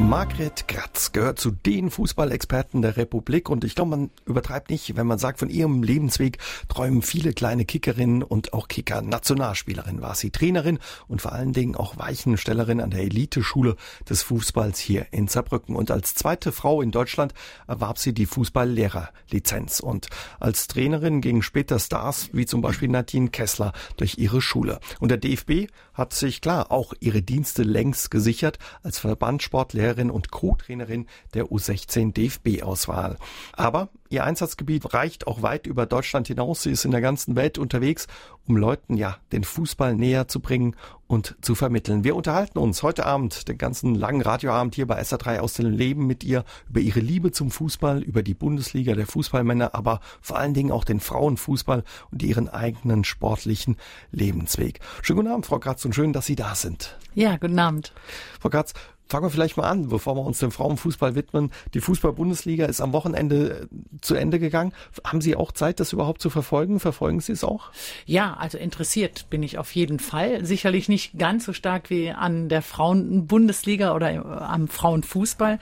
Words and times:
Margret 0.00 0.68
Kratz 0.68 1.10
gehört 1.10 1.40
zu 1.40 1.50
den 1.50 1.90
Fußballexperten 1.90 2.82
der 2.82 2.96
Republik 2.96 3.50
und 3.50 3.64
ich 3.64 3.74
glaube, 3.74 3.90
man 3.90 4.10
übertreibt 4.26 4.70
nicht, 4.70 4.96
wenn 4.96 5.08
man 5.08 5.18
sagt, 5.18 5.40
von 5.40 5.50
ihrem 5.50 5.82
Lebensweg 5.82 6.38
träumen 6.68 7.02
viele 7.02 7.32
kleine 7.32 7.64
Kickerinnen 7.64 8.22
und 8.22 8.52
auch 8.52 8.68
Kicker. 8.68 9.02
Nationalspielerin 9.02 10.00
war 10.00 10.14
sie, 10.14 10.30
Trainerin 10.30 10.78
und 11.08 11.20
vor 11.20 11.32
allen 11.32 11.52
Dingen 11.52 11.74
auch 11.74 11.98
Weichenstellerin 11.98 12.80
an 12.80 12.90
der 12.90 13.00
Eliteschule 13.00 13.74
des 14.08 14.22
Fußballs 14.22 14.78
hier 14.78 15.06
in 15.10 15.26
Saarbrücken. 15.26 15.74
Und 15.74 15.90
als 15.90 16.14
zweite 16.14 16.52
Frau 16.52 16.80
in 16.80 16.92
Deutschland 16.92 17.34
erwarb 17.66 17.98
sie 17.98 18.14
die 18.14 18.26
Fußballlehrerlizenz 18.26 19.80
und 19.80 20.06
als 20.38 20.68
Trainerin 20.68 21.20
gingen 21.20 21.42
später 21.42 21.78
Stars 21.80 22.30
wie 22.32 22.46
zum 22.46 22.62
Beispiel 22.62 22.88
Nadine 22.88 23.30
Kessler 23.30 23.72
durch 23.96 24.16
ihre 24.16 24.40
Schule. 24.40 24.78
Und 25.00 25.10
der 25.10 25.18
DFB 25.18 25.70
hat 25.92 26.14
sich 26.14 26.40
klar 26.40 26.70
auch 26.70 26.94
ihre 27.00 27.20
Dienste 27.20 27.64
längst 27.64 28.10
gesichert 28.12 28.58
als 28.82 29.00
Verbandssportlehrer 29.00 29.87
Trainerin 29.88 30.10
und 30.10 30.30
Co-Trainerin 30.30 31.06
der 31.34 31.46
U16 31.46 32.12
DFB-Auswahl. 32.12 33.16
Aber 33.52 33.88
ihr 34.10 34.24
Einsatzgebiet 34.24 34.92
reicht 34.92 35.26
auch 35.26 35.42
weit 35.42 35.66
über 35.66 35.86
Deutschland 35.86 36.28
hinaus. 36.28 36.62
Sie 36.62 36.70
ist 36.70 36.84
in 36.84 36.90
der 36.90 37.00
ganzen 37.00 37.36
Welt 37.36 37.58
unterwegs, 37.58 38.06
um 38.46 38.56
Leuten 38.56 38.96
ja 38.96 39.16
den 39.32 39.44
Fußball 39.44 39.94
näher 39.94 40.28
zu 40.28 40.40
bringen 40.40 40.76
und 41.06 41.36
zu 41.40 41.54
vermitteln. 41.54 42.04
Wir 42.04 42.16
unterhalten 42.16 42.58
uns 42.58 42.82
heute 42.82 43.06
Abend, 43.06 43.48
den 43.48 43.56
ganzen 43.56 43.94
langen 43.94 44.20
Radioabend 44.20 44.74
hier 44.74 44.86
bei 44.86 45.00
SA3 45.00 45.38
aus 45.38 45.54
dem 45.54 45.70
Leben 45.70 46.06
mit 46.06 46.22
ihr 46.22 46.44
über 46.68 46.80
ihre 46.80 47.00
Liebe 47.00 47.32
zum 47.32 47.50
Fußball, 47.50 48.02
über 48.02 48.22
die 48.22 48.34
Bundesliga 48.34 48.94
der 48.94 49.06
Fußballmänner, 49.06 49.74
aber 49.74 50.00
vor 50.20 50.38
allen 50.38 50.54
Dingen 50.54 50.70
auch 50.70 50.84
den 50.84 51.00
Frauenfußball 51.00 51.82
und 52.10 52.22
ihren 52.22 52.48
eigenen 52.48 53.04
sportlichen 53.04 53.76
Lebensweg. 54.12 54.80
Schönen 55.02 55.18
guten 55.18 55.32
Abend, 55.32 55.46
Frau 55.46 55.58
Kratz, 55.58 55.84
und 55.86 55.94
schön, 55.94 56.12
dass 56.12 56.26
Sie 56.26 56.36
da 56.36 56.54
sind. 56.54 56.98
Ja, 57.14 57.36
guten 57.36 57.58
Abend. 57.58 57.92
Frau 58.38 58.50
Kratz, 58.50 58.74
Fangen 59.08 59.24
wir 59.24 59.30
vielleicht 59.30 59.56
mal 59.56 59.68
an, 59.68 59.88
bevor 59.88 60.16
wir 60.16 60.22
uns 60.22 60.38
dem 60.38 60.50
Frauenfußball 60.50 61.14
widmen. 61.14 61.50
Die 61.72 61.80
Fußball-Bundesliga 61.80 62.66
ist 62.66 62.82
am 62.82 62.92
Wochenende 62.92 63.62
äh, 63.62 63.66
zu 64.02 64.14
Ende 64.14 64.38
gegangen. 64.38 64.74
Haben 65.02 65.22
Sie 65.22 65.34
auch 65.34 65.50
Zeit, 65.52 65.80
das 65.80 65.94
überhaupt 65.94 66.20
zu 66.20 66.28
verfolgen? 66.28 66.78
Verfolgen 66.78 67.20
Sie 67.20 67.32
es 67.32 67.42
auch? 67.42 67.70
Ja, 68.04 68.34
also 68.34 68.58
interessiert 68.58 69.30
bin 69.30 69.42
ich 69.42 69.56
auf 69.56 69.74
jeden 69.74 69.98
Fall. 69.98 70.44
Sicherlich 70.44 70.90
nicht 70.90 71.18
ganz 71.18 71.46
so 71.46 71.54
stark 71.54 71.88
wie 71.88 72.10
an 72.10 72.50
der 72.50 72.60
Frauen-Bundesliga 72.60 73.94
oder 73.94 74.12
äh, 74.12 74.18
am 74.18 74.68
Frauenfußball. 74.68 75.58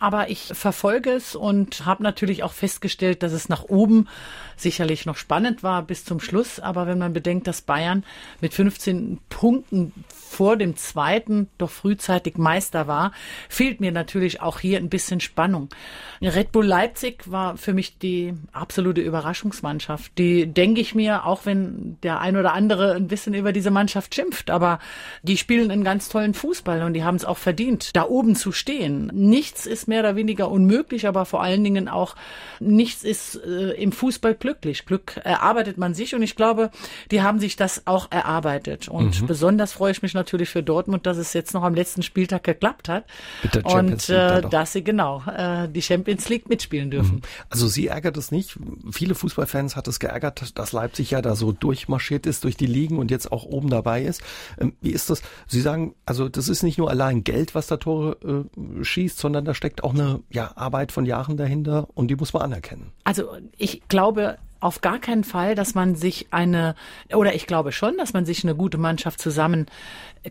Aber 0.00 0.28
ich 0.28 0.50
verfolge 0.52 1.12
es 1.12 1.34
und 1.34 1.86
habe 1.86 2.02
natürlich 2.02 2.42
auch 2.42 2.52
festgestellt, 2.52 3.22
dass 3.22 3.32
es 3.32 3.48
nach 3.48 3.64
oben 3.64 4.08
sicherlich 4.56 5.06
noch 5.06 5.16
spannend 5.16 5.62
war 5.62 5.82
bis 5.82 6.04
zum 6.04 6.20
Schluss. 6.20 6.60
Aber 6.60 6.86
wenn 6.86 6.98
man 6.98 7.14
bedenkt, 7.14 7.46
dass 7.46 7.62
Bayern 7.62 8.04
mit 8.42 8.52
15 8.52 9.20
Punkten 9.30 9.92
vor 10.08 10.56
dem 10.56 10.76
zweiten 10.76 11.48
doch 11.56 11.70
frühzeitig 11.70 12.36
Meister 12.36 12.73
war, 12.74 13.12
fehlt 13.48 13.80
mir 13.80 13.92
natürlich 13.92 14.42
auch 14.42 14.60
hier 14.60 14.78
ein 14.78 14.88
bisschen 14.88 15.20
Spannung. 15.20 15.68
Red 16.20 16.52
Bull 16.52 16.66
Leipzig 16.66 17.30
war 17.30 17.56
für 17.56 17.72
mich 17.72 17.98
die 17.98 18.34
absolute 18.52 19.00
Überraschungsmannschaft. 19.00 20.12
Die 20.18 20.46
denke 20.46 20.80
ich 20.80 20.94
mir, 20.94 21.26
auch 21.26 21.46
wenn 21.46 21.96
der 22.02 22.20
ein 22.20 22.36
oder 22.36 22.52
andere 22.52 22.94
ein 22.94 23.08
bisschen 23.08 23.34
über 23.34 23.52
diese 23.52 23.70
Mannschaft 23.70 24.14
schimpft, 24.14 24.50
aber 24.50 24.78
die 25.22 25.36
spielen 25.36 25.70
einen 25.70 25.84
ganz 25.84 26.08
tollen 26.08 26.34
Fußball 26.34 26.82
und 26.82 26.94
die 26.94 27.04
haben 27.04 27.16
es 27.16 27.24
auch 27.24 27.38
verdient, 27.38 27.96
da 27.96 28.04
oben 28.04 28.36
zu 28.36 28.52
stehen. 28.52 29.10
Nichts 29.14 29.66
ist 29.66 29.88
mehr 29.88 30.00
oder 30.00 30.16
weniger 30.16 30.50
unmöglich, 30.50 31.06
aber 31.06 31.24
vor 31.24 31.42
allen 31.42 31.64
Dingen 31.64 31.88
auch 31.88 32.16
nichts 32.60 33.04
ist 33.04 33.36
äh, 33.44 33.72
im 33.72 33.92
Fußball 33.92 34.34
glücklich. 34.34 34.86
Glück 34.86 35.20
erarbeitet 35.22 35.78
man 35.78 35.94
sich 35.94 36.14
und 36.14 36.22
ich 36.22 36.36
glaube, 36.36 36.70
die 37.10 37.22
haben 37.22 37.38
sich 37.38 37.56
das 37.56 37.86
auch 37.86 38.10
erarbeitet. 38.10 38.88
Und 38.88 39.22
mhm. 39.22 39.26
besonders 39.26 39.72
freue 39.72 39.92
ich 39.92 40.02
mich 40.02 40.14
natürlich 40.14 40.48
für 40.48 40.62
Dortmund, 40.62 41.06
dass 41.06 41.16
es 41.16 41.32
jetzt 41.32 41.54
noch 41.54 41.62
am 41.62 41.74
letzten 41.74 42.02
Spieltag 42.02 42.44
geklappt 42.44 42.63
hat. 42.88 43.04
und 43.64 44.08
äh, 44.08 44.42
dass 44.42 44.72
sie 44.72 44.82
genau 44.82 45.22
äh, 45.26 45.68
die 45.68 45.82
Champions 45.82 46.28
League 46.28 46.48
mitspielen 46.48 46.90
dürfen. 46.90 47.16
Mhm. 47.16 47.22
Also 47.50 47.68
Sie 47.68 47.88
ärgert 47.88 48.16
es 48.16 48.30
nicht. 48.30 48.58
Viele 48.90 49.14
Fußballfans 49.14 49.76
hat 49.76 49.88
es 49.88 50.00
geärgert, 50.00 50.58
dass 50.58 50.72
Leipzig 50.72 51.10
ja 51.10 51.22
da 51.22 51.34
so 51.36 51.52
durchmarschiert 51.52 52.26
ist 52.26 52.44
durch 52.44 52.56
die 52.56 52.66
Ligen 52.66 52.98
und 52.98 53.10
jetzt 53.10 53.30
auch 53.32 53.44
oben 53.44 53.70
dabei 53.70 54.02
ist. 54.02 54.22
Ähm, 54.58 54.74
wie 54.80 54.90
ist 54.90 55.10
das? 55.10 55.22
Sie 55.46 55.60
sagen, 55.60 55.94
also 56.06 56.28
das 56.28 56.48
ist 56.48 56.62
nicht 56.62 56.78
nur 56.78 56.90
allein 56.90 57.24
Geld, 57.24 57.54
was 57.54 57.66
da 57.66 57.76
Tore 57.76 58.16
äh, 58.24 58.84
schießt, 58.84 59.18
sondern 59.18 59.44
da 59.44 59.54
steckt 59.54 59.84
auch 59.84 59.94
eine 59.94 60.20
ja, 60.30 60.52
Arbeit 60.56 60.92
von 60.92 61.06
Jahren 61.06 61.36
dahinter 61.36 61.88
und 61.94 62.08
die 62.08 62.16
muss 62.16 62.32
man 62.32 62.42
anerkennen. 62.42 62.92
Also 63.04 63.36
ich 63.56 63.82
glaube, 63.88 64.38
auf 64.64 64.80
gar 64.80 64.98
keinen 64.98 65.24
Fall, 65.24 65.54
dass 65.54 65.74
man 65.74 65.94
sich 65.94 66.28
eine, 66.30 66.74
oder 67.12 67.34
ich 67.34 67.46
glaube 67.46 67.70
schon, 67.70 67.98
dass 67.98 68.14
man 68.14 68.24
sich 68.24 68.44
eine 68.44 68.54
gute 68.54 68.78
Mannschaft 68.78 69.20
zusammen 69.20 69.66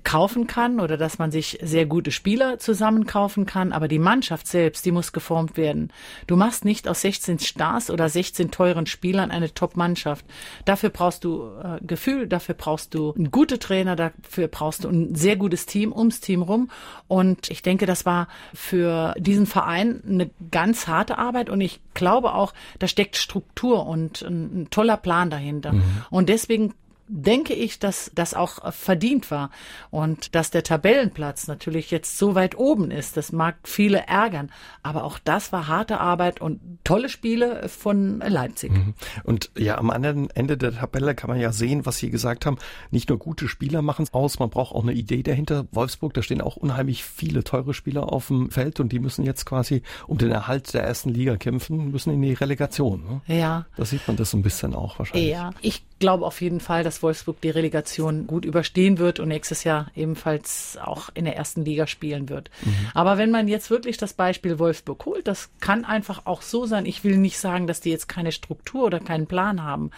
kaufen 0.03 0.47
kann 0.47 0.79
oder 0.79 0.97
dass 0.97 1.19
man 1.19 1.31
sich 1.31 1.59
sehr 1.61 1.85
gute 1.85 2.11
Spieler 2.11 2.57
zusammen 2.57 3.05
kaufen 3.05 3.45
kann, 3.45 3.71
aber 3.71 3.87
die 3.87 3.99
Mannschaft 3.99 4.47
selbst, 4.47 4.85
die 4.85 4.91
muss 4.91 5.11
geformt 5.11 5.55
werden. 5.55 5.91
Du 6.25 6.35
machst 6.35 6.65
nicht 6.65 6.87
aus 6.87 7.01
16 7.01 7.39
Stars 7.39 7.91
oder 7.91 8.09
16 8.09 8.49
teuren 8.49 8.87
Spielern 8.87 9.29
eine 9.29 9.53
Top-Mannschaft. 9.53 10.25
Dafür 10.65 10.89
brauchst 10.89 11.23
du 11.23 11.51
äh, 11.63 11.79
Gefühl, 11.85 12.27
dafür 12.27 12.55
brauchst 12.55 12.95
du 12.95 13.13
einen 13.13 13.29
guten 13.29 13.59
Trainer, 13.59 13.95
dafür 13.95 14.47
brauchst 14.47 14.83
du 14.83 14.89
ein 14.89 15.13
sehr 15.13 15.35
gutes 15.35 15.67
Team 15.67 15.93
ums 15.93 16.21
Team 16.21 16.41
rum. 16.41 16.71
Und 17.07 17.51
ich 17.51 17.61
denke, 17.61 17.85
das 17.85 18.05
war 18.05 18.27
für 18.53 19.13
diesen 19.17 19.45
Verein 19.45 20.01
eine 20.07 20.31
ganz 20.49 20.87
harte 20.87 21.19
Arbeit 21.19 21.49
und 21.49 21.61
ich 21.61 21.81
glaube 21.93 22.33
auch, 22.33 22.53
da 22.79 22.87
steckt 22.87 23.15
Struktur 23.15 23.85
und 23.85 24.23
ein, 24.23 24.63
ein 24.63 24.67
toller 24.71 24.97
Plan 24.97 25.29
dahinter. 25.29 25.73
Mhm. 25.73 25.83
Und 26.09 26.29
deswegen 26.29 26.73
denke 27.07 27.53
ich, 27.53 27.79
dass 27.79 28.11
das 28.15 28.33
auch 28.33 28.71
verdient 28.73 29.29
war 29.29 29.49
und 29.91 30.35
dass 30.35 30.51
der 30.51 30.63
Tabellenplatz 30.63 31.47
natürlich 31.47 31.91
jetzt 31.91 32.17
so 32.17 32.35
weit 32.35 32.57
oben 32.57 32.91
ist. 32.91 33.17
Das 33.17 33.31
mag 33.31 33.55
viele 33.63 34.07
ärgern, 34.07 34.51
aber 34.81 35.03
auch 35.03 35.19
das 35.19 35.51
war 35.51 35.67
harte 35.67 35.99
Arbeit 35.99 36.41
und 36.41 36.59
tolle 36.83 37.09
Spiele 37.09 37.67
von 37.69 38.19
Leipzig. 38.19 38.71
Mhm. 38.71 38.93
Und 39.23 39.51
ja, 39.57 39.77
am 39.77 39.89
anderen 39.89 40.29
Ende 40.31 40.57
der 40.57 40.73
Tabelle 40.73 41.15
kann 41.15 41.29
man 41.29 41.39
ja 41.39 41.51
sehen, 41.51 41.85
was 41.85 41.97
Sie 41.97 42.09
gesagt 42.09 42.45
haben. 42.45 42.57
Nicht 42.91 43.09
nur 43.09 43.19
gute 43.19 43.47
Spieler 43.47 43.81
machen 43.81 44.03
es 44.03 44.13
aus, 44.13 44.39
man 44.39 44.49
braucht 44.49 44.73
auch 44.73 44.83
eine 44.83 44.93
Idee 44.93 45.23
dahinter. 45.23 45.65
Wolfsburg, 45.71 46.13
da 46.13 46.21
stehen 46.21 46.41
auch 46.41 46.55
unheimlich 46.55 47.03
viele 47.03 47.43
teure 47.43 47.73
Spieler 47.73 48.11
auf 48.11 48.27
dem 48.27 48.49
Feld 48.49 48.79
und 48.79 48.91
die 48.91 48.99
müssen 48.99 49.23
jetzt 49.23 49.45
quasi 49.45 49.83
um 50.07 50.17
den 50.17 50.31
Erhalt 50.31 50.73
der 50.73 50.83
ersten 50.83 51.09
Liga 51.09 51.35
kämpfen, 51.37 51.91
müssen 51.91 52.13
in 52.13 52.21
die 52.21 52.33
Relegation. 52.33 53.21
Ne? 53.27 53.35
Ja. 53.35 53.65
Da 53.75 53.85
sieht 53.85 54.07
man 54.07 54.17
das 54.17 54.31
so 54.31 54.37
ein 54.37 54.43
bisschen 54.43 54.73
auch 54.73 54.99
wahrscheinlich. 54.99 55.29
Ja, 55.29 55.51
ich 55.61 55.83
glaube 55.99 56.25
auf 56.25 56.41
jeden 56.41 56.59
Fall, 56.59 56.83
dass 56.83 57.01
Wolfsburg 57.03 57.41
die 57.41 57.49
Relegation 57.49 58.27
gut 58.27 58.45
überstehen 58.45 58.97
wird 58.97 59.19
und 59.19 59.29
nächstes 59.29 59.63
Jahr 59.63 59.87
ebenfalls 59.95 60.77
auch 60.81 61.09
in 61.13 61.25
der 61.25 61.35
ersten 61.35 61.63
Liga 61.63 61.87
spielen 61.87 62.29
wird. 62.29 62.49
Mhm. 62.63 62.73
Aber 62.93 63.17
wenn 63.17 63.31
man 63.31 63.47
jetzt 63.47 63.69
wirklich 63.69 63.97
das 63.97 64.13
Beispiel 64.13 64.59
Wolfsburg 64.59 65.05
holt, 65.05 65.27
das 65.27 65.49
kann 65.59 65.85
einfach 65.85 66.25
auch 66.25 66.41
so 66.41 66.65
sein. 66.65 66.85
Ich 66.85 67.03
will 67.03 67.17
nicht 67.17 67.37
sagen, 67.39 67.67
dass 67.67 67.81
die 67.81 67.91
jetzt 67.91 68.07
keine 68.07 68.31
Struktur 68.31 68.85
oder 68.85 68.99
keinen 68.99 69.27
Plan 69.27 69.63
haben. 69.63 69.91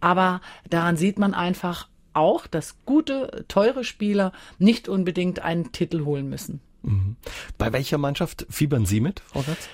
Aber 0.00 0.40
daran 0.68 0.96
sieht 0.96 1.18
man 1.18 1.34
einfach 1.34 1.88
auch, 2.14 2.46
dass 2.46 2.76
gute, 2.84 3.44
teure 3.48 3.84
Spieler 3.84 4.32
nicht 4.58 4.88
unbedingt 4.88 5.40
einen 5.40 5.72
Titel 5.72 6.04
holen 6.04 6.28
müssen. 6.28 6.60
Mhm. 6.82 7.16
Bei 7.58 7.72
welcher 7.72 7.98
Mannschaft 7.98 8.46
fiebern 8.50 8.86
Sie 8.86 9.00
mit, 9.00 9.20
Frau 9.20 9.42
Gatz? 9.42 9.68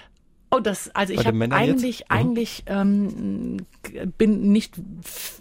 Oh, 0.51 0.61
das, 0.61 0.95
also 0.95 1.13
ich 1.13 1.27
habe 1.27 1.39
eigentlich, 1.51 1.99
jetzt? 2.01 2.11
eigentlich 2.11 2.63
ähm, 2.67 3.67
bin 4.17 4.51
nicht 4.51 4.75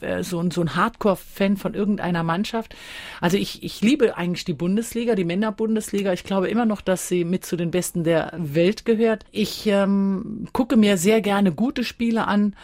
äh, 0.01 0.21
so, 0.21 0.43
so 0.49 0.61
ein 0.61 0.75
Hardcore-Fan 0.75 1.55
von 1.55 1.73
irgendeiner 1.73 2.23
Mannschaft. 2.23 2.75
Also 3.21 3.37
ich, 3.37 3.63
ich 3.63 3.81
liebe 3.81 4.17
eigentlich 4.17 4.43
die 4.43 4.53
Bundesliga, 4.53 5.15
die 5.15 5.23
Männerbundesliga. 5.23 6.11
Ich 6.11 6.25
glaube 6.25 6.49
immer 6.49 6.65
noch, 6.65 6.81
dass 6.81 7.07
sie 7.07 7.23
mit 7.23 7.45
zu 7.45 7.55
den 7.55 7.71
Besten 7.71 8.03
der 8.03 8.33
Welt 8.35 8.83
gehört. 8.83 9.25
Ich 9.31 9.65
ähm, 9.67 10.47
gucke 10.51 10.75
mir 10.75 10.97
sehr 10.97 11.21
gerne 11.21 11.53
gute 11.53 11.85
Spiele 11.85 12.27
an. 12.27 12.55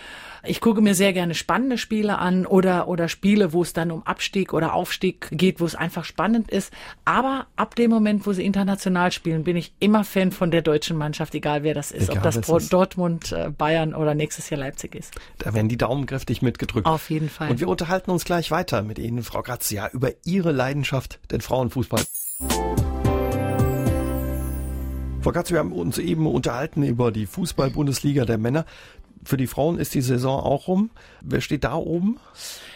Ich 0.45 0.59
gucke 0.59 0.81
mir 0.81 0.93
sehr 0.93 1.13
gerne 1.13 1.35
spannende 1.35 1.77
Spiele 1.77 2.17
an 2.17 2.45
oder, 2.45 2.89
oder 2.89 3.07
Spiele, 3.07 3.53
wo 3.53 3.61
es 3.61 3.71
dann 3.71 3.91
um 3.91 4.03
Abstieg 4.03 4.51
oder 4.51 4.73
Aufstieg 4.73 5.29
geht, 5.31 5.61
wo 5.61 5.65
es 5.65 5.73
einfach 5.73 6.03
spannend 6.03 6.51
ist. 6.51 6.73
Aber 7.05 7.47
ab 7.55 7.75
dem 7.75 7.89
Moment, 7.89 8.27
wo 8.27 8.33
sie 8.33 8.43
international 8.43 9.13
spielen, 9.13 9.45
bin 9.45 9.55
ich 9.55 9.71
immer 9.79 10.03
Fan 10.03 10.33
von 10.33 10.51
der 10.51 10.61
deutschen 10.61 10.97
Mannschaft, 10.97 11.33
egal 11.33 11.63
wer 11.63 11.73
das 11.73 11.93
ist. 11.93 12.09
Egal, 12.09 12.32
ob 12.37 12.45
das, 12.45 12.63
das 12.63 12.69
Dortmund, 12.69 13.31
äh, 13.31 13.49
Bayern 13.49 13.93
oder 13.93 14.15
nächstes 14.15 14.49
Jahr 14.49 14.59
Leipzig 14.59 14.95
ist. 14.95 15.15
Da 15.39 15.53
werden 15.53 15.69
die 15.69 15.77
Daumen 15.77 16.05
kräftig 16.05 16.41
mitgedrückt. 16.41 16.85
Auf 16.85 17.09
jeden 17.09 17.29
Fall. 17.29 17.49
Und 17.49 17.59
wir 17.59 17.67
unterhalten 17.67 18.11
uns 18.11 18.25
gleich 18.25 18.51
weiter 18.51 18.81
mit 18.81 18.99
Ihnen, 18.99 19.23
Frau 19.23 19.41
Grazia, 19.41 19.89
über 19.89 20.11
Ihre 20.25 20.51
Leidenschaft, 20.51 21.19
den 21.31 21.41
Frauenfußball. 21.41 22.03
Frau 25.23 25.31
Katz, 25.31 25.51
wir 25.51 25.59
haben 25.59 25.71
uns 25.71 25.99
eben 25.99 26.27
unterhalten 26.27 26.83
über 26.83 27.09
die 27.09 27.25
Fußball-Bundesliga 27.25 28.25
der 28.25 28.37
Männer. 28.37 28.65
Für 29.25 29.37
die 29.37 29.47
Frauen 29.47 29.77
ist 29.79 29.93
die 29.93 30.01
Saison 30.01 30.39
auch 30.39 30.67
rum. 30.67 30.89
Wer 31.21 31.41
steht 31.41 31.63
da 31.63 31.75
oben? 31.75 32.19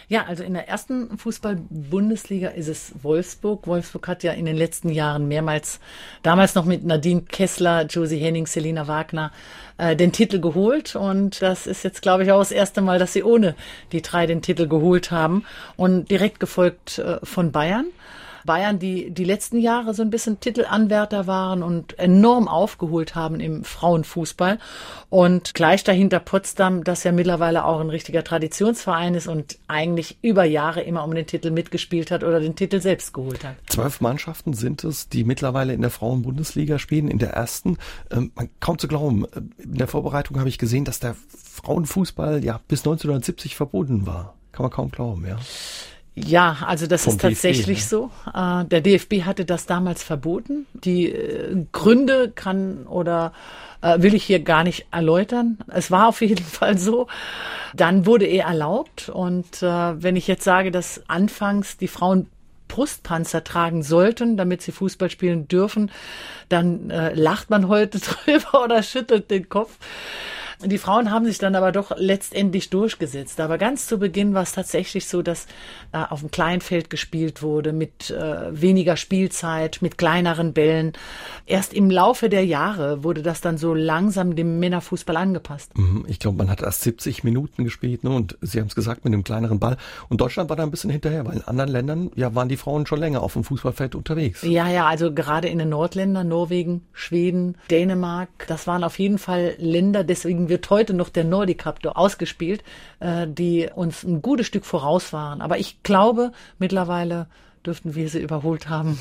Ja, 0.08 0.24
also 0.24 0.42
in 0.42 0.54
der 0.54 0.68
ersten 0.68 1.18
Fußball-Bundesliga 1.18 2.48
ist 2.48 2.68
es 2.68 2.92
Wolfsburg. 3.02 3.66
Wolfsburg 3.66 4.08
hat 4.08 4.22
ja 4.22 4.32
in 4.32 4.46
den 4.46 4.56
letzten 4.56 4.88
Jahren 4.88 5.28
mehrmals, 5.28 5.80
damals 6.22 6.54
noch 6.54 6.64
mit 6.64 6.84
Nadine 6.84 7.22
Kessler, 7.22 7.84
Josie 7.84 8.18
Henning, 8.18 8.46
Selina 8.46 8.88
Wagner, 8.88 9.32
äh, 9.76 9.96
den 9.96 10.12
Titel 10.12 10.40
geholt. 10.40 10.96
Und 10.96 11.42
das 11.42 11.66
ist 11.66 11.82
jetzt, 11.84 12.00
glaube 12.00 12.24
ich, 12.24 12.32
auch 12.32 12.38
das 12.38 12.52
erste 12.52 12.80
Mal, 12.80 12.98
dass 12.98 13.12
sie 13.12 13.22
ohne 13.22 13.54
die 13.92 14.00
drei 14.00 14.26
den 14.26 14.40
Titel 14.40 14.66
geholt 14.66 15.10
haben. 15.10 15.44
Und 15.76 16.10
direkt 16.10 16.40
gefolgt 16.40 16.98
äh, 16.98 17.18
von 17.22 17.52
Bayern. 17.52 17.86
Bayern, 18.48 18.78
die 18.78 19.10
die 19.10 19.24
letzten 19.24 19.58
Jahre 19.58 19.92
so 19.92 20.00
ein 20.00 20.08
bisschen 20.08 20.40
Titelanwärter 20.40 21.26
waren 21.26 21.62
und 21.62 21.98
enorm 21.98 22.48
aufgeholt 22.48 23.14
haben 23.14 23.40
im 23.40 23.62
Frauenfußball. 23.62 24.58
Und 25.10 25.52
gleich 25.52 25.84
dahinter 25.84 26.18
Potsdam, 26.18 26.82
das 26.82 27.04
ja 27.04 27.12
mittlerweile 27.12 27.66
auch 27.66 27.78
ein 27.78 27.90
richtiger 27.90 28.24
Traditionsverein 28.24 29.14
ist 29.14 29.28
und 29.28 29.58
eigentlich 29.68 30.16
über 30.22 30.44
Jahre 30.44 30.80
immer 30.80 31.04
um 31.04 31.14
den 31.14 31.26
Titel 31.26 31.50
mitgespielt 31.50 32.10
hat 32.10 32.24
oder 32.24 32.40
den 32.40 32.56
Titel 32.56 32.80
selbst 32.80 33.12
geholt 33.12 33.44
hat. 33.44 33.56
Zwölf 33.68 34.00
Mannschaften 34.00 34.54
sind 34.54 34.82
es, 34.82 35.10
die 35.10 35.24
mittlerweile 35.24 35.74
in 35.74 35.82
der 35.82 35.90
Frauenbundesliga 35.90 36.78
spielen, 36.78 37.08
in 37.08 37.18
der 37.18 37.34
ersten. 37.34 37.76
Ähm, 38.10 38.32
kaum 38.60 38.78
zu 38.78 38.88
glauben. 38.88 39.26
In 39.58 39.74
der 39.74 39.88
Vorbereitung 39.88 40.38
habe 40.38 40.48
ich 40.48 40.56
gesehen, 40.56 40.86
dass 40.86 41.00
der 41.00 41.14
Frauenfußball 41.36 42.42
ja 42.42 42.60
bis 42.66 42.80
1970 42.80 43.56
verboten 43.56 44.06
war. 44.06 44.36
Kann 44.52 44.64
man 44.64 44.70
kaum 44.70 44.90
glauben, 44.90 45.26
ja. 45.26 45.36
Ja, 46.26 46.58
also 46.66 46.86
das 46.86 47.06
ist 47.06 47.20
tatsächlich 47.20 47.80
DFB, 47.80 47.92
ne? 47.92 48.10
so. 48.24 48.32
Äh, 48.34 48.64
der 48.64 48.80
DFB 48.80 49.24
hatte 49.24 49.44
das 49.44 49.66
damals 49.66 50.02
verboten. 50.02 50.66
Die 50.72 51.10
äh, 51.10 51.66
Gründe 51.72 52.30
kann 52.34 52.86
oder 52.86 53.32
äh, 53.80 54.00
will 54.00 54.14
ich 54.14 54.24
hier 54.24 54.40
gar 54.40 54.64
nicht 54.64 54.86
erläutern. 54.90 55.58
Es 55.68 55.90
war 55.90 56.08
auf 56.08 56.20
jeden 56.20 56.44
Fall 56.44 56.78
so. 56.78 57.06
Dann 57.74 58.06
wurde 58.06 58.26
er 58.26 58.46
erlaubt. 58.46 59.08
Und 59.08 59.60
wenn 59.60 60.16
ich 60.16 60.26
jetzt 60.26 60.42
sage, 60.42 60.70
dass 60.70 61.02
anfangs 61.06 61.76
die 61.76 61.88
Frauen 61.88 62.26
Brustpanzer 62.66 63.44
tragen 63.44 63.82
sollten, 63.82 64.38
damit 64.38 64.62
sie 64.62 64.72
Fußball 64.72 65.10
spielen 65.10 65.48
dürfen, 65.48 65.90
dann 66.48 66.88
lacht 67.14 67.50
man 67.50 67.68
heute 67.68 67.98
drüber 68.26 68.64
oder 68.64 68.82
schüttelt 68.82 69.30
den 69.30 69.50
Kopf. 69.50 69.76
Die 70.64 70.78
Frauen 70.78 71.12
haben 71.12 71.24
sich 71.24 71.38
dann 71.38 71.54
aber 71.54 71.70
doch 71.70 71.92
letztendlich 71.96 72.68
durchgesetzt. 72.68 73.38
Aber 73.40 73.58
ganz 73.58 73.86
zu 73.86 73.98
Beginn 73.98 74.34
war 74.34 74.42
es 74.42 74.52
tatsächlich 74.52 75.06
so, 75.06 75.22
dass 75.22 75.46
äh, 75.92 75.98
auf 75.98 76.20
dem 76.20 76.32
Kleinfeld 76.32 76.90
gespielt 76.90 77.42
wurde, 77.42 77.72
mit 77.72 78.10
äh, 78.10 78.60
weniger 78.60 78.96
Spielzeit, 78.96 79.78
mit 79.82 79.98
kleineren 79.98 80.52
Bällen. 80.54 80.94
Erst 81.46 81.72
im 81.72 81.90
Laufe 81.90 82.28
der 82.28 82.44
Jahre 82.44 83.04
wurde 83.04 83.22
das 83.22 83.40
dann 83.40 83.56
so 83.56 83.72
langsam 83.72 84.34
dem 84.34 84.58
Männerfußball 84.58 85.16
angepasst. 85.16 85.78
Mhm, 85.78 86.04
ich 86.08 86.18
glaube, 86.18 86.38
man 86.38 86.50
hat 86.50 86.60
erst 86.60 86.82
70 86.82 87.22
Minuten 87.22 87.62
gespielt 87.62 88.02
ne? 88.02 88.10
und 88.10 88.36
Sie 88.40 88.58
haben 88.58 88.66
es 88.66 88.74
gesagt, 88.74 89.04
mit 89.04 89.14
einem 89.14 89.22
kleineren 89.22 89.60
Ball. 89.60 89.76
Und 90.08 90.20
Deutschland 90.20 90.50
war 90.50 90.56
da 90.56 90.64
ein 90.64 90.72
bisschen 90.72 90.90
hinterher, 90.90 91.24
weil 91.24 91.36
in 91.36 91.42
anderen 91.42 91.70
Ländern 91.70 92.10
ja 92.16 92.34
waren 92.34 92.48
die 92.48 92.56
Frauen 92.56 92.84
schon 92.84 92.98
länger 92.98 93.22
auf 93.22 93.34
dem 93.34 93.44
Fußballfeld 93.44 93.94
unterwegs. 93.94 94.42
Ja, 94.42 94.68
ja, 94.68 94.86
also 94.86 95.12
gerade 95.12 95.46
in 95.46 95.58
den 95.58 95.68
Nordländern, 95.68 96.26
Norwegen, 96.26 96.82
Schweden, 96.92 97.56
Dänemark, 97.70 98.28
das 98.48 98.66
waren 98.66 98.82
auf 98.82 98.98
jeden 98.98 99.18
Fall 99.18 99.54
Länder, 99.58 100.02
deswegen 100.02 100.47
wird 100.48 100.68
heute 100.70 100.94
noch 100.94 101.08
der 101.08 101.24
Nordic 101.24 101.58
Cup 101.58 101.84
ausgespielt, 101.84 102.62
äh, 103.00 103.26
die 103.26 103.68
uns 103.74 104.04
ein 104.04 104.22
gutes 104.22 104.46
Stück 104.46 104.64
voraus 104.64 105.12
waren. 105.12 105.40
Aber 105.40 105.58
ich 105.58 105.82
glaube, 105.82 106.32
mittlerweile 106.58 107.26
dürften 107.64 107.94
wir 107.94 108.08
sie 108.08 108.20
überholt 108.20 108.68
haben. 108.68 108.98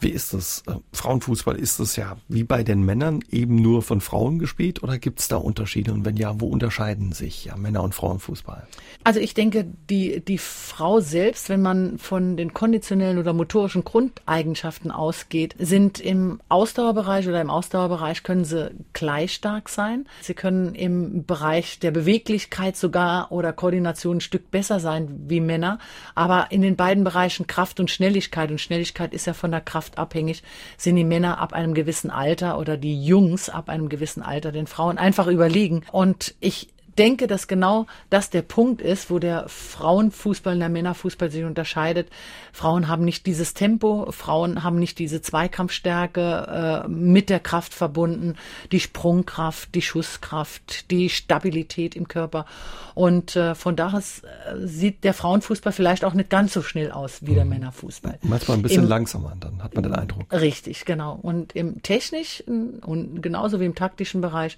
Wie 0.00 0.10
ist 0.10 0.34
das? 0.34 0.62
Äh, 0.66 0.74
Frauenfußball 0.92 1.56
ist 1.56 1.78
es 1.78 1.96
ja 1.96 2.16
wie 2.28 2.44
bei 2.44 2.62
den 2.62 2.84
Männern 2.84 3.20
eben 3.30 3.56
nur 3.56 3.82
von 3.82 4.00
Frauen 4.00 4.38
gespielt 4.38 4.82
oder 4.82 4.98
gibt 4.98 5.20
es 5.20 5.28
da 5.28 5.36
Unterschiede? 5.36 5.92
Und 5.92 6.04
wenn 6.04 6.16
ja, 6.16 6.40
wo 6.40 6.46
unterscheiden 6.46 7.12
sich 7.12 7.46
ja 7.46 7.56
Männer- 7.56 7.82
und 7.82 7.94
Frauenfußball? 7.94 8.66
Also 9.04 9.20
ich 9.20 9.34
denke, 9.34 9.66
die, 9.90 10.20
die 10.20 10.38
Frau 10.38 11.00
selbst, 11.00 11.48
wenn 11.48 11.62
man 11.62 11.98
von 11.98 12.36
den 12.36 12.54
konditionellen 12.54 13.18
oder 13.18 13.32
motorischen 13.32 13.84
Grundeigenschaften 13.84 14.90
ausgeht, 14.90 15.54
sind 15.58 16.00
im 16.00 16.40
Ausdauerbereich 16.48 17.28
oder 17.28 17.40
im 17.40 17.50
Ausdauerbereich 17.50 18.22
können 18.22 18.44
sie 18.44 18.70
gleich 18.92 19.34
stark 19.34 19.68
sein. 19.68 20.06
Sie 20.20 20.34
können 20.34 20.74
im 20.74 21.24
Bereich 21.24 21.78
der 21.78 21.90
Beweglichkeit 21.90 22.76
sogar 22.76 23.32
oder 23.32 23.52
Koordination 23.52 24.18
ein 24.18 24.20
Stück 24.20 24.50
besser 24.50 24.80
sein 24.80 25.24
wie 25.28 25.40
Männer. 25.40 25.78
Aber 26.14 26.46
in 26.50 26.62
den 26.62 26.76
beiden 26.76 27.04
Bereichen 27.04 27.46
Kraft 27.46 27.80
und 27.80 27.90
Schnelligkeit 27.90 28.50
und 28.50 28.60
Schnelligkeit 28.60 29.12
ist 29.12 29.26
ja 29.26 29.34
von 29.34 29.50
der 29.50 29.53
Kraft 29.60 29.98
abhängig, 29.98 30.42
sind 30.76 30.96
die 30.96 31.04
Männer 31.04 31.38
ab 31.38 31.52
einem 31.52 31.74
gewissen 31.74 32.10
Alter 32.10 32.58
oder 32.58 32.76
die 32.76 33.04
Jungs 33.04 33.48
ab 33.48 33.68
einem 33.68 33.88
gewissen 33.88 34.22
Alter 34.22 34.52
den 34.52 34.66
Frauen 34.66 34.98
einfach 34.98 35.26
überlegen. 35.26 35.84
Und 35.92 36.34
ich 36.40 36.73
denke, 36.94 37.26
dass 37.26 37.48
genau 37.48 37.86
das 38.10 38.30
der 38.30 38.42
Punkt 38.42 38.80
ist, 38.80 39.10
wo 39.10 39.18
der 39.18 39.48
Frauenfußball 39.48 40.54
und 40.54 40.60
der 40.60 40.68
Männerfußball 40.68 41.30
sich 41.30 41.44
unterscheidet. 41.44 42.08
Frauen 42.52 42.88
haben 42.88 43.04
nicht 43.04 43.26
dieses 43.26 43.54
Tempo, 43.54 44.10
Frauen 44.10 44.62
haben 44.62 44.78
nicht 44.78 44.98
diese 44.98 45.20
Zweikampfstärke 45.20 46.84
äh, 46.84 46.88
mit 46.88 47.30
der 47.30 47.40
Kraft 47.40 47.74
verbunden, 47.74 48.36
die 48.72 48.80
Sprungkraft, 48.80 49.74
die 49.74 49.82
Schusskraft, 49.82 50.90
die 50.90 51.08
Stabilität 51.08 51.96
im 51.96 52.08
Körper. 52.08 52.46
Und 52.94 53.34
äh, 53.34 53.54
von 53.54 53.74
daher 53.74 53.98
äh, 53.98 54.66
sieht 54.66 55.04
der 55.04 55.14
Frauenfußball 55.14 55.72
vielleicht 55.72 56.04
auch 56.04 56.14
nicht 56.14 56.30
ganz 56.30 56.52
so 56.52 56.62
schnell 56.62 56.92
aus 56.92 57.18
wie 57.22 57.34
der 57.34 57.44
mhm. 57.44 57.50
Männerfußball. 57.50 58.18
Manchmal 58.22 58.58
ein 58.58 58.62
bisschen 58.62 58.84
Im, 58.84 58.88
langsamer, 58.88 59.36
dann 59.40 59.62
hat 59.62 59.74
man 59.74 59.82
den 59.82 59.94
Eindruck. 59.94 60.32
Richtig, 60.32 60.84
genau. 60.84 61.18
Und 61.20 61.56
im 61.56 61.82
technischen 61.82 62.78
und 62.80 63.22
genauso 63.22 63.60
wie 63.60 63.64
im 63.64 63.74
taktischen 63.74 64.20
Bereich 64.20 64.56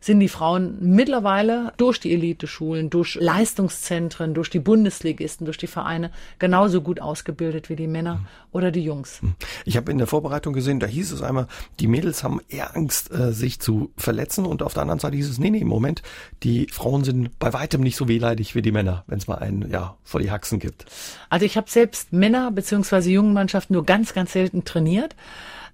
sind 0.00 0.20
die 0.20 0.28
Frauen 0.28 0.76
mittlerweile 0.80 1.72
durch 1.78 2.00
die 2.00 2.12
Eliteschulen, 2.12 2.90
durch 2.90 3.14
Leistungszentren, 3.14 4.34
durch 4.34 4.50
die 4.50 4.58
Bundesligisten, 4.58 5.46
durch 5.46 5.56
die 5.56 5.66
Vereine 5.66 6.10
genauso 6.38 6.82
gut 6.82 7.00
ausgebildet 7.00 7.70
wie 7.70 7.76
die 7.76 7.86
Männer 7.86 8.16
mhm. 8.16 8.26
oder 8.52 8.70
die 8.70 8.84
Jungs. 8.84 9.22
Hm. 9.22 9.34
Ich 9.64 9.76
habe 9.76 9.90
in 9.90 9.98
der 9.98 10.06
Vorbereitung 10.06 10.52
gesehen, 10.52 10.80
da 10.80 10.86
hieß 10.86 11.12
es 11.12 11.22
einmal, 11.22 11.46
die 11.80 11.86
Mädels 11.86 12.22
haben 12.22 12.40
eher 12.48 12.76
Angst, 12.76 13.10
äh, 13.10 13.32
sich 13.32 13.60
zu 13.60 13.90
verletzen 13.96 14.44
und 14.44 14.62
auf 14.62 14.74
der 14.74 14.82
anderen 14.82 15.00
Seite 15.00 15.16
hieß 15.16 15.30
es, 15.30 15.38
nee, 15.38 15.50
nee, 15.50 15.60
im 15.60 15.68
Moment, 15.68 16.02
die 16.42 16.66
Frauen 16.70 17.04
sind 17.04 17.38
bei 17.38 17.52
weitem 17.52 17.80
nicht 17.80 17.96
so 17.96 18.08
wehleidig 18.08 18.54
wie 18.54 18.62
die 18.62 18.72
Männer, 18.72 19.04
wenn 19.06 19.18
es 19.18 19.26
mal 19.26 19.38
einen, 19.38 19.70
ja, 19.70 19.96
vor 20.02 20.20
die 20.20 20.30
Haxen 20.30 20.58
gibt. 20.58 20.84
Also 21.30 21.46
ich 21.46 21.56
habe 21.56 21.70
selbst 21.70 22.12
Männer 22.12 22.50
beziehungsweise 22.50 23.10
jungen 23.10 23.32
Mannschaften 23.32 23.72
nur 23.72 23.86
ganz, 23.86 24.12
ganz 24.12 24.32
selten 24.32 24.64
trainiert 24.64 25.14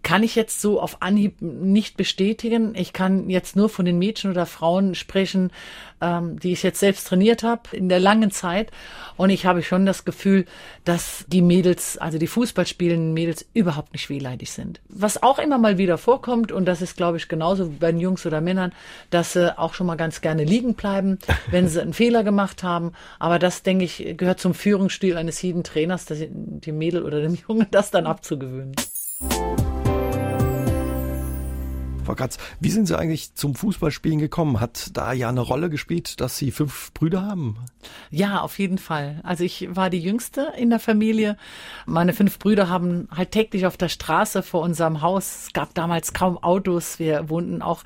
kann 0.05 0.23
ich 0.23 0.37
jetzt 0.37 0.61
so 0.61 0.81
auf 0.81 1.03
Anhieb 1.03 1.41
nicht 1.41 1.97
bestätigen. 1.97 2.75
Ich 2.77 2.93
kann 2.93 3.29
jetzt 3.29 3.57
nur 3.57 3.69
von 3.69 3.85
den 3.85 3.99
Mädchen 3.99 4.31
oder 4.31 4.47
Frauen 4.47 4.95
sprechen, 4.95 5.51
ähm, 6.01 6.39
die 6.39 6.53
ich 6.53 6.63
jetzt 6.63 6.79
selbst 6.79 7.09
trainiert 7.09 7.43
habe 7.43 7.63
in 7.73 7.89
der 7.89 7.99
langen 7.99 8.31
Zeit. 8.31 8.71
Und 9.17 9.31
ich 9.31 9.47
habe 9.47 9.63
schon 9.63 9.87
das 9.87 10.05
Gefühl, 10.05 10.45
dass 10.85 11.25
die 11.27 11.41
Mädels, 11.41 11.99
also 11.99 12.19
die 12.19 12.27
Fußballspielenden 12.27 13.15
Mädels, 13.15 13.47
überhaupt 13.55 13.95
nicht 13.95 14.11
wehleidig 14.11 14.53
sind. 14.53 14.81
Was 14.89 15.23
auch 15.23 15.39
immer 15.39 15.59
mal 15.59 15.79
wieder 15.79 15.99
vorkommt, 15.99 16.53
und 16.53 16.67
das 16.67 16.83
ist, 16.83 16.97
glaube 16.97 17.17
ich, 17.17 17.27
genauso 17.27 17.73
bei 17.81 17.91
den 17.91 18.01
Jungs 18.01 18.27
oder 18.27 18.41
Männern, 18.41 18.73
dass 19.11 19.33
sie 19.33 19.59
auch 19.59 19.73
schon 19.73 19.87
mal 19.87 19.97
ganz 19.97 20.21
gerne 20.21 20.45
liegen 20.45 20.75
bleiben, 20.75 21.19
wenn 21.51 21.67
sie 21.67 21.81
einen 21.81 21.95
Fehler 21.95 22.23
gemacht 22.25 22.63
haben. 22.63 22.93
Aber 23.19 23.39
das, 23.39 23.63
denke 23.63 23.87
ich, 23.87 24.17
gehört 24.19 24.39
zum 24.39 24.53
Führungsstil 24.53 25.17
eines 25.17 25.41
jeden 25.41 25.65
Trainers, 25.65 26.05
die 26.07 26.73
Mädel 26.73 27.03
oder 27.03 27.23
dem 27.23 27.39
Jungen 27.49 27.67
das 27.71 27.91
dann 27.91 28.07
abzugewöhnen. 28.07 28.75
Frau 32.05 32.15
Katz, 32.15 32.37
wie 32.61 32.71
sind 32.71 32.87
Sie 32.87 32.99
eigentlich 32.99 33.35
zum 33.35 33.55
Fußballspielen 33.55 34.19
gekommen? 34.19 34.61
Hat 34.61 34.91
da 34.93 35.13
ja 35.15 35.31
eine 35.31 35.41
Rolle 35.41 35.71
gespielt, 35.71 36.21
dass 36.21 36.37
Sie 36.37 36.51
fünf 36.51 36.93
Brüder 36.93 37.23
haben? 37.23 37.57
Ja, 38.11 38.43
auf 38.43 38.59
jeden 38.59 38.79
Fall. 38.79 39.21
Also 39.23 39.43
ich 39.45 39.69
war 39.75 39.89
die 39.89 40.01
Jüngste 40.01 40.53
in 40.57 40.69
der 40.69 40.81
Familie. 40.81 41.39
Meine 41.87 42.13
fünf 42.13 42.39
Brüder 42.39 42.69
haben 42.69 43.09
halt 43.15 43.31
täglich 43.31 43.67
auf 43.67 43.77
der 43.77 43.89
Straße 43.89 44.43
vor 44.43 44.61
unserem 44.61 45.01
Haus. 45.01 45.47
Es 45.47 45.53
gab 45.55 45.75
damals 45.75 46.13
kaum 46.13 46.37
Autos. 46.37 46.99
Wir 46.99 47.31
wohnten 47.31 47.63
auch, 47.63 47.83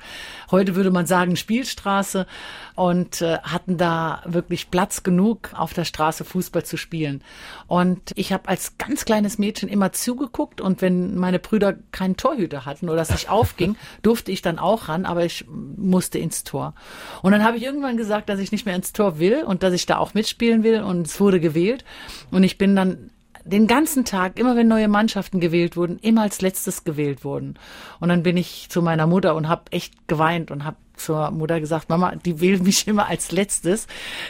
heute 0.51 0.75
würde 0.75 0.91
man 0.91 1.05
sagen, 1.05 1.37
Spielstraße 1.37 2.27
und 2.75 3.21
äh, 3.21 3.39
hatten 3.39 3.77
da 3.77 4.21
wirklich 4.25 4.69
Platz 4.69 5.03
genug, 5.03 5.51
auf 5.53 5.73
der 5.73 5.85
Straße 5.85 6.25
Fußball 6.25 6.63
zu 6.63 6.75
spielen. 6.75 7.23
Und 7.67 8.11
ich 8.15 8.33
habe 8.33 8.49
als 8.49 8.77
ganz 8.77 9.05
kleines 9.05 9.37
Mädchen 9.37 9.69
immer 9.69 9.93
zugeguckt 9.93 10.59
und 10.59 10.81
wenn 10.81 11.15
meine 11.15 11.39
Brüder 11.39 11.75
keinen 11.91 12.17
Torhüter 12.17 12.65
hatten 12.65 12.89
oder 12.89 13.01
es 13.01 13.11
nicht 13.11 13.29
aufging, 13.29 13.75
durfte 14.09 14.31
ich 14.31 14.41
dann 14.41 14.57
auch 14.57 14.89
ran, 14.89 15.05
aber 15.05 15.23
ich 15.23 15.45
musste 15.47 16.17
ins 16.17 16.43
Tor. 16.43 16.73
Und 17.21 17.31
dann 17.31 17.43
habe 17.43 17.57
ich 17.57 17.63
irgendwann 17.63 17.95
gesagt, 17.95 18.27
dass 18.27 18.39
ich 18.39 18.51
nicht 18.51 18.65
mehr 18.65 18.75
ins 18.75 18.91
Tor 18.91 19.19
will 19.19 19.43
und 19.43 19.61
dass 19.61 19.71
ich 19.71 19.85
da 19.85 19.99
auch 19.99 20.15
mitspielen 20.15 20.63
will 20.63 20.81
und 20.81 21.05
es 21.05 21.19
wurde 21.19 21.39
gewählt 21.39 21.85
und 22.31 22.43
ich 22.43 22.57
bin 22.57 22.75
dann 22.75 23.11
den 23.45 23.67
ganzen 23.67 24.05
Tag, 24.05 24.39
immer 24.39 24.55
wenn 24.55 24.67
neue 24.67 24.87
Mannschaften 24.87 25.39
gewählt 25.39 25.77
wurden, 25.77 25.99
immer 25.99 26.23
als 26.23 26.41
letztes 26.41 26.85
gewählt 26.85 27.23
wurden. 27.23 27.59
Und 27.99 28.09
dann 28.09 28.23
bin 28.23 28.35
ich 28.35 28.67
zu 28.69 28.81
meiner 28.81 29.05
Mutter 29.05 29.35
und 29.35 29.47
habe 29.47 29.71
echt 29.71 30.07
geweint 30.07 30.49
und 30.49 30.65
habe 30.65 30.77
zur 30.95 31.29
Mutter 31.29 31.59
gesagt, 31.59 31.87
Mama, 31.89 32.15
die 32.15 32.41
wählen 32.41 32.63
mich 32.63 32.87
immer 32.87 33.07
als 33.07 33.31
letztes, 33.31 33.85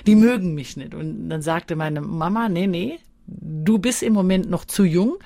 die 0.05 0.15
mögen 0.15 0.55
mich 0.55 0.75
nicht. 0.75 0.93
Und 0.93 1.29
dann 1.29 1.41
sagte 1.41 1.77
meine 1.77 2.01
Mama, 2.01 2.49
nee, 2.49 2.67
nee, 2.67 2.99
du 3.41 3.77
bist 3.77 4.03
im 4.03 4.13
Moment 4.13 4.49
noch 4.49 4.65
zu 4.65 4.83
jung, 4.83 5.17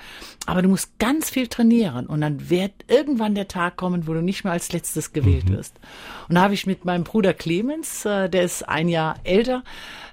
aber 0.46 0.62
du 0.62 0.68
musst 0.68 0.98
ganz 0.98 1.30
viel 1.30 1.46
trainieren 1.46 2.06
und 2.06 2.20
dann 2.20 2.50
wird 2.50 2.72
irgendwann 2.88 3.34
der 3.34 3.48
Tag 3.48 3.76
kommen, 3.76 4.06
wo 4.06 4.14
du 4.14 4.22
nicht 4.22 4.44
mehr 4.44 4.52
als 4.52 4.72
letztes 4.72 5.12
gewählt 5.12 5.48
mhm. 5.48 5.56
wirst. 5.56 5.78
Und 6.28 6.34
da 6.34 6.42
habe 6.42 6.54
ich 6.54 6.66
mit 6.66 6.84
meinem 6.84 7.04
Bruder 7.04 7.32
Clemens, 7.32 8.04
äh, 8.04 8.28
der 8.28 8.42
ist 8.42 8.68
ein 8.68 8.88
Jahr 8.88 9.16
älter, 9.24 9.64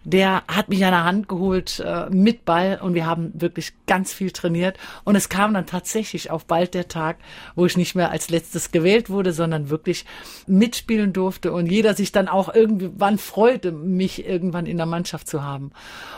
der 0.03 0.43
hat 0.47 0.69
mich 0.69 0.83
an 0.83 0.91
der 0.91 1.03
Hand 1.03 1.27
geholt 1.27 1.79
äh, 1.85 2.09
mit 2.09 2.43
Ball 2.43 2.79
und 2.81 2.95
wir 2.95 3.05
haben 3.05 3.31
wirklich 3.35 3.73
ganz 3.85 4.11
viel 4.11 4.31
trainiert. 4.31 4.77
Und 5.03 5.15
es 5.15 5.29
kam 5.29 5.53
dann 5.53 5.67
tatsächlich 5.67 6.31
auch 6.31 6.43
bald 6.43 6.73
der 6.73 6.87
Tag, 6.87 7.17
wo 7.55 7.65
ich 7.65 7.77
nicht 7.77 7.93
mehr 7.93 8.09
als 8.09 8.29
letztes 8.29 8.71
gewählt 8.71 9.09
wurde, 9.09 9.31
sondern 9.31 9.69
wirklich 9.69 10.05
mitspielen 10.47 11.13
durfte 11.13 11.51
und 11.51 11.67
jeder 11.67 11.93
sich 11.93 12.11
dann 12.11 12.27
auch 12.27 12.53
irgendwann 12.53 13.17
freute, 13.17 13.71
mich 13.71 14.25
irgendwann 14.25 14.65
in 14.65 14.77
der 14.77 14.85
Mannschaft 14.87 15.27
zu 15.27 15.43
haben. 15.43 15.71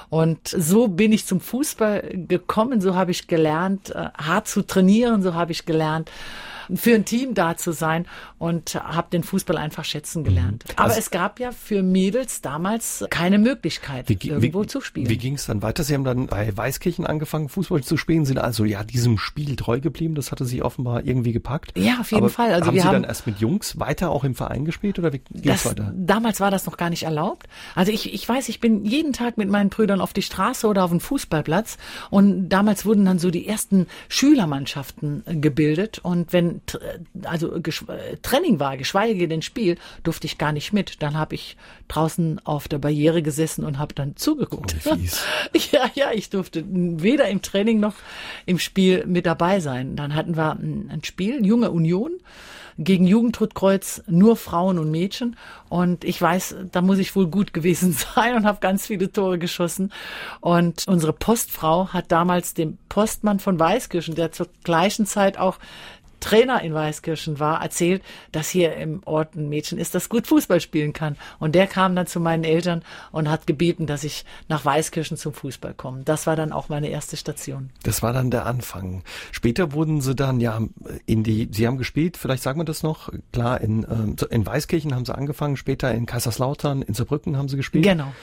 Und 0.10 0.48
so 0.48 0.88
bin 0.88 1.12
ich 1.12 1.25
zum 1.25 1.42
Fußball 1.42 2.25
gekommen, 2.28 2.80
so 2.80 2.96
habe 2.96 3.12
ich 3.12 3.28
gelernt, 3.28 3.90
äh, 3.90 4.10
hart 4.18 4.48
zu 4.48 4.62
trainieren, 4.62 5.22
so 5.22 5.34
habe 5.34 5.52
ich 5.52 5.66
gelernt, 5.66 6.10
für 6.74 6.96
ein 6.96 7.05
Team 7.05 7.34
da 7.34 7.58
zu 7.58 7.72
sein 7.72 8.05
und 8.38 8.75
habe 8.75 9.08
den 9.12 9.24
Fußball 9.24 9.58
einfach 9.58 9.86
schätzen 9.86 10.24
gelernt. 10.24 10.65
Mhm. 10.67 10.74
Aber 10.75 10.89
also, 10.89 11.00
es 11.00 11.12
gab 11.12 11.39
ja 11.39 11.51
für 11.51 11.84
Mädels 11.84 12.41
damals 12.41 13.05
keine 13.10 13.38
Möglichkeit, 13.38 14.10
wie, 14.10 14.17
irgendwo 14.27 14.63
wie, 14.63 14.67
zu 14.67 14.82
spielen. 14.82 15.10
Wie 15.10 15.17
ging 15.17 15.36
es 15.36 15.46
dann 15.46 15.62
weiter? 15.62 15.84
Sie 15.84 15.93
haben 15.93 16.03
dann 16.03 16.27
bei 16.27 16.55
Weißkirchen 16.55 17.05
angefangen, 17.05 17.50
Fußball 17.50 17.84
zu 17.84 17.98
spielen, 17.98 18.25
sind 18.25 18.38
also 18.38 18.65
ja 18.65 18.84
diesem 18.84 19.17
Spiel 19.17 19.55
treu 19.55 19.79
geblieben. 19.79 20.15
Das 20.15 20.32
hatte 20.32 20.46
Sie 20.46 20.62
offenbar 20.62 21.05
irgendwie 21.05 21.32
gepackt. 21.32 21.77
Ja, 21.77 22.00
auf 22.00 22.12
jeden 22.12 22.24
Aber 22.24 22.29
Fall. 22.29 22.53
Also 22.53 22.67
haben 22.67 22.75
wir 22.75 22.82
Sie 22.82 22.88
haben 22.88 22.93
dann 22.93 23.03
erst 23.03 23.27
mit 23.27 23.39
Jungs 23.39 23.79
weiter 23.79 24.12
auch 24.12 24.24
im 24.24 24.36
Verein 24.36 24.65
gespielt 24.65 25.00
oder 25.00 25.13
wie 25.13 25.22
es 25.50 25.65
weiter? 25.65 25.93
Damals 25.96 26.39
war 26.39 26.51
das 26.51 26.65
noch 26.65 26.77
gar 26.77 26.89
nicht 26.89 27.03
erlaubt. 27.03 27.48
Also 27.75 27.91
ich, 27.91 28.13
ich 28.13 28.27
weiß, 28.27 28.50
ich 28.50 28.60
bin 28.60 28.86
jeden 28.86 29.13
Tag 29.13 29.38
mit 29.38 29.50
meinen 29.50 29.70
Brüdern 29.70 30.01
auf 30.01 30.13
die 30.13 30.22
Straße 30.22 30.67
oder 30.67 30.84
auf 30.84 30.91
den 30.91 31.00
Fußballplatz 31.00 31.77
und 32.10 32.50
damals 32.50 32.86
wurden 32.86 33.05
dann 33.05 33.20
so 33.20 33.32
die 33.32 33.48
ersten 33.48 33.88
Schülermannschaften 34.10 35.24
gebildet 35.41 36.00
und 36.00 36.34
wenn 36.34 36.53
also 37.24 37.60
Training 38.22 38.60
war, 38.60 38.78
geschweige 38.78 39.28
denn 39.28 39.42
Spiel, 39.42 39.78
durfte 40.04 40.28
ich 40.28 40.38
gar 40.38 40.52
nicht 40.52 40.74
mit. 40.74 41.02
Dann 41.02 41.18
habe 41.18 41.36
ich 41.36 41.58
draußen 41.88 42.40
auf 42.46 42.68
der 42.68 42.80
Barriere 42.80 43.22
gesessen 43.22 43.66
und 43.66 43.80
habe 43.80 43.94
dann 43.94 44.16
zugeguckt. 44.16 44.76
Oh, 44.86 44.96
ja, 45.72 45.90
ja, 45.94 46.12
ich 46.14 46.30
durfte 46.30 46.64
weder 46.68 47.28
im 47.30 47.42
Training 47.42 47.80
noch 47.80 47.96
im 48.46 48.60
Spiel 48.60 49.06
mit 49.06 49.26
dabei 49.26 49.60
sein. 49.60 49.96
Dann 49.96 50.16
hatten 50.16 50.36
wir 50.36 50.52
ein 50.52 51.02
Spiel, 51.04 51.46
Junge 51.46 51.72
Union 51.72 52.12
gegen 52.78 53.06
Jugendrotkreuz 53.06 54.04
nur 54.08 54.36
Frauen 54.36 54.80
und 54.80 54.92
Mädchen. 54.92 55.36
Und 55.70 56.04
ich 56.04 56.22
weiß, 56.22 56.56
da 56.72 56.82
muss 56.82 56.98
ich 56.98 57.16
wohl 57.16 57.28
gut 57.28 57.54
gewesen 57.54 57.94
sein 58.16 58.36
und 58.36 58.46
habe 58.46 58.60
ganz 58.60 58.88
viele 58.88 59.12
Tore 59.12 59.40
geschossen. 59.40 59.92
Und 60.42 60.86
unsere 60.88 61.14
Postfrau 61.14 61.90
hat 61.90 62.12
damals 62.12 62.54
dem 62.54 62.78
Postmann 62.90 63.40
von 63.40 63.60
Weißkirchen, 63.60 64.16
der 64.16 64.32
zur 64.32 64.48
gleichen 64.64 65.06
Zeit 65.06 65.38
auch 65.38 65.60
Trainer 66.24 66.62
in 66.62 66.74
Weißkirchen 66.74 67.39
war, 67.39 67.62
erzählt, 67.62 68.01
dass 68.32 68.50
hier 68.50 68.75
im 68.77 69.01
Ort 69.06 69.36
ein 69.36 69.50
Mädchen 69.50 69.77
ist, 69.77 69.94
das 69.94 70.08
gut 70.08 70.25
Fußball 70.25 70.62
spielen 70.62 70.94
kann. 70.94 71.18
Und 71.38 71.53
der 71.53 71.68
kam 71.68 71.96
dann 71.96 72.08
zu 72.08 72.22
meinen 72.22 72.46
Eltern 72.46 72.84
und 73.12 73.30
hat 73.30 73.46
gebeten, 73.46 73.88
dass 73.88 74.06
ich 74.06 74.24
nach 74.48 74.63
Weißkirchen 74.63 75.18
zum 75.18 75.34
Fußball 75.34 75.74
komme. 75.74 76.03
Das 76.03 76.25
war 76.25 76.38
dann 76.38 76.53
auch 76.53 76.70
meine 76.70 76.88
erste 76.88 77.18
Station. 77.18 77.72
Das 77.84 78.01
war 78.01 78.13
dann 78.13 78.32
der 78.32 78.46
Anfang. 78.46 79.03
Später 79.32 79.74
wurden 79.74 80.00
sie 80.00 80.15
dann 80.15 80.39
ja 80.39 80.62
in 81.06 81.24
die, 81.24 81.50
sie 81.51 81.68
haben 81.68 81.77
gespielt, 81.77 82.15
vielleicht 82.15 82.44
sagen 82.44 82.60
wir 82.60 82.65
das 82.65 82.84
noch, 82.84 83.12
klar, 83.34 83.60
in, 83.60 83.84
äh, 83.84 84.25
in 84.34 84.46
Weißkirchen 84.46 84.96
haben 84.96 85.06
sie 85.06 85.13
angefangen, 85.13 85.58
später 85.58 85.94
in 85.94 86.06
Kaiserslautern, 86.06 86.82
in 86.82 86.94
Saarbrücken 86.94 87.36
haben 87.36 87.50
sie 87.50 87.58
gespielt. 87.58 87.84
Genau. 87.84 88.13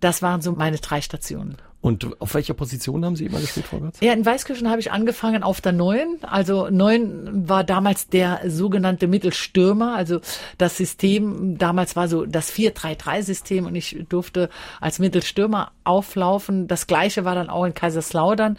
Das 0.00 0.20
waren 0.20 0.42
so 0.42 0.52
meine 0.52 0.76
drei 0.76 1.00
Stationen. 1.00 1.56
Und 1.86 2.20
auf 2.20 2.34
welcher 2.34 2.54
Position 2.54 3.04
haben 3.04 3.14
Sie 3.14 3.26
immer 3.26 3.38
gespielt, 3.38 3.66
Götz? 3.70 4.00
Ja, 4.00 4.12
in 4.12 4.26
Weißkirchen 4.26 4.68
habe 4.68 4.80
ich 4.80 4.90
angefangen 4.90 5.44
auf 5.44 5.60
der 5.60 5.70
Neuen. 5.70 6.18
Also 6.22 6.68
Neun 6.68 7.48
war 7.48 7.62
damals 7.62 8.08
der 8.08 8.40
sogenannte 8.48 9.06
Mittelstürmer. 9.06 9.94
Also 9.94 10.20
das 10.58 10.76
System, 10.76 11.58
damals 11.58 11.94
war 11.94 12.08
so 12.08 12.26
das 12.26 12.52
4-3-3-System 12.52 13.66
und 13.66 13.76
ich 13.76 14.04
durfte 14.08 14.50
als 14.80 14.98
Mittelstürmer 14.98 15.70
auflaufen. 15.84 16.66
Das 16.66 16.88
gleiche 16.88 17.24
war 17.24 17.36
dann 17.36 17.48
auch 17.48 17.64
in 17.64 17.72
Kaiserslautern. 17.72 18.58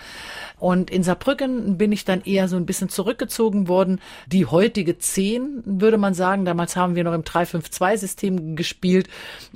Und 0.58 0.90
in 0.90 1.04
Saarbrücken 1.04 1.78
bin 1.78 1.92
ich 1.92 2.06
dann 2.06 2.22
eher 2.22 2.48
so 2.48 2.56
ein 2.56 2.66
bisschen 2.66 2.88
zurückgezogen 2.88 3.68
worden. 3.68 4.00
Die 4.28 4.46
heutige 4.46 5.00
10, 5.00 5.64
würde 5.66 5.98
man 5.98 6.14
sagen. 6.14 6.46
Damals 6.46 6.78
haben 6.78 6.96
wir 6.96 7.04
noch 7.04 7.14
im 7.14 7.24
3-5-2-System 7.24 8.56
gespielt. 8.56 9.10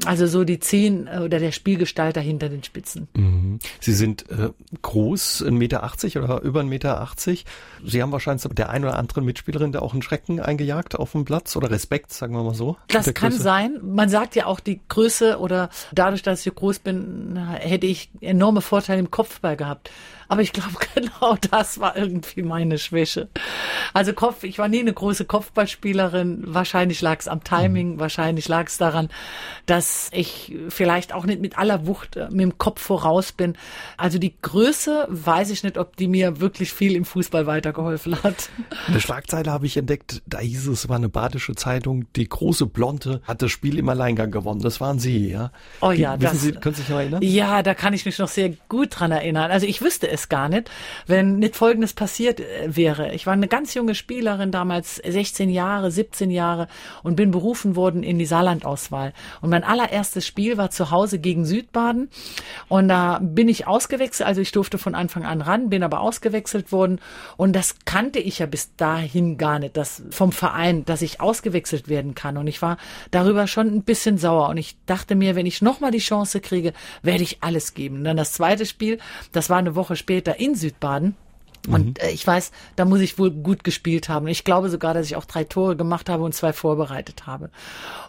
Also 0.06 0.28
so 0.28 0.44
die 0.44 0.60
10 0.60 1.08
äh, 1.08 1.20
oder 1.20 1.40
der 1.40 1.54
Spielgestalter 1.54 2.20
hinter 2.20 2.50
den 2.50 2.66
Spitzen. 2.66 3.08
Mhm. 3.16 3.61
Sie 3.80 3.94
sind 3.94 4.30
äh, 4.30 4.50
groß, 4.82 5.44
1,80 5.46 5.52
Meter 5.52 5.84
oder 6.24 6.42
über 6.42 6.62
1,80 6.62 6.66
Meter. 6.66 7.08
Sie 7.86 8.02
haben 8.02 8.12
wahrscheinlich 8.12 8.48
der 8.54 8.70
ein 8.70 8.84
oder 8.84 8.98
anderen 8.98 9.26
Mitspielerin 9.26 9.72
da 9.72 9.80
auch 9.80 9.94
einen 9.94 10.02
Schrecken 10.02 10.40
eingejagt 10.40 10.96
auf 10.96 11.12
dem 11.12 11.26
Platz 11.26 11.56
oder 11.56 11.70
Respekt, 11.70 12.14
sagen 12.14 12.34
wir 12.34 12.44
mal 12.44 12.54
so. 12.54 12.78
Das 12.88 13.14
kann 13.14 13.32
sein. 13.32 13.80
Man 13.82 14.10
sagt 14.10 14.36
ja 14.36 14.46
auch 14.46 14.60
die 14.60 14.82
Größe 14.88 15.40
oder 15.40 15.70
dadurch, 15.92 16.22
dass 16.24 16.46
ich 16.46 16.54
groß 16.54 16.80
bin, 16.80 17.38
hätte 17.38 17.88
ich 17.88 18.10
enorme 18.22 18.62
Vorteile 18.62 19.00
im 19.00 19.12
Kopfball 19.12 19.58
gehabt. 19.58 19.92
Aber 20.32 20.42
ich 20.42 20.54
glaube, 20.54 20.76
genau 20.96 21.36
das 21.52 21.82
war 21.82 21.98
irgendwie 21.98 22.42
meine 22.42 22.78
Schwäche. 22.78 23.28
Also 23.94 24.14
Kopf, 24.14 24.46
ich 24.46 24.60
war 24.60 24.70
nie 24.70 24.80
eine 24.80 24.94
große 24.94 25.26
Kopfballspielerin. 25.26 26.44
Wahrscheinlich 26.46 27.02
lag 27.02 27.20
es 27.20 27.28
am 27.28 27.44
Timing, 27.44 27.96
mhm. 27.96 28.00
wahrscheinlich 28.00 28.48
lag 28.48 28.68
es 28.68 28.78
daran, 28.78 29.10
dass 29.66 30.10
ich 30.14 30.56
vielleicht 30.70 31.12
auch 31.12 31.26
nicht 31.26 31.42
mit 31.42 31.58
aller 31.58 31.86
Wucht 31.86 32.16
äh, 32.16 32.30
mit 32.32 32.40
dem 32.40 32.58
Kopf 32.58 32.82
voraus 32.82 33.34
bin. 33.34 33.58
Also 33.98 34.20
die 34.20 34.34
Größe 34.42 35.06
weiß 35.10 35.50
ich 35.50 35.64
nicht, 35.64 35.78
ob 35.78 35.98
die 35.98 36.08
mir 36.08 36.40
wirklich 36.40 36.72
viel 36.72 36.96
im 36.96 37.04
Fußball 37.04 37.46
weitergeholfen 37.46 38.24
hat. 38.24 38.50
Eine 38.88 39.02
Schlagzeile 39.02 39.52
habe 39.52 39.66
ich 39.66 39.76
entdeckt, 39.76 40.22
da 40.26 40.40
hieß 40.40 40.68
es, 40.68 40.88
war 40.88 40.96
eine 40.96 41.10
badische 41.10 41.56
Zeitung, 41.56 42.06
die 42.16 42.30
große 42.30 42.68
Blonde 42.68 43.20
hat 43.26 43.42
das 43.42 43.52
Spiel 43.52 43.78
im 43.78 43.90
Alleingang 43.90 44.32
gewonnen. 44.32 44.62
Das 44.62 44.80
waren 44.80 44.98
Sie, 44.98 45.30
ja? 45.30 45.52
Oh 45.82 45.92
ja, 45.92 46.16
die, 46.16 46.24
das. 46.24 46.40
Sie, 46.40 46.54
können 46.54 46.76
Sie 46.76 46.84
sich 46.84 46.90
noch 46.90 47.00
erinnern? 47.00 47.22
Ja, 47.22 47.64
da 47.64 47.74
kann 47.74 47.94
ich 47.94 48.06
mich 48.06 48.18
noch 48.18 48.30
sehr 48.30 48.52
gut 48.70 48.98
dran 48.98 49.12
erinnern. 49.12 49.52
Also 49.52 49.68
ich 49.68 49.82
wüsste 49.82 50.10
es 50.10 50.21
es 50.22 50.30
gar 50.30 50.50
nicht, 50.50 50.70
wenn 51.08 51.40
nicht 51.40 51.56
Folgendes 51.56 51.94
passiert 51.94 52.40
äh, 52.40 52.76
wäre. 52.76 53.14
Ich 53.14 53.26
war 53.26 53.34
eine 53.34 53.48
ganz 53.48 53.74
junge 53.74 53.96
Spielerin, 53.96 54.52
damals 54.52 54.96
16 54.96 55.50
Jahre, 55.50 55.92
17 55.92 56.32
Jahre 56.32 56.68
und 57.04 57.16
bin 57.16 57.32
berufen 57.32 57.76
worden 57.76 58.04
in 58.04 58.20
die 58.20 58.26
Saarlandauswahl. 58.26 59.14
Und 59.42 59.50
mein 59.50 59.64
allererstes 59.64 60.26
Spiel 60.26 60.58
war 60.58 60.72
zu 60.72 60.92
Hause 60.92 61.20
gegen 61.20 61.46
Südbaden 61.46 62.10
und 62.68 62.88
da 62.88 63.20
bin 63.22 63.50
ich 63.50 63.68
ausgewechselt, 63.68 64.28
also 64.28 64.42
ich 64.42 64.52
durfte 64.52 64.78
von 64.78 64.96
Anfang 64.96 65.26
an 65.26 65.42
ran, 65.42 65.70
bin 65.70 65.84
aber 65.84 66.02
ausgewechselt 66.02 66.72
worden 66.72 67.00
und 67.38 67.54
das 67.54 67.76
kannte 67.86 68.20
ich 68.20 68.40
ja 68.40 68.46
bis 68.46 68.76
dahin 68.76 69.38
gar 69.38 69.60
nicht, 69.60 69.78
das 69.78 70.04
vom 70.12 70.32
Verein, 70.32 70.86
dass 70.86 71.02
ich 71.02 71.22
ausgewechselt 71.22 71.90
werden 71.90 72.16
kann 72.16 72.38
und 72.38 72.48
ich 72.48 72.62
war 72.62 72.78
darüber 73.12 73.48
schon 73.48 73.68
ein 73.68 73.84
bisschen 73.84 74.18
sauer 74.18 74.50
und 74.50 74.58
ich 74.58 74.78
dachte 74.86 75.16
mir, 75.16 75.36
wenn 75.36 75.46
ich 75.46 75.62
nochmal 75.62 75.92
die 75.92 76.00
Chance 76.00 76.40
kriege, 76.42 76.74
werde 77.02 77.24
ich 77.24 77.38
alles 77.42 77.74
geben. 77.74 77.98
Und 77.98 78.04
dann 78.04 78.18
das 78.18 78.34
zweite 78.34 78.66
Spiel, 78.66 79.00
das 79.32 79.50
war 79.50 79.58
eine 79.58 79.76
Woche 79.76 79.96
später, 79.96 80.11
später 80.12 80.42
in 80.42 80.56
Südbaden. 80.56 81.16
Und 81.70 81.86
mhm. 81.86 81.94
äh, 82.00 82.12
ich 82.12 82.28
weiß, 82.28 82.52
da 82.76 82.84
muss 82.84 83.00
ich 83.00 83.18
wohl 83.18 83.32
gut 83.32 83.64
gespielt 83.64 84.10
haben. 84.10 84.28
Ich 84.28 84.44
glaube 84.44 84.70
sogar, 84.70 84.94
dass 84.94 85.06
ich 85.06 85.16
auch 85.16 85.24
drei 85.24 85.46
Tore 85.46 85.78
gemacht 85.78 86.10
habe 86.10 86.24
und 86.24 86.36
zwei 86.36 86.52
vorbereitet 86.52 87.28
habe. 87.28 87.50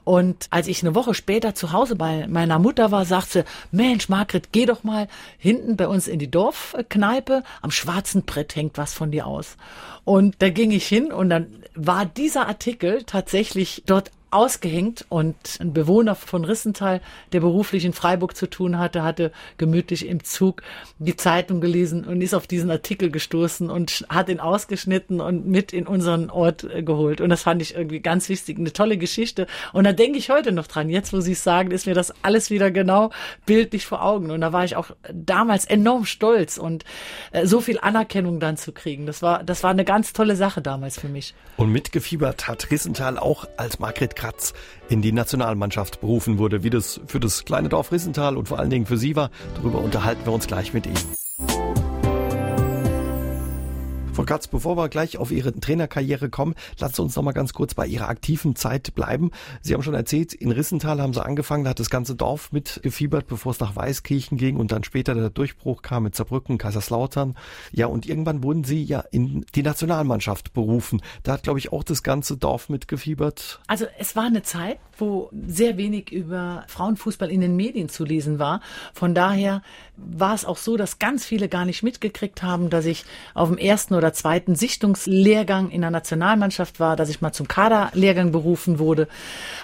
Und 0.02 0.48
als 0.50 0.66
ich 0.66 0.82
eine 0.82 0.96
Woche 0.96 1.14
später 1.14 1.54
zu 1.54 1.70
Hause 1.70 1.94
bei 1.94 2.26
meiner 2.26 2.58
Mutter 2.58 2.90
war, 2.90 3.04
sagte 3.04 3.30
sie, 3.30 3.44
Mensch, 3.70 4.08
Margret, 4.08 4.50
geh 4.50 4.66
doch 4.66 4.82
mal 4.82 5.06
hinten 5.38 5.76
bei 5.76 5.86
uns 5.86 6.08
in 6.08 6.18
die 6.18 6.30
Dorfkneipe. 6.30 7.44
Am 7.60 7.70
schwarzen 7.70 8.24
Brett 8.24 8.56
hängt 8.56 8.78
was 8.78 8.94
von 8.94 9.12
dir 9.12 9.28
aus. 9.28 9.56
Und 10.04 10.34
da 10.40 10.48
ging 10.48 10.72
ich 10.72 10.88
hin 10.88 11.12
und 11.12 11.30
dann 11.30 11.46
war 11.76 12.04
dieser 12.04 12.48
Artikel 12.48 13.04
tatsächlich 13.04 13.84
dort 13.86 14.10
ausgehängt 14.32 15.04
und 15.08 15.36
ein 15.60 15.72
Bewohner 15.72 16.14
von 16.14 16.44
Rissenthal, 16.44 17.00
der 17.32 17.40
beruflich 17.40 17.84
in 17.84 17.92
Freiburg 17.92 18.36
zu 18.36 18.48
tun 18.48 18.78
hatte, 18.78 19.02
hatte 19.02 19.30
gemütlich 19.58 20.06
im 20.06 20.24
Zug 20.24 20.62
die 20.98 21.16
Zeitung 21.16 21.60
gelesen 21.60 22.04
und 22.04 22.20
ist 22.22 22.34
auf 22.34 22.46
diesen 22.46 22.70
Artikel 22.70 23.10
gestoßen 23.10 23.70
und 23.70 24.06
hat 24.08 24.28
ihn 24.28 24.40
ausgeschnitten 24.40 25.20
und 25.20 25.46
mit 25.46 25.72
in 25.72 25.86
unseren 25.86 26.30
Ort 26.30 26.64
äh, 26.64 26.82
geholt. 26.82 27.20
Und 27.20 27.30
das 27.30 27.42
fand 27.42 27.60
ich 27.60 27.74
irgendwie 27.74 28.00
ganz 28.00 28.28
wichtig, 28.28 28.58
eine 28.58 28.72
tolle 28.72 28.96
Geschichte. 28.96 29.46
Und 29.72 29.84
da 29.84 29.92
denke 29.92 30.18
ich 30.18 30.30
heute 30.30 30.52
noch 30.52 30.66
dran. 30.66 30.88
Jetzt, 30.88 31.12
wo 31.12 31.20
Sie 31.20 31.32
es 31.32 31.44
sagen, 31.44 31.70
ist 31.70 31.86
mir 31.86 31.94
das 31.94 32.12
alles 32.22 32.50
wieder 32.50 32.70
genau 32.70 33.10
bildlich 33.44 33.86
vor 33.86 34.02
Augen. 34.02 34.30
Und 34.30 34.40
da 34.40 34.52
war 34.52 34.64
ich 34.64 34.76
auch 34.76 34.90
damals 35.12 35.66
enorm 35.66 36.06
stolz 36.06 36.56
und 36.56 36.84
äh, 37.32 37.46
so 37.46 37.60
viel 37.60 37.78
Anerkennung 37.78 38.40
dann 38.40 38.56
zu 38.56 38.72
kriegen. 38.72 39.06
Das 39.06 39.20
war, 39.20 39.44
das 39.44 39.62
war 39.62 39.70
eine 39.70 39.84
ganz 39.84 40.12
tolle 40.12 40.36
Sache 40.36 40.62
damals 40.62 40.98
für 40.98 41.08
mich. 41.08 41.34
Und 41.56 41.70
mitgefiebert 41.70 42.48
hat 42.48 42.70
Rissenthal 42.70 43.18
auch 43.18 43.46
als 43.56 43.78
Margret 43.78 44.16
Kratz 44.22 44.52
in 44.88 45.02
die 45.02 45.10
Nationalmannschaft 45.10 46.00
berufen 46.00 46.38
wurde. 46.38 46.62
Wie 46.62 46.70
das 46.70 47.00
für 47.06 47.18
das 47.18 47.44
kleine 47.44 47.68
Dorf 47.68 47.90
Rissenthal 47.90 48.36
und 48.36 48.46
vor 48.46 48.60
allen 48.60 48.70
Dingen 48.70 48.86
für 48.86 48.96
Sie 48.96 49.16
war, 49.16 49.30
darüber 49.56 49.80
unterhalten 49.80 50.24
wir 50.24 50.32
uns 50.32 50.46
gleich 50.46 50.72
mit 50.72 50.86
Ihnen. 50.86 51.71
Frau 54.12 54.24
Katz, 54.24 54.46
bevor 54.46 54.76
wir 54.76 54.90
gleich 54.90 55.16
auf 55.16 55.30
Ihre 55.30 55.58
Trainerkarriere 55.58 56.28
kommen, 56.28 56.54
lassen 56.78 56.96
Sie 56.96 57.02
uns 57.02 57.16
noch 57.16 57.22
mal 57.22 57.32
ganz 57.32 57.54
kurz 57.54 57.72
bei 57.72 57.86
Ihrer 57.86 58.10
aktiven 58.10 58.54
Zeit 58.54 58.94
bleiben. 58.94 59.30
Sie 59.62 59.72
haben 59.72 59.82
schon 59.82 59.94
erzählt, 59.94 60.34
in 60.34 60.52
Rissenthal 60.52 61.00
haben 61.00 61.14
Sie 61.14 61.24
angefangen, 61.24 61.64
da 61.64 61.70
hat 61.70 61.80
das 61.80 61.88
ganze 61.88 62.14
Dorf 62.14 62.52
mitgefiebert, 62.52 63.26
bevor 63.26 63.52
es 63.52 63.60
nach 63.60 63.74
Weißkirchen 63.74 64.36
ging 64.36 64.56
und 64.56 64.70
dann 64.70 64.84
später 64.84 65.14
der 65.14 65.30
Durchbruch 65.30 65.80
kam 65.80 66.02
mit 66.02 66.14
Saarbrücken, 66.14 66.58
Kaiserslautern. 66.58 67.38
Ja, 67.72 67.86
und 67.86 68.04
irgendwann 68.04 68.42
wurden 68.42 68.64
Sie 68.64 68.82
ja 68.84 69.00
in 69.00 69.46
die 69.54 69.62
Nationalmannschaft 69.62 70.52
berufen. 70.52 71.00
Da 71.22 71.32
hat, 71.32 71.44
glaube 71.44 71.58
ich, 71.58 71.72
auch 71.72 71.82
das 71.82 72.02
ganze 72.02 72.36
Dorf 72.36 72.68
mitgefiebert. 72.68 73.60
Also 73.66 73.86
es 73.98 74.14
war 74.14 74.24
eine 74.24 74.42
Zeit, 74.42 74.78
wo 74.98 75.30
sehr 75.32 75.78
wenig 75.78 76.12
über 76.12 76.64
Frauenfußball 76.68 77.30
in 77.30 77.40
den 77.40 77.56
Medien 77.56 77.88
zu 77.88 78.04
lesen 78.04 78.38
war. 78.38 78.60
Von 78.92 79.14
daher 79.14 79.62
war 80.10 80.34
es 80.34 80.44
auch 80.44 80.56
so, 80.56 80.76
dass 80.76 80.98
ganz 80.98 81.24
viele 81.24 81.48
gar 81.48 81.64
nicht 81.64 81.82
mitgekriegt 81.82 82.42
haben, 82.42 82.70
dass 82.70 82.86
ich 82.86 83.04
auf 83.34 83.48
dem 83.48 83.58
ersten 83.58 83.94
oder 83.94 84.12
zweiten 84.12 84.54
Sichtungslehrgang 84.54 85.70
in 85.70 85.80
der 85.80 85.90
Nationalmannschaft 85.90 86.80
war, 86.80 86.96
dass 86.96 87.08
ich 87.08 87.20
mal 87.20 87.32
zum 87.32 87.48
Kaderlehrgang 87.48 88.32
berufen 88.32 88.78
wurde. 88.78 89.08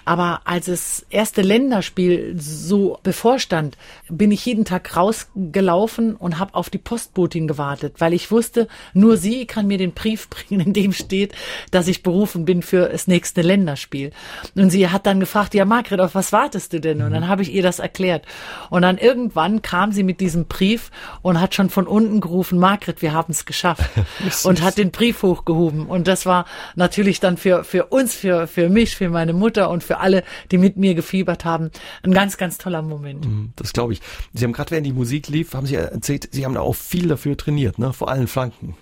Aber 0.04 0.42
als 0.44 0.66
das 0.66 1.06
erste 1.10 1.42
Länderspiel 1.42 2.34
so 2.38 2.98
bevorstand, 3.02 3.76
bin 4.08 4.30
ich 4.30 4.44
jeden 4.46 4.64
Tag 4.64 4.96
rausgelaufen 4.96 6.14
und 6.16 6.38
habe 6.38 6.54
auf 6.54 6.70
die 6.70 6.78
Postbotin 6.78 7.48
gewartet, 7.48 7.96
weil 7.98 8.12
ich 8.12 8.30
wusste, 8.30 8.68
nur 8.94 9.16
sie 9.16 9.46
kann 9.46 9.66
mir 9.66 9.78
den 9.78 9.92
Brief 9.92 10.28
bringen, 10.30 10.60
in 10.60 10.72
dem 10.72 10.92
steht, 10.92 11.34
dass 11.70 11.88
ich 11.88 12.02
berufen 12.02 12.44
bin 12.44 12.62
für 12.62 12.88
das 12.88 13.06
nächste 13.06 13.42
Länderspiel. 13.42 14.12
Und 14.54 14.70
sie 14.70 14.88
hat 14.88 15.06
dann 15.06 15.20
gefragt, 15.20 15.54
ja 15.54 15.64
Margret, 15.64 16.00
auf 16.00 16.14
was 16.14 16.32
wartest 16.32 16.72
du 16.72 16.80
denn? 16.80 17.02
Und 17.02 17.12
dann 17.12 17.28
habe 17.28 17.42
ich 17.42 17.52
ihr 17.52 17.62
das 17.62 17.78
erklärt. 17.78 18.24
Und 18.70 18.82
dann 18.82 18.98
irgendwann 18.98 19.62
kam 19.62 19.92
sie 19.92 20.02
mit 20.02 20.20
diesem 20.20 20.27
Brief 20.34 20.90
und 21.22 21.40
hat 21.40 21.54
schon 21.54 21.70
von 21.70 21.86
unten 21.86 22.20
gerufen, 22.20 22.58
Margret, 22.58 23.02
wir 23.02 23.12
haben 23.12 23.32
es 23.32 23.44
geschafft. 23.46 23.88
und 24.44 24.62
hat 24.62 24.78
den 24.78 24.90
Brief 24.90 25.22
hochgehoben. 25.22 25.86
Und 25.86 26.08
das 26.08 26.26
war 26.26 26.46
natürlich 26.76 27.20
dann 27.20 27.36
für, 27.36 27.64
für 27.64 27.86
uns, 27.86 28.14
für, 28.14 28.46
für 28.46 28.68
mich, 28.68 28.96
für 28.96 29.10
meine 29.10 29.32
Mutter 29.32 29.70
und 29.70 29.82
für 29.84 29.98
alle, 29.98 30.24
die 30.50 30.58
mit 30.58 30.76
mir 30.76 30.94
gefiebert 30.94 31.44
haben, 31.44 31.70
ein 32.02 32.12
ganz, 32.12 32.36
ganz 32.36 32.58
toller 32.58 32.82
Moment. 32.82 33.26
Mhm, 33.26 33.52
das 33.56 33.72
glaube 33.72 33.92
ich. 33.92 34.00
Sie 34.32 34.44
haben 34.44 34.52
gerade, 34.52 34.70
während 34.70 34.86
die 34.86 34.92
Musik 34.92 35.28
lief, 35.28 35.54
haben 35.54 35.66
Sie 35.66 35.76
erzählt, 35.76 36.28
Sie 36.32 36.44
haben 36.44 36.54
da 36.54 36.60
auch 36.60 36.74
viel 36.74 37.08
dafür 37.08 37.36
trainiert, 37.36 37.78
ne? 37.78 37.92
vor 37.92 38.08
allen 38.08 38.26
Flanken. 38.26 38.76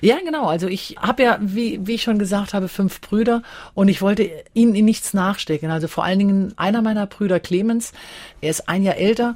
Ja, 0.00 0.18
genau. 0.24 0.46
Also 0.46 0.68
ich 0.68 0.96
habe 1.00 1.22
ja, 1.22 1.38
wie, 1.40 1.86
wie 1.86 1.94
ich 1.94 2.02
schon 2.02 2.18
gesagt 2.18 2.54
habe, 2.54 2.68
fünf 2.68 3.00
Brüder 3.00 3.42
und 3.74 3.88
ich 3.88 4.02
wollte 4.02 4.30
ihnen 4.54 4.74
in 4.74 4.84
nichts 4.84 5.14
nachstecken. 5.14 5.70
Also 5.70 5.88
vor 5.88 6.04
allen 6.04 6.18
Dingen 6.18 6.52
einer 6.56 6.82
meiner 6.82 7.06
Brüder, 7.06 7.40
Clemens, 7.40 7.92
er 8.40 8.50
ist 8.50 8.68
ein 8.68 8.82
Jahr 8.82 8.96
älter. 8.96 9.34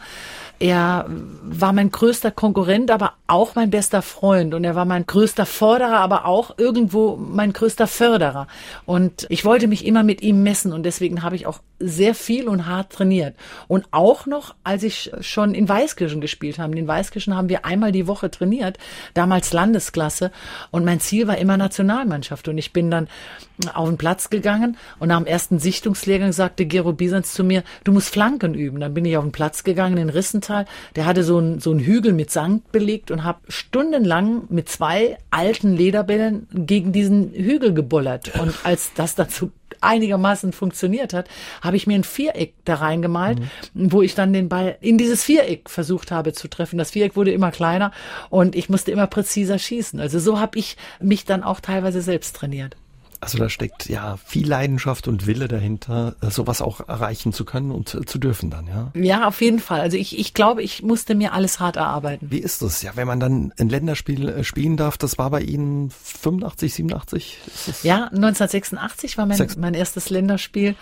Er 0.58 1.06
war 1.42 1.72
mein 1.72 1.90
größter 1.90 2.30
Konkurrent, 2.30 2.90
aber 2.90 3.12
auch 3.26 3.54
mein 3.54 3.70
bester 3.70 4.00
Freund. 4.00 4.54
Und 4.54 4.64
er 4.64 4.74
war 4.74 4.86
mein 4.86 5.04
größter 5.04 5.44
Forderer, 5.44 5.98
aber 5.98 6.24
auch 6.24 6.56
irgendwo 6.56 7.16
mein 7.16 7.52
größter 7.52 7.86
Förderer. 7.86 8.46
Und 8.86 9.26
ich 9.28 9.44
wollte 9.44 9.68
mich 9.68 9.84
immer 9.84 10.02
mit 10.02 10.22
ihm 10.22 10.42
messen. 10.42 10.72
Und 10.72 10.84
deswegen 10.84 11.22
habe 11.22 11.36
ich 11.36 11.46
auch 11.46 11.60
sehr 11.78 12.14
viel 12.14 12.48
und 12.48 12.66
hart 12.66 12.90
trainiert. 12.90 13.36
Und 13.68 13.86
auch 13.90 14.24
noch, 14.24 14.54
als 14.64 14.82
ich 14.82 15.12
schon 15.20 15.54
in 15.54 15.68
Weißkirchen 15.68 16.22
gespielt 16.22 16.58
habe. 16.58 16.78
In 16.78 16.88
Weißkirchen 16.88 17.36
haben 17.36 17.50
wir 17.50 17.66
einmal 17.66 17.92
die 17.92 18.06
Woche 18.06 18.30
trainiert, 18.30 18.78
damals 19.12 19.52
Landesklasse. 19.52 20.30
Und 20.70 20.86
mein 20.86 21.00
Ziel 21.00 21.26
war 21.26 21.36
immer 21.36 21.58
Nationalmannschaft. 21.58 22.48
Und 22.48 22.56
ich 22.56 22.72
bin 22.72 22.90
dann 22.90 23.08
auf 23.74 23.88
den 23.88 23.98
Platz 23.98 24.30
gegangen 24.30 24.76
und 24.98 25.08
nach 25.08 25.18
dem 25.18 25.26
ersten 25.26 25.58
Sichtungslehrgang 25.58 26.32
sagte 26.32 26.66
Gero 26.66 26.92
Bisans 26.92 27.32
zu 27.32 27.42
mir, 27.42 27.62
du 27.84 27.92
musst 27.92 28.10
Flanken 28.10 28.54
üben. 28.54 28.80
Dann 28.80 28.94
bin 28.94 29.04
ich 29.04 29.16
auf 29.16 29.24
den 29.24 29.32
Platz 29.32 29.64
gegangen 29.64 29.96
in 29.96 30.10
Rissenthal. 30.46 30.66
Der 30.94 31.06
hatte 31.06 31.24
so 31.24 31.38
einen 31.38 31.60
so 31.60 31.70
einen 31.70 31.80
Hügel 31.80 32.12
mit 32.12 32.30
Sand 32.30 32.70
belegt 32.72 33.10
und 33.10 33.24
habe 33.24 33.40
stundenlang 33.48 34.44
mit 34.48 34.68
zwei 34.68 35.18
alten 35.30 35.76
Lederbällen 35.76 36.46
gegen 36.52 36.92
diesen 36.92 37.32
Hügel 37.32 37.74
gebollert. 37.74 38.38
Und 38.40 38.54
als 38.64 38.92
das 38.94 39.14
dazu 39.14 39.50
einigermaßen 39.80 40.52
funktioniert 40.52 41.12
hat, 41.12 41.28
habe 41.60 41.76
ich 41.76 41.86
mir 41.86 41.96
ein 41.96 42.04
Viereck 42.04 42.54
da 42.64 42.76
reingemalt, 42.76 43.40
mhm. 43.74 43.92
wo 43.92 44.02
ich 44.02 44.14
dann 44.14 44.32
den 44.32 44.48
Ball 44.48 44.78
in 44.80 44.96
dieses 44.96 45.22
Viereck 45.22 45.68
versucht 45.68 46.10
habe 46.10 46.32
zu 46.32 46.48
treffen. 46.48 46.78
Das 46.78 46.92
Viereck 46.92 47.14
wurde 47.14 47.32
immer 47.32 47.50
kleiner 47.50 47.92
und 48.30 48.56
ich 48.56 48.68
musste 48.68 48.90
immer 48.90 49.06
präziser 49.06 49.58
schießen. 49.58 50.00
Also 50.00 50.18
so 50.18 50.40
habe 50.40 50.58
ich 50.58 50.76
mich 51.00 51.24
dann 51.24 51.42
auch 51.42 51.60
teilweise 51.60 52.00
selbst 52.00 52.36
trainiert. 52.36 52.76
Also 53.20 53.38
da 53.38 53.48
steckt 53.48 53.88
ja 53.88 54.16
viel 54.24 54.48
Leidenschaft 54.48 55.08
und 55.08 55.26
Wille 55.26 55.48
dahinter, 55.48 56.16
äh, 56.20 56.30
sowas 56.30 56.62
auch 56.62 56.86
erreichen 56.88 57.32
zu 57.32 57.44
können 57.44 57.70
und 57.70 57.88
zu 57.88 58.18
dürfen 58.18 58.50
dann, 58.50 58.66
ja? 58.66 58.90
Ja, 58.94 59.28
auf 59.28 59.40
jeden 59.40 59.58
Fall. 59.58 59.80
Also 59.80 59.96
ich, 59.96 60.18
ich 60.18 60.34
glaube, 60.34 60.62
ich 60.62 60.82
musste 60.82 61.14
mir 61.14 61.32
alles 61.32 61.60
hart 61.60 61.76
erarbeiten. 61.76 62.30
Wie 62.30 62.38
ist 62.38 62.62
das? 62.62 62.82
Ja, 62.82 62.92
wenn 62.94 63.06
man 63.06 63.20
dann 63.20 63.52
ein 63.58 63.68
Länderspiel 63.68 64.28
äh, 64.28 64.44
spielen 64.44 64.76
darf, 64.76 64.98
das 64.98 65.18
war 65.18 65.30
bei 65.30 65.40
Ihnen 65.40 65.90
85, 65.90 66.74
87? 66.74 67.38
Ja, 67.82 68.04
1986 68.06 69.18
war 69.18 69.26
mein, 69.26 69.46
mein 69.58 69.74
erstes 69.74 70.10
Länderspiel. 70.10 70.74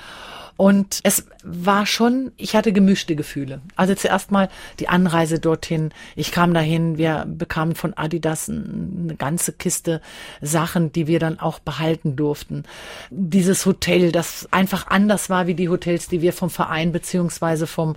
Und 0.57 1.01
es 1.03 1.27
war 1.43 1.85
schon, 1.85 2.31
ich 2.37 2.55
hatte 2.55 2.73
gemischte 2.73 3.17
Gefühle. 3.17 3.61
Also 3.75 3.95
zuerst 3.95 4.31
mal 4.31 4.49
die 4.79 4.89
Anreise 4.89 5.41
dorthin. 5.41 5.91
Ich 6.15 6.31
kam 6.31 6.55
dahin, 6.55 6.97
wir 6.97 7.25
bekamen 7.27 7.75
von 7.75 7.95
Adidas 7.95 8.49
eine 8.49 9.17
ganze 9.17 9.53
Kiste 9.53 10.01
Sachen, 10.41 10.93
die 10.93 11.09
wir 11.09 11.19
dann 11.19 11.41
auch 11.41 11.59
behalten 11.59 12.15
durften. 12.15 12.63
Dieses 13.11 13.67
Hotel, 13.67 14.13
das 14.13 14.49
einfach 14.53 14.87
anders 14.87 15.29
war 15.29 15.49
wie 15.49 15.55
die 15.55 15.69
Hotels, 15.69 16.09
die 16.09 16.23
wir 16.23 16.33
vom 16.33 16.51
Verein 16.51 16.93
beziehungsweise 16.93 17.67
vom 17.67 17.97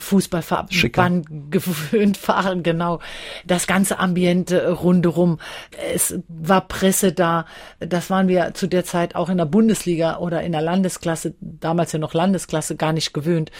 Fußballverband 0.00 1.26
gewöhnt 1.50 2.26
waren, 2.28 2.62
genau. 2.62 3.00
Das 3.44 3.66
ganze 3.66 3.98
Ambiente 3.98 4.70
rundherum. 4.70 5.38
Es 5.92 6.18
war 6.28 6.66
Presse 6.66 7.12
da. 7.12 7.44
Das 7.80 8.08
waren 8.08 8.28
wir 8.28 8.54
zu 8.54 8.66
der 8.66 8.84
Zeit 8.84 9.14
auch 9.14 9.28
in 9.28 9.36
der 9.36 9.44
Bundesliga 9.44 10.18
oder 10.18 10.42
in 10.42 10.52
der 10.52 10.62
Landesklasse, 10.62 11.34
damals 11.40 11.92
ja 11.98 12.00
noch 12.00 12.14
Landesklasse 12.14 12.76
gar 12.76 12.92
nicht 12.92 13.12
gewöhnt. 13.12 13.50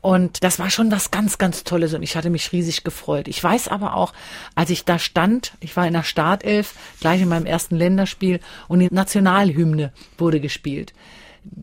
Und 0.00 0.44
das 0.44 0.58
war 0.58 0.70
schon 0.70 0.90
was 0.90 1.10
ganz, 1.10 1.38
ganz 1.38 1.64
Tolles 1.64 1.94
und 1.94 2.02
ich 2.02 2.16
hatte 2.16 2.30
mich 2.30 2.52
riesig 2.52 2.84
gefreut. 2.84 3.28
Ich 3.28 3.42
weiß 3.42 3.68
aber 3.68 3.94
auch, 3.94 4.12
als 4.54 4.70
ich 4.70 4.84
da 4.84 4.98
stand, 4.98 5.52
ich 5.60 5.76
war 5.76 5.86
in 5.86 5.94
der 5.94 6.02
Startelf, 6.02 6.74
gleich 7.00 7.22
in 7.22 7.28
meinem 7.28 7.46
ersten 7.46 7.76
Länderspiel 7.76 8.40
und 8.68 8.80
die 8.80 8.88
Nationalhymne 8.90 9.92
wurde 10.18 10.40
gespielt 10.40 10.92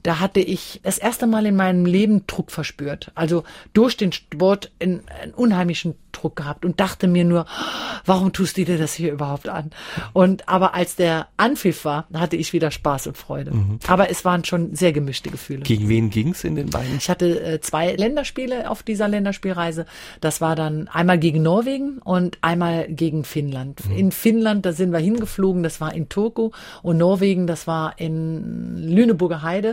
da 0.04 0.20
hatte 0.20 0.40
ich 0.40 0.80
das 0.84 0.98
erste 0.98 1.28
Mal 1.28 1.46
in 1.46 1.56
meinem 1.56 1.86
Leben 1.86 2.26
Druck 2.28 2.52
verspürt. 2.52 3.12
Also 3.16 3.44
durch 3.74 3.98
den 3.98 4.12
Sport 4.12 4.72
einen, 4.80 5.02
einen 5.22 5.34
unheimlichen 5.34 5.96
Druck 6.12 6.36
gehabt 6.36 6.64
und 6.64 6.80
dachte 6.80 7.08
mir 7.08 7.26
nur, 7.26 7.46
warum 8.06 8.32
tust 8.34 8.58
du 8.58 8.66
dir 8.66 8.78
das 8.78 8.94
hier 8.94 9.12
überhaupt 9.12 9.50
an? 9.50 9.72
Und 10.14 10.48
aber 10.48 10.74
als 10.74 10.96
der 10.96 11.28
Anpfiff 11.38 11.86
war, 11.86 12.08
hatte 12.14 12.36
ich 12.36 12.54
wieder 12.54 12.72
Spaß 12.72 13.08
und 13.08 13.18
Freude. 13.18 13.52
Mhm. 13.52 13.80
Aber 13.88 14.10
es 14.10 14.24
waren 14.24 14.46
schon 14.46 14.76
sehr 14.76 14.94
gemischte 14.94 15.30
Gefühle. 15.30 15.62
Gegen 15.62 15.90
wen 15.90 16.10
ging's 16.10 16.44
in 16.44 16.56
den 16.56 16.70
beiden? 16.70 16.96
Ich 16.98 17.10
hatte 17.10 17.42
äh, 17.44 17.62
zwei 17.62 17.94
Länderspiele 17.94 18.70
auf 18.70 18.84
dieser 18.84 19.08
Länderspielreise. 19.08 19.86
Das 20.22 20.40
war 20.40 20.56
dann 20.56 20.88
einmal 20.88 21.18
gegen 21.18 21.42
Norwegen 21.42 21.98
und 21.98 22.38
einmal 22.42 22.88
gegen 22.88 23.24
Finnland. 23.24 23.88
Mhm. 23.88 23.96
In 23.96 24.12
Finnland, 24.12 24.66
da 24.66 24.72
sind 24.72 24.92
wir 24.92 25.00
hingeflogen, 25.00 25.64
das 25.64 25.82
war 25.82 25.94
in 25.94 26.10
Turku 26.10 26.52
und 26.82 26.98
Norwegen, 26.98 27.48
das 27.48 27.68
war 27.68 28.00
in 28.00 28.78
Lüneburger 28.78 29.42
Heide. 29.42 29.73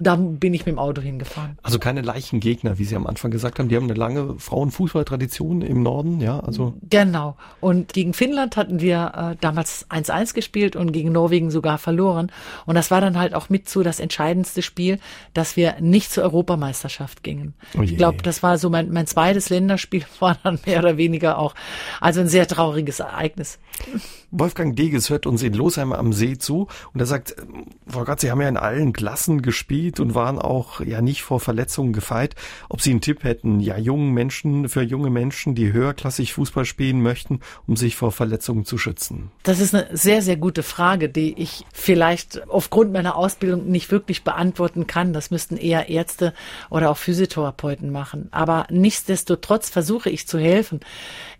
Da 0.00 0.16
bin 0.16 0.54
ich 0.54 0.66
mit 0.66 0.74
dem 0.74 0.78
Auto 0.78 1.00
hingefahren. 1.00 1.58
Also 1.62 1.78
keine 1.78 2.00
leichten 2.02 2.40
Gegner, 2.40 2.78
wie 2.78 2.84
Sie 2.84 2.96
am 2.96 3.06
Anfang 3.06 3.30
gesagt 3.30 3.58
haben. 3.58 3.68
Die 3.68 3.76
haben 3.76 3.84
eine 3.84 3.94
lange 3.94 4.38
Frauenfußballtradition 4.38 5.62
im 5.62 5.82
Norden, 5.82 6.20
ja, 6.20 6.40
also. 6.40 6.74
Genau. 6.88 7.36
Und 7.60 7.92
gegen 7.92 8.14
Finnland 8.14 8.56
hatten 8.56 8.80
wir 8.80 9.34
äh, 9.34 9.36
damals 9.40 9.88
1-1 9.90 10.34
gespielt 10.34 10.76
und 10.76 10.92
gegen 10.92 11.12
Norwegen 11.12 11.50
sogar 11.50 11.78
verloren. 11.78 12.30
Und 12.66 12.74
das 12.74 12.90
war 12.90 13.00
dann 13.00 13.18
halt 13.18 13.34
auch 13.34 13.48
mit 13.48 13.68
so 13.68 13.82
das 13.82 14.00
entscheidendste 14.00 14.62
Spiel, 14.62 14.98
dass 15.32 15.56
wir 15.56 15.76
nicht 15.80 16.10
zur 16.10 16.24
Europameisterschaft 16.24 17.22
gingen. 17.22 17.54
Oh 17.76 17.82
ich 17.82 17.96
glaube, 17.96 18.22
das 18.22 18.42
war 18.42 18.58
so 18.58 18.70
mein, 18.70 18.90
mein 18.90 19.06
zweites 19.06 19.50
Länderspiel, 19.50 20.04
war 20.20 20.36
dann 20.42 20.58
mehr 20.66 20.80
oder 20.80 20.96
weniger 20.96 21.38
auch, 21.38 21.54
also 22.00 22.20
ein 22.20 22.28
sehr 22.28 22.46
trauriges 22.46 23.00
Ereignis. 23.00 23.58
Wolfgang 24.30 24.76
Deges 24.76 25.10
hört 25.10 25.26
uns 25.26 25.42
in 25.42 25.52
Losheim 25.52 25.92
am 25.92 26.12
See 26.12 26.38
zu 26.38 26.68
und 26.92 27.00
er 27.00 27.06
sagt, 27.06 27.36
Frau 27.86 28.04
Gott, 28.04 28.20
Sie 28.20 28.30
haben 28.30 28.40
ja 28.40 28.48
in 28.48 28.56
allen 28.56 28.92
Klassen 28.92 29.42
gespielt 29.42 29.83
und 30.00 30.14
waren 30.14 30.38
auch 30.38 30.80
ja 30.80 31.00
nicht 31.00 31.22
vor 31.22 31.40
Verletzungen 31.40 31.92
gefeit. 31.92 32.34
Ob 32.68 32.80
Sie 32.80 32.90
einen 32.90 33.00
Tipp 33.00 33.24
hätten, 33.24 33.60
ja 33.60 33.78
jungen 33.78 34.12
Menschen, 34.12 34.68
für 34.68 34.82
junge 34.82 35.10
Menschen, 35.10 35.54
die 35.54 35.72
höherklassig 35.72 36.32
Fußball 36.32 36.64
spielen 36.64 37.02
möchten, 37.02 37.40
um 37.66 37.76
sich 37.76 37.96
vor 37.96 38.12
Verletzungen 38.12 38.64
zu 38.64 38.78
schützen? 38.78 39.30
Das 39.42 39.60
ist 39.60 39.74
eine 39.74 39.88
sehr, 39.96 40.22
sehr 40.22 40.36
gute 40.36 40.62
Frage, 40.62 41.08
die 41.08 41.34
ich 41.40 41.64
vielleicht 41.72 42.48
aufgrund 42.48 42.92
meiner 42.92 43.16
Ausbildung 43.16 43.70
nicht 43.70 43.90
wirklich 43.90 44.24
beantworten 44.24 44.86
kann. 44.86 45.12
Das 45.12 45.30
müssten 45.30 45.56
eher 45.56 45.88
Ärzte 45.88 46.34
oder 46.70 46.90
auch 46.90 46.96
Physiotherapeuten 46.96 47.90
machen. 47.90 48.28
Aber 48.30 48.66
nichtsdestotrotz 48.70 49.70
versuche 49.70 50.10
ich 50.10 50.26
zu 50.26 50.38
helfen. 50.38 50.80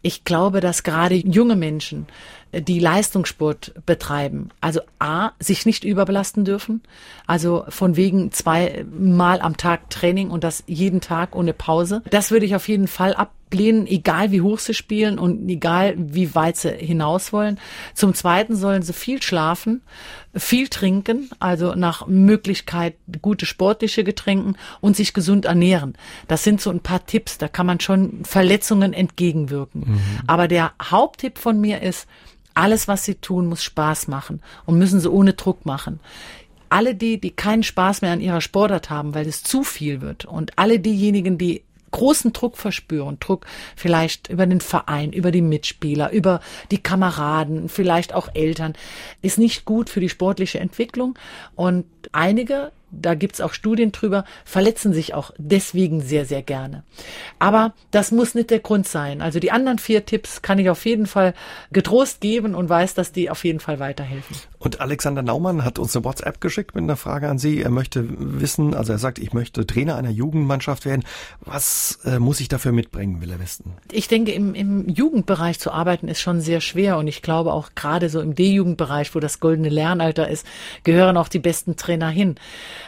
Ich 0.06 0.24
glaube, 0.24 0.60
dass 0.60 0.82
gerade 0.82 1.14
junge 1.14 1.56
Menschen, 1.56 2.06
die 2.52 2.78
Leistungssport 2.78 3.72
betreiben, 3.86 4.50
also 4.60 4.80
A, 4.98 5.30
sich 5.38 5.64
nicht 5.64 5.82
überbelasten 5.82 6.44
dürfen, 6.44 6.82
also 7.26 7.64
von 7.70 7.96
wegen 7.96 8.30
zwei 8.30 8.84
Mal 8.92 9.40
am 9.40 9.56
Tag 9.56 9.88
Training 9.88 10.28
und 10.28 10.44
das 10.44 10.62
jeden 10.66 11.00
Tag 11.00 11.34
ohne 11.34 11.54
Pause. 11.54 12.02
Das 12.10 12.30
würde 12.30 12.44
ich 12.44 12.54
auf 12.54 12.68
jeden 12.68 12.86
Fall 12.86 13.14
ab 13.14 13.32
ablehnen, 13.54 13.86
egal 13.86 14.32
wie 14.32 14.40
hoch 14.40 14.58
sie 14.58 14.74
spielen 14.74 15.18
und 15.18 15.48
egal 15.48 15.94
wie 15.96 16.34
weit 16.34 16.56
sie 16.56 16.70
hinaus 16.70 17.32
wollen. 17.32 17.58
Zum 17.94 18.14
Zweiten 18.14 18.56
sollen 18.56 18.82
sie 18.82 18.92
viel 18.92 19.22
schlafen, 19.22 19.82
viel 20.34 20.68
trinken, 20.68 21.30
also 21.38 21.74
nach 21.74 22.06
Möglichkeit 22.08 22.96
gute 23.22 23.46
sportliche 23.46 24.02
Getränken 24.02 24.56
und 24.80 24.96
sich 24.96 25.14
gesund 25.14 25.44
ernähren. 25.44 25.94
Das 26.26 26.42
sind 26.42 26.60
so 26.60 26.70
ein 26.70 26.80
paar 26.80 27.06
Tipps, 27.06 27.38
da 27.38 27.46
kann 27.46 27.66
man 27.66 27.78
schon 27.78 28.24
Verletzungen 28.24 28.92
entgegenwirken. 28.92 29.84
Mhm. 29.86 30.00
Aber 30.26 30.48
der 30.48 30.72
Haupttipp 30.82 31.38
von 31.38 31.60
mir 31.60 31.80
ist, 31.80 32.08
alles, 32.56 32.86
was 32.86 33.04
sie 33.04 33.16
tun, 33.16 33.46
muss 33.46 33.64
Spaß 33.64 34.08
machen 34.08 34.40
und 34.64 34.78
müssen 34.78 35.00
sie 35.00 35.10
ohne 35.10 35.34
Druck 35.34 35.64
machen 35.66 36.00
alle 36.70 36.96
die, 36.96 37.20
die 37.20 37.30
keinen 37.30 37.62
Spaß 37.62 38.02
mehr 38.02 38.10
an 38.10 38.20
ihrer 38.20 38.40
Sportart 38.40 38.90
haben, 38.90 39.14
weil 39.14 39.28
es 39.28 39.44
zu 39.44 39.62
viel 39.62 40.00
wird 40.00 40.24
und 40.24 40.58
alle 40.58 40.80
diejenigen, 40.80 41.38
die 41.38 41.62
großen 41.94 42.32
Druck 42.32 42.56
verspüren, 42.56 43.18
Druck 43.20 43.46
vielleicht 43.76 44.28
über 44.28 44.46
den 44.46 44.60
Verein, 44.60 45.12
über 45.12 45.30
die 45.30 45.42
Mitspieler, 45.42 46.10
über 46.10 46.40
die 46.72 46.82
Kameraden, 46.82 47.68
vielleicht 47.68 48.12
auch 48.14 48.28
Eltern, 48.34 48.74
ist 49.22 49.38
nicht 49.38 49.64
gut 49.64 49.88
für 49.88 50.00
die 50.00 50.08
sportliche 50.08 50.58
Entwicklung. 50.58 51.16
Und 51.54 51.86
einige 52.10 52.72
da 53.00 53.14
gibt's 53.14 53.40
auch 53.40 53.52
Studien 53.52 53.92
drüber, 53.92 54.24
verletzen 54.44 54.92
sich 54.92 55.14
auch 55.14 55.32
deswegen 55.38 56.00
sehr, 56.00 56.24
sehr 56.24 56.42
gerne. 56.42 56.84
Aber 57.38 57.74
das 57.90 58.12
muss 58.12 58.34
nicht 58.34 58.50
der 58.50 58.60
Grund 58.60 58.86
sein. 58.88 59.22
Also 59.22 59.38
die 59.40 59.50
anderen 59.50 59.78
vier 59.78 60.06
Tipps 60.06 60.42
kann 60.42 60.58
ich 60.58 60.70
auf 60.70 60.84
jeden 60.84 61.06
Fall 61.06 61.34
getrost 61.72 62.20
geben 62.20 62.54
und 62.54 62.68
weiß, 62.68 62.94
dass 62.94 63.12
die 63.12 63.30
auf 63.30 63.44
jeden 63.44 63.60
Fall 63.60 63.78
weiterhelfen. 63.78 64.36
Und 64.58 64.80
Alexander 64.80 65.22
Naumann 65.22 65.64
hat 65.64 65.78
uns 65.78 65.94
eine 65.94 66.04
WhatsApp 66.04 66.40
geschickt 66.40 66.74
mit 66.74 66.84
einer 66.84 66.96
Frage 66.96 67.28
an 67.28 67.38
Sie. 67.38 67.60
Er 67.60 67.70
möchte 67.70 68.06
wissen, 68.18 68.74
also 68.74 68.92
er 68.92 68.98
sagt, 68.98 69.18
ich 69.18 69.34
möchte 69.34 69.66
Trainer 69.66 69.96
einer 69.96 70.10
Jugendmannschaft 70.10 70.86
werden. 70.86 71.04
Was 71.40 71.98
äh, 72.04 72.18
muss 72.18 72.40
ich 72.40 72.48
dafür 72.48 72.72
mitbringen, 72.72 73.20
will 73.20 73.30
er 73.30 73.40
wissen? 73.40 73.74
Ich 73.92 74.08
denke, 74.08 74.32
im, 74.32 74.54
im 74.54 74.88
Jugendbereich 74.88 75.60
zu 75.60 75.70
arbeiten 75.70 76.08
ist 76.08 76.20
schon 76.20 76.40
sehr 76.40 76.62
schwer 76.62 76.96
und 76.96 77.08
ich 77.08 77.20
glaube 77.20 77.52
auch 77.52 77.70
gerade 77.74 78.08
so 78.08 78.20
im 78.20 78.34
D-Jugendbereich, 78.34 79.14
wo 79.14 79.20
das 79.20 79.38
goldene 79.38 79.68
Lernalter 79.68 80.28
ist, 80.28 80.46
gehören 80.82 81.18
auch 81.18 81.28
die 81.28 81.38
besten 81.38 81.76
Trainer 81.76 82.08
hin. 82.08 82.36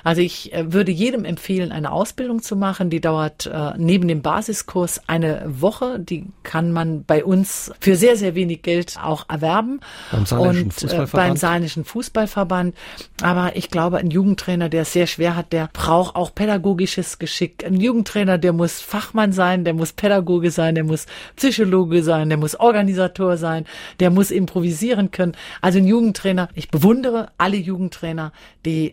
Also 0.05 0.21
ich 0.21 0.53
äh, 0.53 0.73
würde 0.73 0.93
jedem 0.93 1.25
empfehlen, 1.25 1.73
eine 1.73 1.93
Ausbildung 1.93 2.43
zu 2.43 2.57
machen. 2.57 2.91
Die 2.91 3.01
dauert 3.01 3.47
äh, 3.47 3.73
neben 3.77 4.09
dem 4.09 4.23
Basiskurs 4.23 5.01
eine 5.07 5.43
Woche. 5.47 5.99
Die 5.99 6.27
kann 6.43 6.73
man 6.73 7.05
bei 7.05 7.25
uns 7.25 7.73
für 7.81 7.97
sehr, 7.97 8.17
sehr 8.17 8.35
wenig 8.35 8.63
Geld 8.63 8.97
auch 9.03 9.29
erwerben. 9.29 9.81
Beim 10.11 10.27
Saarländischen 10.27 10.91
und, 10.91 10.99
äh, 10.99 11.07
beim 11.11 11.37
Saarländischen 11.37 11.85
Fußballverband. 11.85 12.75
Aber 13.23 13.57
ich 13.57 13.71
glaube, 13.71 13.99
ein 13.99 14.11
Jugendtrainer, 14.11 14.69
der 14.69 14.83
es 14.83 14.93
sehr 14.93 15.07
schwer 15.07 15.37
hat, 15.37 15.53
der 15.53 15.69
braucht 15.73 16.17
auch 16.17 16.35
pädagogisches 16.35 17.19
Geschick. 17.19 17.65
Ein 17.65 17.81
Jugendtrainer, 17.81 18.39
der 18.39 18.53
muss 18.53 18.81
Fachmann 18.81 19.33
sein, 19.33 19.65
der 19.65 19.75
muss 19.75 19.93
Pädagoge 19.93 20.51
sein, 20.51 20.75
der 20.75 20.85
muss 20.85 21.07
Psychologe 21.37 22.03
sein, 22.03 22.29
der 22.29 22.39
muss 22.39 22.55
Organisator 22.55 23.37
sein, 23.37 23.65
der 24.01 24.11
muss 24.11 24.31
improvisieren 24.31 25.11
können. 25.11 25.33
Also 25.61 25.79
ein 25.79 25.87
Jugendtrainer, 25.87 26.49
ich 26.55 26.71
bewundere 26.71 27.31
alle 27.39 27.57
Jugendtrainer, 27.57 28.33
die 28.65 28.93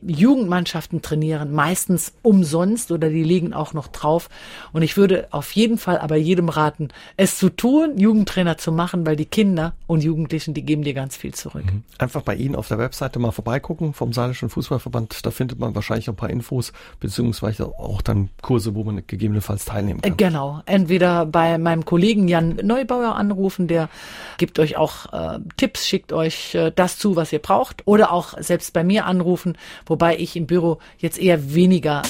Jugendmannschaften 0.83 1.01
trainieren, 1.01 1.51
meistens 1.51 2.13
umsonst 2.21 2.91
oder 2.91 3.09
die 3.09 3.23
liegen 3.23 3.53
auch 3.53 3.73
noch 3.73 3.87
drauf. 3.87 4.29
Und 4.71 4.81
ich 4.81 4.97
würde 4.97 5.27
auf 5.31 5.51
jeden 5.51 5.77
Fall 5.77 5.97
aber 5.97 6.15
jedem 6.15 6.49
raten, 6.49 6.89
es 7.17 7.37
zu 7.37 7.49
tun, 7.49 7.97
Jugendtrainer 7.97 8.57
zu 8.57 8.71
machen, 8.71 9.05
weil 9.05 9.15
die 9.15 9.25
Kinder 9.25 9.73
und 9.87 10.03
Jugendlichen, 10.03 10.53
die 10.53 10.63
geben 10.63 10.83
dir 10.83 10.93
ganz 10.93 11.15
viel 11.15 11.33
zurück. 11.33 11.65
Mhm. 11.65 11.83
Einfach 11.97 12.21
bei 12.21 12.35
Ihnen 12.35 12.55
auf 12.55 12.67
der 12.67 12.77
Webseite 12.77 13.19
mal 13.19 13.31
vorbeigucken 13.31 13.93
vom 13.93 14.13
Saarländischen 14.13 14.49
Fußballverband. 14.49 15.25
Da 15.25 15.31
findet 15.31 15.59
man 15.59 15.75
wahrscheinlich 15.75 16.09
ein 16.09 16.15
paar 16.15 16.29
Infos, 16.29 16.73
beziehungsweise 16.99 17.67
auch 17.67 18.01
dann 18.01 18.29
Kurse, 18.41 18.75
wo 18.75 18.83
man 18.83 19.03
gegebenenfalls 19.07 19.65
teilnehmen 19.65 20.01
kann. 20.01 20.17
Genau. 20.17 20.61
Entweder 20.65 21.25
bei 21.25 21.57
meinem 21.57 21.85
Kollegen 21.85 22.27
Jan 22.27 22.59
Neubauer 22.63 23.15
anrufen, 23.15 23.67
der 23.67 23.89
gibt 24.37 24.59
euch 24.59 24.77
auch 24.77 25.11
äh, 25.13 25.39
Tipps, 25.57 25.87
schickt 25.87 26.13
euch 26.13 26.55
äh, 26.55 26.71
das 26.75 26.97
zu, 26.97 27.15
was 27.15 27.31
ihr 27.31 27.39
braucht, 27.39 27.83
oder 27.85 28.11
auch 28.11 28.33
selbst 28.39 28.73
bei 28.73 28.83
mir 28.83 29.05
anrufen, 29.05 29.57
wobei 29.85 30.17
ich 30.17 30.35
im 30.35 30.47
Büro 30.47 30.72
jetzt 30.97 31.19
eher 31.19 31.53
weniger. 31.53 32.01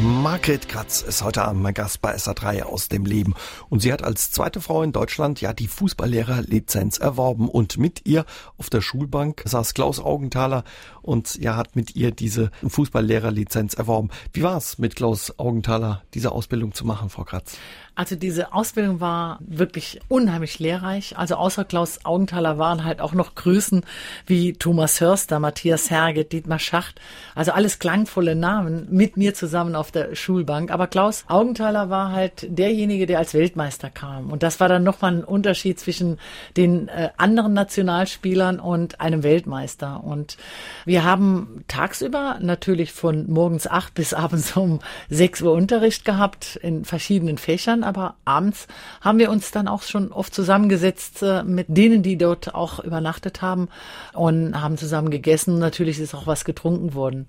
Margret 0.00 0.68
Kratz 0.68 1.02
ist 1.02 1.24
heute 1.24 1.42
Abend 1.42 1.60
mein 1.60 1.74
Gast 1.74 2.00
bei 2.00 2.14
SA3 2.14 2.62
aus 2.62 2.88
dem 2.88 3.04
Leben. 3.04 3.34
Und 3.68 3.82
sie 3.82 3.92
hat 3.92 4.04
als 4.04 4.30
zweite 4.30 4.60
Frau 4.60 4.84
in 4.84 4.92
Deutschland 4.92 5.40
ja 5.40 5.52
die 5.52 5.66
Fußballlehrerlizenz 5.66 6.98
erworben. 6.98 7.48
Und 7.48 7.78
mit 7.78 8.06
ihr 8.06 8.24
auf 8.58 8.70
der 8.70 8.80
Schulbank 8.80 9.42
saß 9.44 9.74
Klaus 9.74 9.98
Augenthaler 9.98 10.62
und 11.02 11.34
ja, 11.36 11.56
hat 11.56 11.74
mit 11.74 11.96
ihr 11.96 12.12
diese 12.12 12.52
Fußballlehrerlizenz 12.64 13.74
erworben. 13.74 14.10
Wie 14.32 14.44
war 14.44 14.56
es 14.56 14.78
mit 14.78 14.94
Klaus 14.94 15.36
Augenthaler, 15.36 16.02
diese 16.14 16.30
Ausbildung 16.30 16.74
zu 16.74 16.84
machen, 16.84 17.10
Frau 17.10 17.24
Kratz? 17.24 17.56
Also 17.98 18.14
diese 18.14 18.52
Ausbildung 18.52 19.00
war 19.00 19.40
wirklich 19.40 20.00
unheimlich 20.06 20.60
lehrreich. 20.60 21.18
Also 21.18 21.34
außer 21.34 21.64
Klaus 21.64 22.04
Augenthaler 22.04 22.56
waren 22.56 22.84
halt 22.84 23.00
auch 23.00 23.12
noch 23.12 23.34
Größen 23.34 23.84
wie 24.24 24.52
Thomas 24.52 25.00
Hörster, 25.00 25.40
Matthias 25.40 25.90
Herge, 25.90 26.24
Dietmar 26.24 26.60
Schacht. 26.60 27.00
Also 27.34 27.50
alles 27.50 27.80
klangvolle 27.80 28.36
Namen 28.36 28.86
mit 28.90 29.16
mir 29.16 29.34
zusammen 29.34 29.74
auf 29.74 29.87
der 29.90 30.14
Schulbank. 30.14 30.70
Aber 30.70 30.86
Klaus 30.86 31.24
Augenthaler 31.26 31.90
war 31.90 32.12
halt 32.12 32.46
derjenige, 32.48 33.06
der 33.06 33.18
als 33.18 33.34
Weltmeister 33.34 33.90
kam. 33.90 34.30
Und 34.30 34.42
das 34.42 34.60
war 34.60 34.68
dann 34.68 34.84
nochmal 34.84 35.16
ein 35.16 35.24
Unterschied 35.24 35.80
zwischen 35.80 36.18
den 36.56 36.88
äh, 36.88 37.10
anderen 37.16 37.52
Nationalspielern 37.52 38.60
und 38.60 39.00
einem 39.00 39.22
Weltmeister. 39.22 40.04
Und 40.04 40.36
wir 40.84 41.04
haben 41.04 41.64
tagsüber 41.66 42.38
natürlich 42.40 42.92
von 42.92 43.28
morgens 43.28 43.66
acht 43.66 43.94
bis 43.94 44.14
abends 44.14 44.56
um 44.56 44.78
sechs 45.08 45.42
Uhr 45.42 45.52
Unterricht 45.52 46.04
gehabt 46.04 46.56
in 46.62 46.84
verschiedenen 46.84 47.38
Fächern 47.38 47.82
aber 47.88 48.16
abends 48.26 48.66
haben 49.00 49.18
wir 49.18 49.30
uns 49.30 49.50
dann 49.50 49.66
auch 49.66 49.82
schon 49.82 50.12
oft 50.12 50.34
zusammengesetzt 50.34 51.22
äh, 51.22 51.42
mit 51.42 51.66
denen, 51.68 52.02
die 52.02 52.18
dort 52.18 52.54
auch 52.54 52.80
übernachtet 52.80 53.40
haben 53.40 53.68
und 54.12 54.60
haben 54.60 54.76
zusammen 54.76 55.10
gegessen. 55.10 55.58
Natürlich 55.58 55.98
ist 55.98 56.14
auch 56.14 56.26
was 56.26 56.44
getrunken 56.44 56.92
worden. 56.92 57.26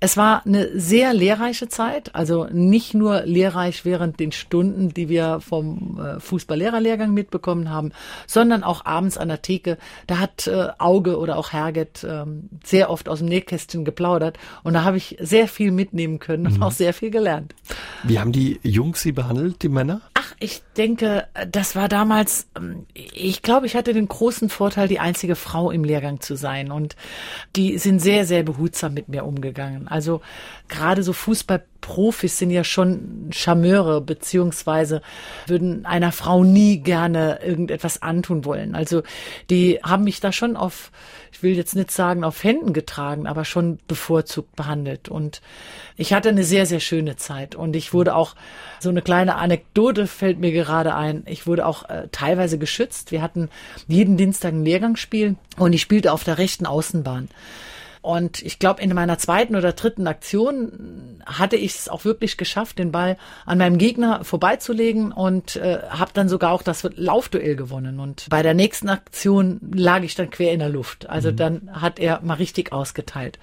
Es 0.00 0.16
war 0.16 0.46
eine 0.46 0.78
sehr 0.78 1.12
lehrreiche 1.12 1.68
Zeit, 1.68 1.97
also 2.14 2.46
nicht 2.50 2.94
nur 2.94 3.22
lehrreich 3.22 3.84
während 3.84 4.20
den 4.20 4.32
Stunden, 4.32 4.94
die 4.94 5.08
wir 5.08 5.40
vom 5.40 6.00
äh, 6.00 6.20
Fußballlehrerlehrgang 6.20 7.12
mitbekommen 7.12 7.70
haben, 7.70 7.92
sondern 8.26 8.62
auch 8.62 8.84
abends 8.84 9.18
an 9.18 9.28
der 9.28 9.42
Theke. 9.42 9.78
Da 10.06 10.18
hat 10.18 10.46
äh, 10.46 10.68
Auge 10.78 11.18
oder 11.18 11.36
auch 11.36 11.52
Herget 11.52 12.06
ähm, 12.08 12.48
sehr 12.64 12.90
oft 12.90 13.08
aus 13.08 13.18
dem 13.18 13.28
Nähkästchen 13.28 13.84
geplaudert 13.84 14.38
und 14.62 14.74
da 14.74 14.84
habe 14.84 14.96
ich 14.96 15.16
sehr 15.20 15.48
viel 15.48 15.70
mitnehmen 15.70 16.18
können 16.18 16.46
und 16.46 16.56
mhm. 16.56 16.62
auch 16.62 16.72
sehr 16.72 16.94
viel 16.94 17.10
gelernt. 17.10 17.54
Wie 18.04 18.18
haben 18.18 18.32
die 18.32 18.60
Jungs 18.62 19.02
sie 19.02 19.12
behandelt, 19.12 19.62
die 19.62 19.68
Männer? 19.68 20.00
Ach, 20.20 20.34
ich 20.40 20.62
denke, 20.76 21.28
das 21.48 21.76
war 21.76 21.88
damals, 21.88 22.48
ähm, 22.56 22.86
ich 22.92 23.40
glaube, 23.40 23.66
ich 23.66 23.76
hatte 23.76 23.92
den 23.92 24.08
großen 24.08 24.48
Vorteil, 24.48 24.88
die 24.88 24.98
einzige 24.98 25.36
Frau 25.36 25.70
im 25.70 25.84
Lehrgang 25.84 26.20
zu 26.20 26.34
sein 26.34 26.72
und 26.72 26.96
die 27.54 27.78
sind 27.78 28.00
sehr, 28.00 28.26
sehr 28.26 28.42
behutsam 28.42 28.94
mit 28.94 29.08
mir 29.08 29.24
umgegangen. 29.24 29.86
Also 29.86 30.20
gerade 30.66 31.04
so 31.04 31.12
Fußballprofis 31.12 32.36
sind 32.36 32.50
ja 32.50 32.64
schon 32.64 33.30
Charmeure, 33.30 34.00
beziehungsweise 34.00 35.02
würden 35.46 35.86
einer 35.86 36.10
Frau 36.10 36.42
nie 36.42 36.78
gerne 36.78 37.38
irgendetwas 37.44 38.02
antun 38.02 38.44
wollen. 38.44 38.74
Also 38.74 39.04
die 39.50 39.78
haben 39.84 40.02
mich 40.02 40.18
da 40.18 40.32
schon 40.32 40.56
auf, 40.56 40.90
ich 41.38 41.44
will 41.44 41.56
jetzt 41.56 41.76
nicht 41.76 41.92
sagen 41.92 42.24
auf 42.24 42.42
Händen 42.42 42.72
getragen, 42.72 43.28
aber 43.28 43.44
schon 43.44 43.78
bevorzugt 43.86 44.56
behandelt. 44.56 45.08
Und 45.08 45.40
ich 45.96 46.12
hatte 46.12 46.30
eine 46.30 46.42
sehr, 46.42 46.66
sehr 46.66 46.80
schöne 46.80 47.14
Zeit. 47.14 47.54
Und 47.54 47.76
ich 47.76 47.92
wurde 47.92 48.16
auch, 48.16 48.34
so 48.80 48.88
eine 48.88 49.02
kleine 49.02 49.36
Anekdote 49.36 50.08
fällt 50.08 50.40
mir 50.40 50.50
gerade 50.50 50.96
ein, 50.96 51.22
ich 51.26 51.46
wurde 51.46 51.64
auch 51.64 51.88
äh, 51.88 52.08
teilweise 52.10 52.58
geschützt. 52.58 53.12
Wir 53.12 53.22
hatten 53.22 53.50
jeden 53.86 54.16
Dienstag 54.16 54.52
ein 54.52 54.64
Lehrgangsspiel 54.64 55.36
und 55.56 55.72
ich 55.72 55.80
spielte 55.80 56.12
auf 56.12 56.24
der 56.24 56.38
rechten 56.38 56.66
Außenbahn. 56.66 57.28
Und 58.02 58.42
ich 58.42 58.58
glaube, 58.58 58.82
in 58.82 58.92
meiner 58.92 59.18
zweiten 59.18 59.54
oder 59.54 59.72
dritten 59.74 60.08
Aktion 60.08 60.97
hatte 61.28 61.56
ich 61.56 61.74
es 61.74 61.88
auch 61.88 62.04
wirklich 62.04 62.36
geschafft, 62.36 62.78
den 62.78 62.90
Ball 62.90 63.18
an 63.44 63.58
meinem 63.58 63.78
Gegner 63.78 64.24
vorbeizulegen 64.24 65.12
und 65.12 65.56
äh, 65.56 65.78
habe 65.90 66.10
dann 66.14 66.28
sogar 66.28 66.52
auch 66.52 66.62
das 66.62 66.88
Laufduell 66.96 67.54
gewonnen. 67.54 68.00
Und 68.00 68.26
bei 68.30 68.42
der 68.42 68.54
nächsten 68.54 68.88
Aktion 68.88 69.60
lag 69.72 70.02
ich 70.02 70.14
dann 70.14 70.30
quer 70.30 70.52
in 70.52 70.58
der 70.58 70.70
Luft. 70.70 71.08
Also 71.08 71.30
mhm. 71.30 71.36
dann 71.36 71.70
hat 71.72 71.98
er 71.98 72.20
mal 72.22 72.34
richtig 72.34 72.72
ausgeteilt. 72.72 73.38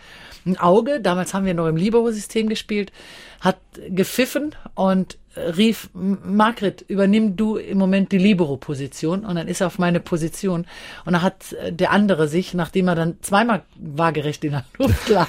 Ein 0.46 0.58
Auge, 0.58 1.00
damals 1.00 1.34
haben 1.34 1.46
wir 1.46 1.54
noch 1.54 1.68
im 1.68 1.78
Libero-System 1.78 2.50
gespielt, 2.50 2.92
hat 3.40 3.58
gepfiffen 3.90 4.56
und 4.74 5.18
rief, 5.36 5.90
Margret, 5.94 6.84
übernimm 6.88 7.36
du 7.36 7.58
im 7.58 7.78
Moment 7.78 8.12
die 8.12 8.18
Libero-Position. 8.18 9.26
Und 9.26 9.36
dann 9.36 9.48
ist 9.48 9.62
er 9.62 9.68
auf 9.68 9.80
meine 9.80 10.00
Position. 10.00 10.66
Und 11.06 11.14
dann 11.14 11.22
hat 11.22 11.54
äh, 11.54 11.72
der 11.72 11.92
andere 11.92 12.28
sich, 12.28 12.54
nachdem 12.54 12.88
er 12.88 12.96
dann 12.96 13.18
zweimal 13.22 13.64
waagerecht 13.76 14.44
in 14.44 14.52
der 14.52 14.66
Luft 14.78 15.10
lag, 15.10 15.28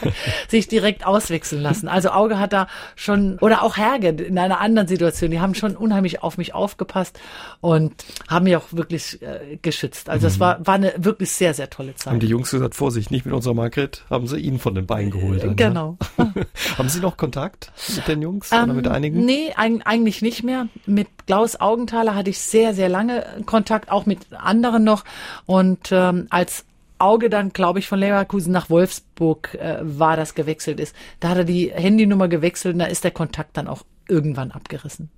sich 0.48 0.68
direkt 0.68 1.06
auswechseln 1.06 1.62
lassen. 1.62 1.88
Also 1.88 2.10
Auge 2.10 2.38
hat 2.38 2.52
da 2.52 2.68
schon, 2.94 3.38
oder 3.40 3.62
auch 3.62 3.76
Herge 3.76 4.08
in 4.08 4.38
einer 4.38 4.60
anderen 4.60 4.88
Situation, 4.88 5.30
die 5.30 5.40
haben 5.40 5.54
schon 5.54 5.76
unheimlich 5.76 6.22
auf 6.22 6.38
mich 6.38 6.54
aufgepasst 6.54 7.18
und 7.60 7.94
haben 8.28 8.44
mich 8.44 8.56
auch 8.56 8.72
wirklich 8.72 9.20
äh, 9.22 9.58
geschützt. 9.60 10.08
Also 10.08 10.26
es 10.26 10.36
mhm. 10.36 10.40
war, 10.40 10.66
war 10.66 10.74
eine 10.74 10.94
wirklich 10.98 11.30
sehr, 11.32 11.54
sehr 11.54 11.70
tolle 11.70 11.94
Zeit. 11.94 12.12
Haben 12.12 12.20
die 12.20 12.26
Jungs 12.26 12.50
gesagt, 12.50 12.74
Vorsicht, 12.74 13.10
nicht 13.10 13.24
mit 13.24 13.34
unserer 13.34 13.54
Margret, 13.54 14.04
haben 14.10 14.26
sie 14.26 14.38
ihn 14.38 14.58
von 14.58 14.74
den 14.74 14.86
Beinen 14.86 15.10
geholt. 15.10 15.42
Dann, 15.42 15.50
ne? 15.50 15.56
genau. 15.56 15.98
Ne? 16.16 16.32
haben 16.78 16.88
Sie 16.88 17.00
noch 17.00 17.16
Kontakt 17.16 17.72
mit 17.94 18.08
den 18.08 18.22
Jungs 18.22 18.52
ähm, 18.52 18.64
oder 18.64 18.74
mit 18.74 18.88
einigen? 18.88 19.24
Nee, 19.24 19.52
eigentlich 19.96 20.22
nicht 20.22 20.42
mehr. 20.42 20.68
Mit 20.86 21.08
Klaus 21.26 21.58
Augenthaler 21.58 22.14
hatte 22.14 22.30
ich 22.30 22.38
sehr, 22.38 22.74
sehr 22.74 22.88
lange 22.88 23.24
Kontakt, 23.46 23.90
auch 23.90 24.06
mit 24.06 24.32
anderen 24.32 24.84
noch. 24.84 25.04
Und 25.46 25.88
ähm, 25.90 26.26
als 26.30 26.64
Auge 26.98 27.30
dann, 27.30 27.52
glaube 27.52 27.78
ich, 27.78 27.88
von 27.88 27.98
Leverkusen 27.98 28.52
nach 28.52 28.70
Wolfsburg 28.70 29.54
äh, 29.54 29.78
war, 29.80 30.16
das 30.16 30.34
gewechselt 30.34 30.80
ist. 30.80 30.94
Da 31.20 31.30
hat 31.30 31.38
er 31.38 31.44
die 31.44 31.72
Handynummer 31.72 32.28
gewechselt 32.28 32.74
und 32.74 32.78
da 32.80 32.86
ist 32.86 33.04
der 33.04 33.10
Kontakt 33.10 33.56
dann 33.56 33.68
auch 33.68 33.82
irgendwann 34.08 34.50
abgerissen. 34.50 35.10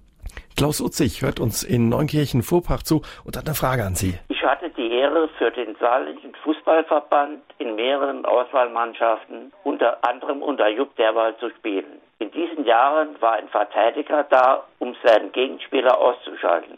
Klaus 0.59 0.81
Utzig 0.81 1.23
hört 1.23 1.39
uns 1.39 1.63
in 1.63 1.89
Neunkirchen 1.89 2.43
Vorpach 2.43 2.83
zu 2.83 3.03
und 3.25 3.37
hat 3.37 3.47
eine 3.47 3.55
Frage 3.55 3.85
an 3.85 3.95
Sie. 3.95 4.19
Ich 4.29 4.43
hatte 4.43 4.69
die 4.71 4.91
Ehre, 4.91 5.29
für 5.39 5.53
den 5.53 5.77
Saarländischen 5.77 6.35
Fußballverband 6.43 7.43
in 7.59 7.77
mehreren 7.77 8.25
Auswahlmannschaften, 8.27 9.53
unter 9.63 10.05
anderem 10.05 10.43
unter 10.43 10.67
Jupp 10.67 10.97
Derwald, 10.97 11.39
zu 11.39 11.51
spielen. 11.51 12.01
In 12.19 12.33
diesen 12.33 12.65
Jahren 12.65 13.11
war 13.21 13.35
ein 13.35 13.49
Verteidiger 13.51 14.25
da, 14.25 14.65
um 14.81 14.97
seinen 15.05 15.31
Gegenspieler 15.31 15.97
auszuschalten. 15.97 16.77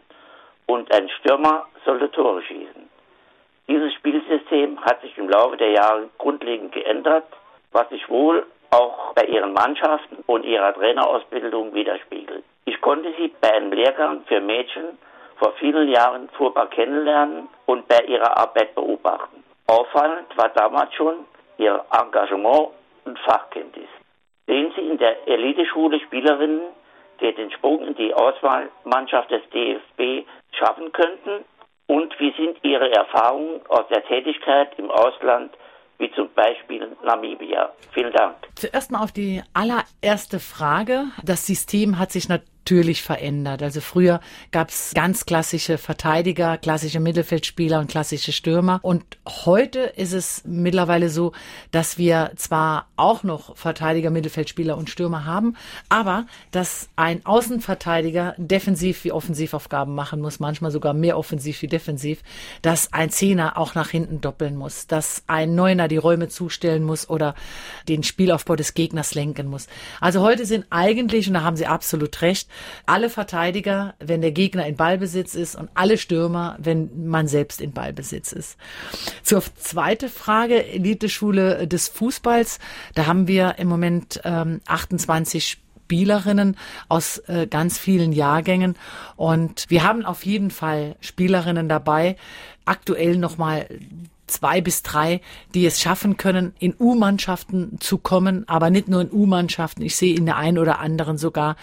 Und 0.66 0.94
ein 0.94 1.08
Stürmer 1.18 1.64
sollte 1.86 2.10
Tore 2.10 2.42
schießen. 2.42 2.86
Dieses 3.66 3.94
Spielsystem 3.94 4.78
hat 4.82 5.00
sich 5.00 5.16
im 5.16 5.30
Laufe 5.30 5.56
der 5.56 5.70
Jahre 5.70 6.10
grundlegend 6.18 6.72
geändert, 6.72 7.24
was 7.72 7.88
sich 7.88 8.06
wohl 8.10 8.44
auch 8.72 9.14
bei 9.14 9.24
ihren 9.24 9.54
Mannschaften 9.54 10.18
und 10.26 10.44
ihrer 10.44 10.74
Trainerausbildung 10.74 11.72
widerspiegelt. 11.72 12.44
Ich 12.64 12.80
konnte 12.80 13.12
sie 13.18 13.32
bei 13.40 13.52
einem 13.52 13.72
Lehrgang 13.72 14.24
für 14.26 14.40
Mädchen 14.40 14.98
vor 15.36 15.52
vielen 15.58 15.88
Jahren 15.88 16.28
Fuhrbar 16.30 16.68
kennenlernen 16.68 17.48
und 17.66 17.88
bei 17.88 18.00
ihrer 18.00 18.36
Arbeit 18.36 18.74
beobachten. 18.74 19.42
Auffallend 19.66 20.36
war 20.36 20.50
damals 20.50 20.92
schon 20.94 21.24
ihr 21.58 21.84
Engagement 21.92 22.68
und 23.04 23.18
Fachkenntnis. 23.20 23.88
Sehen 24.46 24.72
Sie 24.76 24.82
in 24.82 24.98
der 24.98 25.28
Eliteschule 25.28 26.00
Spielerinnen, 26.00 26.60
die 27.20 27.32
den 27.34 27.50
Sprung 27.52 27.86
in 27.86 27.94
die 27.94 28.12
Auswahlmannschaft 28.12 29.30
des 29.30 29.42
DFB 29.50 30.26
schaffen 30.52 30.92
könnten? 30.92 31.44
Und 31.86 32.18
wie 32.18 32.32
sind 32.32 32.58
Ihre 32.62 32.90
Erfahrungen 32.92 33.60
aus 33.68 33.86
der 33.88 34.04
Tätigkeit 34.04 34.78
im 34.78 34.90
Ausland 34.90 35.52
wie 35.98 36.10
zum 36.12 36.30
Beispiel 36.32 36.89
Namibia. 37.04 37.70
Vielen 37.92 38.12
Dank. 38.12 38.36
Zuerst 38.54 38.90
mal 38.90 39.02
auf 39.02 39.12
die 39.12 39.42
allererste 39.52 40.40
Frage. 40.40 41.06
Das 41.24 41.46
System 41.46 41.98
hat 41.98 42.12
sich 42.12 42.28
natürlich 42.28 42.59
natürlich 42.70 43.02
verändert. 43.02 43.64
Also 43.64 43.80
früher 43.80 44.20
gab 44.52 44.68
es 44.68 44.92
ganz 44.94 45.26
klassische 45.26 45.76
Verteidiger, 45.76 46.56
klassische 46.56 47.00
Mittelfeldspieler 47.00 47.80
und 47.80 47.90
klassische 47.90 48.30
Stürmer. 48.30 48.78
Und 48.82 49.02
heute 49.26 49.80
ist 49.80 50.12
es 50.12 50.42
mittlerweile 50.46 51.08
so, 51.08 51.32
dass 51.72 51.98
wir 51.98 52.30
zwar 52.36 52.86
auch 52.94 53.24
noch 53.24 53.56
Verteidiger, 53.56 54.10
Mittelfeldspieler 54.10 54.78
und 54.78 54.88
Stürmer 54.88 55.24
haben, 55.24 55.56
aber 55.88 56.26
dass 56.52 56.88
ein 56.94 57.26
Außenverteidiger 57.26 58.36
defensiv 58.38 59.02
wie 59.02 59.10
Offensivaufgaben 59.10 59.92
machen 59.92 60.20
muss, 60.20 60.38
manchmal 60.38 60.70
sogar 60.70 60.94
mehr 60.94 61.18
offensiv 61.18 61.62
wie 61.62 61.66
defensiv, 61.66 62.22
dass 62.62 62.92
ein 62.92 63.10
Zehner 63.10 63.58
auch 63.58 63.74
nach 63.74 63.90
hinten 63.90 64.20
doppeln 64.20 64.54
muss, 64.54 64.86
dass 64.86 65.24
ein 65.26 65.56
Neuner 65.56 65.88
die 65.88 65.96
Räume 65.96 66.28
zustellen 66.28 66.84
muss 66.84 67.10
oder 67.10 67.34
den 67.88 68.04
Spielaufbau 68.04 68.54
des 68.54 68.74
Gegners 68.74 69.14
lenken 69.14 69.48
muss. 69.48 69.66
Also 70.00 70.20
heute 70.20 70.46
sind 70.46 70.66
eigentlich, 70.70 71.26
und 71.26 71.34
da 71.34 71.42
haben 71.42 71.56
Sie 71.56 71.66
absolut 71.66 72.22
recht, 72.22 72.48
alle 72.86 73.10
Verteidiger, 73.10 73.94
wenn 73.98 74.20
der 74.20 74.32
Gegner 74.32 74.66
in 74.66 74.76
Ballbesitz 74.76 75.34
ist 75.34 75.56
und 75.56 75.70
alle 75.74 75.98
Stürmer, 75.98 76.56
wenn 76.58 77.06
man 77.08 77.28
selbst 77.28 77.60
in 77.60 77.72
Ballbesitz 77.72 78.32
ist. 78.32 78.56
Zur 79.22 79.42
zweite 79.56 80.08
Frage, 80.08 80.66
Eliteschule 80.66 81.66
des 81.66 81.88
Fußballs. 81.88 82.58
Da 82.94 83.06
haben 83.06 83.28
wir 83.28 83.56
im 83.58 83.68
Moment 83.68 84.20
ähm, 84.24 84.60
28 84.66 85.58
Spielerinnen 85.90 86.56
aus 86.88 87.18
äh, 87.26 87.48
ganz 87.48 87.76
vielen 87.76 88.12
Jahrgängen 88.12 88.76
und 89.16 89.64
wir 89.68 89.82
haben 89.82 90.04
auf 90.04 90.24
jeden 90.24 90.52
Fall 90.52 90.94
Spielerinnen 91.00 91.68
dabei. 91.68 92.14
Aktuell 92.64 93.16
nochmal 93.16 93.66
zwei 94.30 94.60
bis 94.60 94.82
drei, 94.82 95.20
die 95.54 95.66
es 95.66 95.80
schaffen 95.80 96.16
können, 96.16 96.54
in 96.58 96.74
U-Mannschaften 96.78 97.78
zu 97.80 97.98
kommen, 97.98 98.48
aber 98.48 98.70
nicht 98.70 98.88
nur 98.88 99.00
in 99.00 99.12
U-Mannschaften. 99.12 99.82
Ich 99.82 99.96
sehe 99.96 100.14
in 100.14 100.26
der 100.26 100.36
einen 100.36 100.58
oder 100.58 100.78
anderen 100.78 101.18
sogar, 101.18 101.56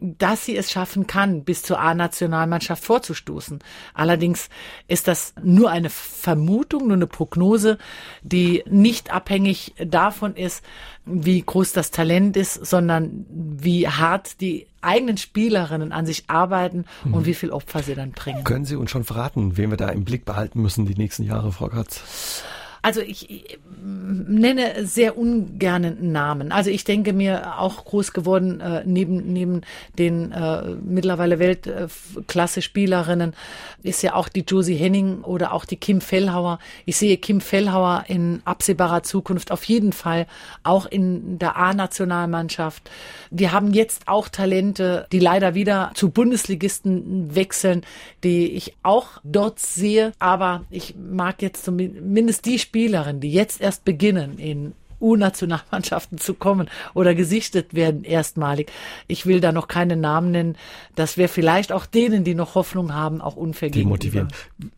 dass 0.00 0.44
sie 0.44 0.56
es 0.56 0.70
schaffen 0.70 1.06
kann, 1.06 1.44
bis 1.44 1.62
zur 1.62 1.80
A-Nationalmannschaft 1.80 2.84
vorzustoßen. 2.84 3.60
Allerdings 3.94 4.48
ist 4.88 5.08
das 5.08 5.34
nur 5.42 5.70
eine 5.70 5.90
Vermutung, 5.90 6.86
nur 6.86 6.96
eine 6.96 7.06
Prognose, 7.06 7.78
die 8.22 8.62
nicht 8.68 9.12
abhängig 9.12 9.74
davon 9.78 10.36
ist, 10.36 10.64
wie 11.04 11.42
groß 11.42 11.72
das 11.72 11.90
Talent 11.90 12.36
ist, 12.36 12.54
sondern 12.54 13.26
wie 13.28 13.88
hart 13.88 14.40
die 14.40 14.66
eigenen 14.82 15.16
Spielerinnen 15.16 15.92
an 15.92 16.06
sich 16.06 16.24
arbeiten 16.28 16.84
und 17.04 17.20
mhm. 17.20 17.26
wie 17.26 17.34
viel 17.34 17.50
Opfer 17.50 17.82
sie 17.82 17.94
dann 17.94 18.12
bringen. 18.12 18.44
Können 18.44 18.64
Sie 18.64 18.76
uns 18.76 18.90
schon 18.90 19.04
verraten, 19.04 19.56
wen 19.56 19.70
wir 19.70 19.76
da 19.76 19.88
im 19.88 20.04
Blick 20.04 20.24
behalten 20.24 20.62
müssen 20.62 20.86
die 20.86 20.94
nächsten 20.94 21.24
Jahre, 21.24 21.52
Frau 21.52 21.68
Katz? 21.68 22.42
Also 22.82 23.00
ich 23.00 23.58
nenne 23.82 24.86
sehr 24.86 25.18
ungern 25.18 26.12
Namen. 26.12 26.52
Also 26.52 26.70
ich 26.70 26.84
denke 26.84 27.12
mir 27.12 27.58
auch 27.58 27.84
groß 27.84 28.12
geworden 28.12 28.60
äh, 28.60 28.82
neben 28.84 29.32
neben 29.32 29.62
den 29.98 30.32
äh, 30.32 30.62
mittlerweile 30.82 31.38
Weltklasse-Spielerinnen 31.38 33.34
ist 33.82 34.02
ja 34.02 34.14
auch 34.14 34.28
die 34.28 34.40
Josie 34.40 34.74
Henning 34.74 35.22
oder 35.22 35.52
auch 35.52 35.64
die 35.64 35.76
Kim 35.76 36.00
Fellhauer. 36.00 36.58
Ich 36.84 36.96
sehe 36.96 37.16
Kim 37.16 37.40
Fellhauer 37.40 38.04
in 38.08 38.42
absehbarer 38.44 39.02
Zukunft 39.02 39.52
auf 39.52 39.64
jeden 39.64 39.92
Fall 39.92 40.26
auch 40.62 40.86
in 40.86 41.38
der 41.38 41.56
A-Nationalmannschaft. 41.56 42.90
Wir 43.30 43.52
haben 43.52 43.72
jetzt 43.72 44.08
auch 44.08 44.28
Talente, 44.28 45.06
die 45.12 45.18
leider 45.18 45.54
wieder 45.54 45.92
zu 45.94 46.10
Bundesligisten 46.10 47.34
wechseln, 47.34 47.82
die 48.24 48.52
ich 48.52 48.74
auch 48.82 49.20
dort 49.24 49.58
sehe. 49.58 50.12
Aber 50.18 50.64
ich 50.70 50.94
mag 50.96 51.42
jetzt 51.42 51.64
zumindest 51.64 52.44
die 52.46 52.58
Spielerinnen, 52.70 53.20
die 53.20 53.32
jetzt 53.32 53.60
erst 53.60 53.84
beginnen, 53.84 54.38
in 54.38 54.74
U-Nationalmannschaften 55.00 56.18
zu 56.18 56.34
kommen 56.34 56.68
oder 56.94 57.16
gesichtet 57.16 57.74
werden 57.74 58.04
erstmalig. 58.04 58.70
Ich 59.08 59.26
will 59.26 59.40
da 59.40 59.50
noch 59.50 59.66
keine 59.66 59.96
Namen 59.96 60.30
nennen. 60.30 60.56
Das 60.94 61.16
wäre 61.16 61.28
vielleicht 61.28 61.72
auch 61.72 61.84
denen, 61.84 62.22
die 62.22 62.36
noch 62.36 62.54
Hoffnung 62.54 62.94
haben, 62.94 63.20
auch 63.20 63.34
unfair 63.34 63.70
Die 63.70 63.84
motivieren. 63.84 64.28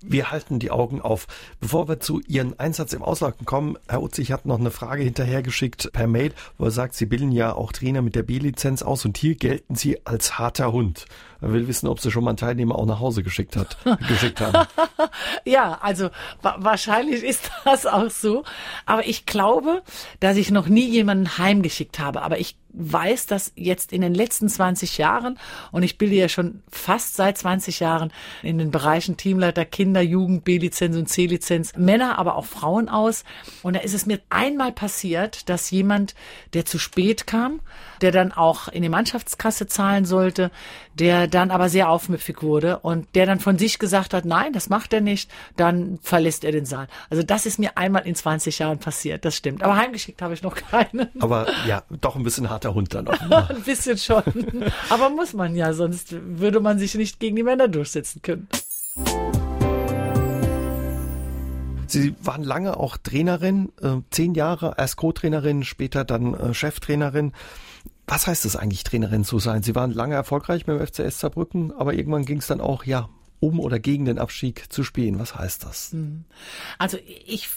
Wir 0.01 0.31
halten 0.31 0.59
die 0.59 0.71
Augen 0.71 1.03
auf. 1.03 1.27
Bevor 1.61 1.87
wir 1.87 2.01
zu 2.01 2.21
Ihren 2.21 2.59
Einsatz 2.59 2.95
im 2.95 3.03
Ausland 3.03 3.35
kommen, 3.45 3.77
Herr 3.89 4.03
Utzig 4.03 4.33
hat 4.33 4.47
noch 4.47 4.59
eine 4.59 4.71
Frage 4.71 5.03
hinterhergeschickt 5.03 5.93
per 5.93 6.07
Mail, 6.07 6.33
wo 6.57 6.65
er 6.65 6.71
sagt, 6.71 6.95
Sie 6.95 7.07
bilden 7.07 7.33
ja 7.33 7.53
auch 7.53 7.73
Trainer 7.73 8.01
mit 8.01 8.15
der 8.15 8.23
B-Lizenz 8.23 8.83
aus 8.83 9.05
und 9.05 9.19
hier 9.19 9.35
gelten 9.35 9.75
Sie 9.75 10.07
als 10.07 10.39
harter 10.39 10.73
Hund. 10.73 11.05
Er 11.43 11.53
will 11.53 11.67
wissen, 11.67 11.89
ob 11.89 11.99
sie 11.99 12.13
schon 12.13 12.23
mal 12.23 12.31
einen 12.31 12.37
Teilnehmer 12.37 12.77
auch 12.77 12.87
nach 12.87 13.01
Hause 13.01 13.25
geschickt 13.25 13.57
hat, 13.57 13.77
geschickt 14.09 14.41
haben. 14.41 14.67
ja, 15.45 15.79
also 15.83 16.11
wa 16.41 16.57
wahrscheinlich 16.59 17.25
ist 17.25 17.51
das 17.65 17.85
auch 17.85 18.11
so. 18.11 18.45
Aber 18.87 19.07
ich 19.07 19.27
glaube, 19.27 19.83
dass 20.21 20.37
ich 20.37 20.53
noch 20.53 20.69
nie 20.69 20.89
jemanden 20.89 21.39
heimgeschickt 21.39 21.99
habe. 21.99 22.23
Aber 22.23 22.39
ich 22.39 22.57
weiß, 22.73 23.27
dass 23.27 23.53
jetzt 23.55 23.93
in 23.93 24.01
den 24.01 24.15
letzten 24.15 24.49
20 24.49 24.99
Jahren, 24.99 25.39
und 25.71 25.83
ich 25.83 25.99
bilde 25.99 26.17
ja 26.17 26.29
schon 26.29 26.63
fast 26.71 27.17
seit 27.17 27.39
20 27.39 27.81
Jahren 27.81 28.13
in 28.43 28.59
den 28.59 28.71
Bereichen 28.71 29.17
Teamleiter, 29.17 29.65
Kinder, 29.65 30.01
Jugend, 30.01 30.45
B-Lizenz 30.45 30.97
und 30.97 31.09
C-Lizenz, 31.09 31.75
Männer, 31.77 32.19
aber 32.19 32.37
auch 32.37 32.47
Frauen 32.47 32.89
aus. 32.89 33.25
Und 33.63 33.77
da 33.77 33.81
ist 33.81 33.95
es 33.95 34.07
mir 34.07 34.21
einmal 34.31 34.73
passiert, 34.73 35.49
dass 35.49 35.71
jemand, 35.71 36.15
der 36.55 36.65
zu 36.65 36.79
spät 36.79 37.27
kam, 37.27 37.61
der 38.01 38.11
dann 38.11 38.33
auch 38.33 38.69
in 38.69 38.83
die 38.83 38.89
Mannschaftskasse 38.89 39.67
zahlen 39.67 40.05
sollte, 40.05 40.51
der 40.95 41.29
dann 41.29 41.51
aber 41.51 41.69
sehr 41.69 41.89
aufmüpfig 41.89 42.43
wurde 42.43 42.81
und 42.81 43.15
der 43.15 43.27
dann 43.27 43.41
von 43.41 43.59
sich 43.59 43.79
gesagt 43.79 44.13
hat, 44.13 44.25
nein, 44.25 44.53
das 44.53 44.69
macht 44.69 44.93
er 44.93 45.01
nicht, 45.01 45.31
dann 45.57 45.99
verlässt 46.03 46.45
er 46.45 46.53
den 46.53 46.67
Saal. 46.67 46.89
Also 47.11 47.23
das 47.23 47.47
ist 47.47 47.59
mir 47.59 47.77
einmal 47.77 48.07
in 48.07 48.15
20 48.15 48.59
Jahren 48.59 48.79
passiert, 48.79 49.25
das 49.25 49.37
stimmt. 49.37 49.63
Aber 49.63 49.77
heimgeschickt 49.77 50.21
habe 50.21 50.35
ich 50.35 50.43
noch 50.43 50.55
keinen. 50.55 51.09
Aber 51.21 51.47
ja, 51.67 51.83
doch 52.01 52.17
ein 52.17 52.25
bisschen 52.25 52.51
hart 52.51 52.62
harter 52.63 52.75
Hund 52.75 52.95
dann 52.95 53.09
auch. 53.09 53.21
Ein 53.51 53.63
bisschen 53.63 53.99
schon. 53.99 54.23
Aber 54.89 55.11
muss 55.11 55.33
man 55.33 55.55
ja, 55.55 55.73
sonst 55.73 56.13
würde 56.13 56.61
man 56.61 56.79
sich 56.79 56.95
nicht 56.95 57.21
gegen 57.21 57.37
die 57.37 57.43
Männer 57.43 57.69
durchsetzen 57.69 58.23
können. 58.23 58.49
Sie 61.87 62.15
waren 62.23 62.43
lange 62.43 62.79
auch 62.79 62.97
Trainerin, 62.97 63.71
äh, 63.83 63.97
zehn 64.11 64.35
Jahre 64.35 64.79
als 64.79 64.97
Co-Trainerin, 64.97 65.63
später 65.63 66.05
dann 66.05 66.33
äh, 66.33 66.55
Cheftrainerin. 66.55 67.33
Was 68.07 68.27
heißt 68.27 68.47
es 68.47 68.57
eigentlich, 68.57 68.83
Trainerin 68.85 69.25
zu 69.25 69.39
sein? 69.39 69.63
Sie 69.63 69.75
waren 69.75 69.93
lange 69.93 70.15
erfolgreich 70.15 70.65
beim 70.65 70.85
FCS 70.85 71.21
Saarbrücken, 71.21 71.73
aber 71.73 71.93
irgendwann 71.93 72.25
ging 72.25 72.39
es 72.39 72.47
dann 72.47 72.63
auch, 72.63 72.85
ja, 72.85 73.11
um 73.41 73.61
oder 73.61 73.79
gegen 73.79 74.05
den 74.05 74.19
Abstieg 74.19 74.73
zu 74.73 74.85
spielen. 74.85 75.19
Was 75.19 75.35
heißt 75.35 75.65
das? 75.65 75.93
Hm. 75.93 76.25
Also 76.79 76.97
ich 77.27 77.49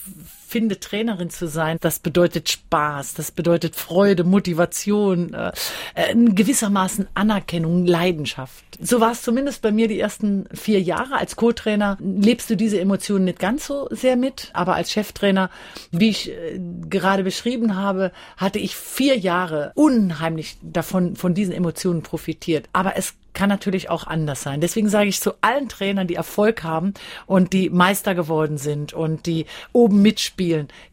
finde, 0.55 0.79
Trainerin 0.79 1.29
zu 1.29 1.49
sein, 1.49 1.75
das 1.81 1.99
bedeutet 1.99 2.47
Spaß, 2.47 3.15
das 3.15 3.31
bedeutet 3.31 3.75
Freude, 3.75 4.23
Motivation, 4.23 5.33
äh, 5.33 5.51
äh, 5.95 6.15
gewissermaßen 6.15 7.09
Anerkennung, 7.13 7.85
Leidenschaft. 7.85 8.63
So 8.79 9.01
war 9.01 9.11
es 9.11 9.21
zumindest 9.21 9.61
bei 9.61 9.73
mir 9.73 9.89
die 9.89 9.99
ersten 9.99 10.47
vier 10.53 10.81
Jahre. 10.81 11.17
Als 11.17 11.35
Co-Trainer 11.35 11.97
lebst 11.99 12.49
du 12.49 12.55
diese 12.55 12.79
Emotionen 12.79 13.25
nicht 13.25 13.39
ganz 13.39 13.67
so 13.67 13.89
sehr 13.91 14.15
mit, 14.15 14.49
aber 14.53 14.75
als 14.75 14.93
Cheftrainer, 14.93 15.49
wie 15.91 16.07
ich 16.11 16.31
äh, 16.31 16.57
gerade 16.89 17.25
beschrieben 17.25 17.75
habe, 17.75 18.13
hatte 18.37 18.59
ich 18.59 18.77
vier 18.77 19.17
Jahre 19.17 19.73
unheimlich 19.75 20.55
davon, 20.61 21.17
von 21.17 21.33
diesen 21.33 21.53
Emotionen 21.53 22.01
profitiert. 22.01 22.69
Aber 22.71 22.95
es 22.95 23.13
kann 23.35 23.49
natürlich 23.49 23.89
auch 23.89 24.07
anders 24.07 24.41
sein. 24.41 24.61
Deswegen 24.61 24.89
sage 24.89 25.09
ich 25.09 25.21
zu 25.21 25.33
allen 25.41 25.69
Trainern, 25.69 26.07
die 26.07 26.15
Erfolg 26.15 26.63
haben 26.63 26.93
und 27.27 27.53
die 27.53 27.69
Meister 27.69 28.15
geworden 28.15 28.57
sind 28.57 28.93
und 28.93 29.27
die 29.27 29.45
oben 29.73 30.01
mitspielen, 30.01 30.44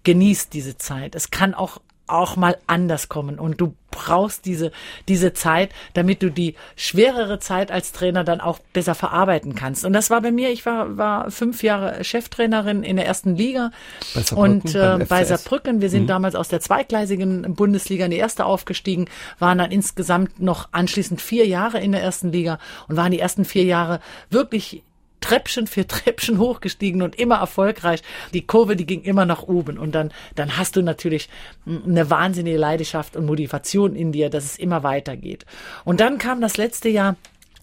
genießt 0.05 0.53
diese 0.53 0.77
Zeit. 0.77 1.15
Es 1.15 1.31
kann 1.31 1.55
auch 1.55 1.81
auch 2.13 2.37
mal 2.37 2.59
anders 2.67 3.09
kommen 3.09 3.39
und 3.39 3.61
du 3.61 3.75
brauchst 3.91 4.45
diese 4.45 4.71
diese 5.09 5.33
Zeit, 5.33 5.71
damit 5.95 6.23
du 6.23 6.31
die 6.31 6.57
schwerere 6.77 7.39
Zeit 7.39 7.71
als 7.71 7.93
Trainer 7.93 8.25
dann 8.25 8.41
auch 8.41 8.59
besser 8.73 8.95
verarbeiten 8.95 9.55
kannst. 9.55 9.85
Und 9.85 9.93
das 9.93 10.11
war 10.11 10.21
bei 10.21 10.31
mir. 10.31 10.51
Ich 10.51 10.67
war 10.67 10.97
war 10.97 11.31
fünf 11.31 11.63
Jahre 11.63 12.05
Cheftrainerin 12.05 12.83
in 12.83 12.97
der 12.97 13.07
ersten 13.07 13.37
Liga 13.37 13.71
bei 14.15 14.37
und 14.37 14.75
äh, 14.75 15.05
bei 15.09 15.25
Saarbrücken. 15.25 15.81
Wir 15.81 15.91
sind 15.91 16.03
mhm. 16.03 16.09
damals 16.09 16.35
aus 16.35 16.49
der 16.49 16.61
zweigleisigen 16.61 17.55
Bundesliga 17.55 18.05
in 18.05 18.11
die 18.11 18.19
erste 18.19 18.45
aufgestiegen, 18.45 19.07
waren 19.39 19.59
dann 19.59 19.71
insgesamt 19.71 20.41
noch 20.41 20.69
anschließend 20.73 21.21
vier 21.21 21.47
Jahre 21.47 21.81
in 21.81 21.93
der 21.93 22.03
ersten 22.03 22.33
Liga 22.33 22.59
und 22.89 22.97
waren 22.97 23.13
die 23.13 23.21
ersten 23.21 23.45
vier 23.45 23.65
Jahre 23.65 24.01
wirklich 24.29 24.83
Treppchen 25.23 25.67
für 25.67 25.87
Treppchen 25.87 26.39
hochgestiegen 26.39 27.01
und 27.01 27.19
immer 27.19 27.37
erfolgreich. 27.37 28.03
Die 28.35 28.47
Kurve, 28.47 28.77
die 28.77 28.85
ging 28.85 29.03
immer 29.03 29.25
nach 29.25 29.45
oben. 29.45 29.79
Und 29.79 29.95
dann, 29.95 30.13
dann 30.35 30.59
hast 30.59 30.77
du 30.77 30.83
natürlich 30.83 31.31
eine 31.67 32.11
wahnsinnige 32.11 32.59
Leidenschaft 32.59 33.17
und 33.17 33.25
Motivation 33.25 33.97
in 33.97 34.13
dir, 34.13 34.29
dass 34.29 34.45
es 34.45 34.59
immer 34.59 34.83
weitergeht. 34.83 35.47
Und 35.85 36.01
dann 36.01 36.19
kam 36.19 36.43
das 36.43 36.59
letzte 36.59 36.91
Jahr 36.91 37.17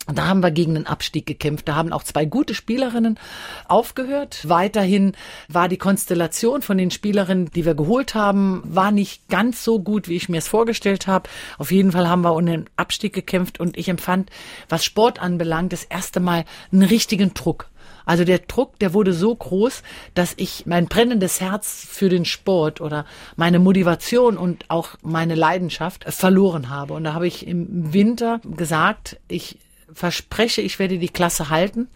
und 0.09 0.17
da 0.17 0.25
haben 0.25 0.41
wir 0.41 0.49
gegen 0.49 0.73
den 0.73 0.87
Abstieg 0.87 1.27
gekämpft. 1.27 1.67
Da 1.67 1.75
haben 1.75 1.93
auch 1.93 2.01
zwei 2.01 2.25
gute 2.25 2.55
Spielerinnen 2.55 3.19
aufgehört. 3.67 4.49
Weiterhin 4.49 5.13
war 5.47 5.69
die 5.69 5.77
Konstellation 5.77 6.63
von 6.63 6.79
den 6.79 6.89
Spielerinnen, 6.89 7.51
die 7.51 7.63
wir 7.63 7.75
geholt 7.75 8.15
haben, 8.15 8.63
war 8.65 8.89
nicht 8.89 9.29
ganz 9.29 9.63
so 9.63 9.79
gut, 9.79 10.07
wie 10.07 10.15
ich 10.15 10.27
mir 10.27 10.39
es 10.39 10.47
vorgestellt 10.47 11.05
habe. 11.05 11.29
Auf 11.59 11.71
jeden 11.71 11.91
Fall 11.91 12.09
haben 12.09 12.23
wir 12.23 12.33
um 12.33 12.43
den 12.43 12.65
Abstieg 12.75 13.13
gekämpft 13.13 13.59
und 13.59 13.77
ich 13.77 13.87
empfand, 13.87 14.31
was 14.67 14.83
Sport 14.83 15.21
anbelangt, 15.21 15.73
das 15.73 15.83
erste 15.83 16.19
Mal 16.19 16.43
einen 16.71 16.81
richtigen 16.81 17.35
Druck. 17.35 17.69
Also 18.03 18.23
der 18.23 18.39
Druck, 18.39 18.79
der 18.79 18.95
wurde 18.95 19.13
so 19.13 19.35
groß, 19.35 19.83
dass 20.15 20.33
ich 20.37 20.65
mein 20.65 20.87
brennendes 20.87 21.39
Herz 21.39 21.85
für 21.87 22.09
den 22.09 22.25
Sport 22.25 22.81
oder 22.81 23.05
meine 23.35 23.59
Motivation 23.59 24.37
und 24.37 24.65
auch 24.69 24.95
meine 25.03 25.35
Leidenschaft 25.35 26.05
verloren 26.05 26.69
habe. 26.69 26.95
Und 26.95 27.03
da 27.03 27.13
habe 27.13 27.27
ich 27.27 27.45
im 27.45 27.93
Winter 27.93 28.41
gesagt, 28.43 29.19
ich 29.27 29.59
verspreche, 29.93 30.61
ich 30.61 30.79
werde 30.79 30.97
die 30.97 31.09
Klasse 31.09 31.49
halten. 31.49 31.87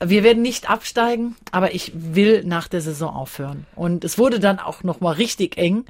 Wir 0.00 0.22
werden 0.22 0.42
nicht 0.42 0.70
absteigen, 0.70 1.36
aber 1.50 1.74
ich 1.74 1.90
will 1.94 2.44
nach 2.44 2.68
der 2.68 2.80
Saison 2.80 3.14
aufhören. 3.14 3.66
Und 3.74 4.04
es 4.04 4.16
wurde 4.16 4.38
dann 4.38 4.60
auch 4.60 4.84
noch 4.84 5.00
mal 5.00 5.12
richtig 5.12 5.56
eng. 5.56 5.86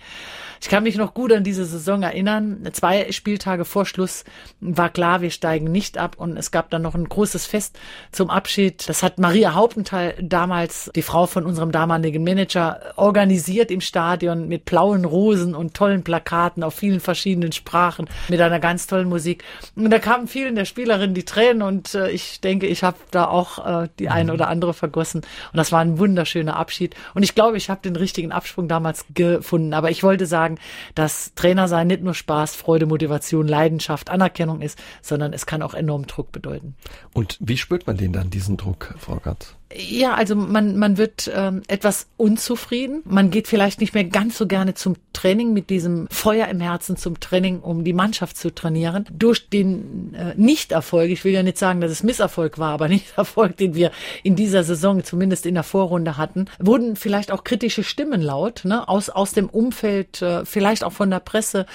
Ich 0.60 0.68
kann 0.68 0.82
mich 0.82 0.96
noch 0.96 1.14
gut 1.14 1.32
an 1.32 1.44
diese 1.44 1.64
Saison 1.64 2.02
erinnern. 2.02 2.68
Zwei 2.72 3.10
Spieltage 3.12 3.64
vor 3.64 3.86
Schluss 3.86 4.24
war 4.60 4.90
klar, 4.90 5.20
wir 5.20 5.30
steigen 5.30 5.70
nicht 5.70 5.98
ab 5.98 6.16
und 6.18 6.36
es 6.36 6.50
gab 6.50 6.70
dann 6.70 6.82
noch 6.82 6.94
ein 6.94 7.08
großes 7.08 7.46
Fest 7.46 7.78
zum 8.12 8.30
Abschied. 8.30 8.88
Das 8.88 9.02
hat 9.02 9.18
Maria 9.18 9.54
Hauptenthal 9.54 10.14
damals, 10.20 10.90
die 10.94 11.02
Frau 11.02 11.26
von 11.26 11.44
unserem 11.44 11.72
damaligen 11.72 12.24
Manager, 12.24 12.80
organisiert 12.96 13.70
im 13.70 13.80
Stadion 13.80 14.48
mit 14.48 14.64
blauen 14.64 15.04
Rosen 15.04 15.54
und 15.54 15.74
tollen 15.74 16.02
Plakaten 16.02 16.62
auf 16.62 16.74
vielen 16.74 17.00
verschiedenen 17.00 17.52
Sprachen 17.52 18.08
mit 18.28 18.40
einer 18.40 18.60
ganz 18.60 18.86
tollen 18.86 19.08
Musik. 19.08 19.44
Und 19.76 19.90
da 19.90 19.98
kamen 19.98 20.28
vielen 20.28 20.54
der 20.54 20.64
Spielerinnen 20.64 21.14
die 21.14 21.24
Tränen 21.24 21.62
und 21.62 21.94
äh, 21.94 22.10
ich 22.10 22.40
denke, 22.40 22.66
ich 22.66 22.82
habe 22.82 22.96
da 23.10 23.26
auch 23.26 23.82
äh, 23.84 23.88
die 23.98 24.08
eine 24.08 24.32
oder 24.32 24.48
andere 24.48 24.74
vergossen. 24.74 25.20
Und 25.20 25.56
das 25.56 25.72
war 25.72 25.80
ein 25.80 25.98
wunderschöner 25.98 26.56
Abschied. 26.56 26.94
Und 27.14 27.22
ich 27.22 27.34
glaube, 27.34 27.56
ich 27.56 27.70
habe 27.70 27.80
den 27.82 27.96
richtigen 27.96 28.32
Absprung 28.32 28.68
damals 28.68 29.04
gefunden. 29.14 29.74
Aber 29.74 29.90
ich 29.90 30.02
wollte 30.02 30.26
sagen, 30.26 30.47
sagen, 30.48 30.58
dass 30.94 31.34
Trainer 31.34 31.68
sein 31.68 31.86
nicht 31.88 32.02
nur 32.02 32.14
Spaß, 32.14 32.56
Freude, 32.56 32.86
Motivation, 32.86 33.46
Leidenschaft, 33.46 34.10
Anerkennung 34.10 34.60
ist, 34.60 34.78
sondern 35.02 35.32
es 35.32 35.46
kann 35.46 35.62
auch 35.62 35.74
enorm 35.74 36.06
Druck 36.06 36.32
bedeuten. 36.32 36.74
Und 37.12 37.36
wie 37.40 37.56
spürt 37.56 37.86
man 37.86 37.96
den 37.96 38.12
dann, 38.12 38.30
diesen 38.30 38.56
Druck, 38.56 38.94
Frau 38.98 39.16
Gatz? 39.16 39.54
Ja, 39.76 40.14
also 40.14 40.34
man, 40.34 40.78
man 40.78 40.96
wird 40.96 41.30
ähm, 41.34 41.60
etwas 41.68 42.06
unzufrieden. 42.16 43.02
Man 43.04 43.30
geht 43.30 43.48
vielleicht 43.48 43.82
nicht 43.82 43.92
mehr 43.92 44.04
ganz 44.04 44.38
so 44.38 44.46
gerne 44.46 44.72
zum 44.72 44.96
Training 45.12 45.52
mit 45.52 45.68
diesem 45.68 46.08
Feuer 46.10 46.48
im 46.48 46.60
Herzen 46.60 46.96
zum 46.96 47.20
Training, 47.20 47.60
um 47.60 47.84
die 47.84 47.92
Mannschaft 47.92 48.38
zu 48.38 48.54
trainieren. 48.54 49.04
Durch 49.12 49.50
den 49.50 50.14
äh, 50.14 50.32
Nichterfolg, 50.36 51.10
ich 51.10 51.22
will 51.24 51.32
ja 51.32 51.42
nicht 51.42 51.58
sagen, 51.58 51.82
dass 51.82 51.90
es 51.90 52.02
Misserfolg 52.02 52.58
war, 52.58 52.72
aber 52.72 52.88
Nichterfolg, 52.88 53.58
den 53.58 53.74
wir 53.74 53.90
in 54.22 54.36
dieser 54.36 54.64
Saison 54.64 55.04
zumindest 55.04 55.44
in 55.44 55.54
der 55.54 55.64
Vorrunde 55.64 56.16
hatten, 56.16 56.46
wurden 56.58 56.96
vielleicht 56.96 57.30
auch 57.30 57.44
kritische 57.44 57.84
Stimmen 57.84 58.22
laut, 58.22 58.62
ne, 58.64 58.88
aus, 58.88 59.10
aus 59.10 59.32
dem 59.32 59.50
Umfeld, 59.50 60.22
äh, 60.22 60.37
vielleicht 60.44 60.84
auch 60.84 60.92
von 60.92 61.10
der 61.10 61.20
Presse 61.20 61.66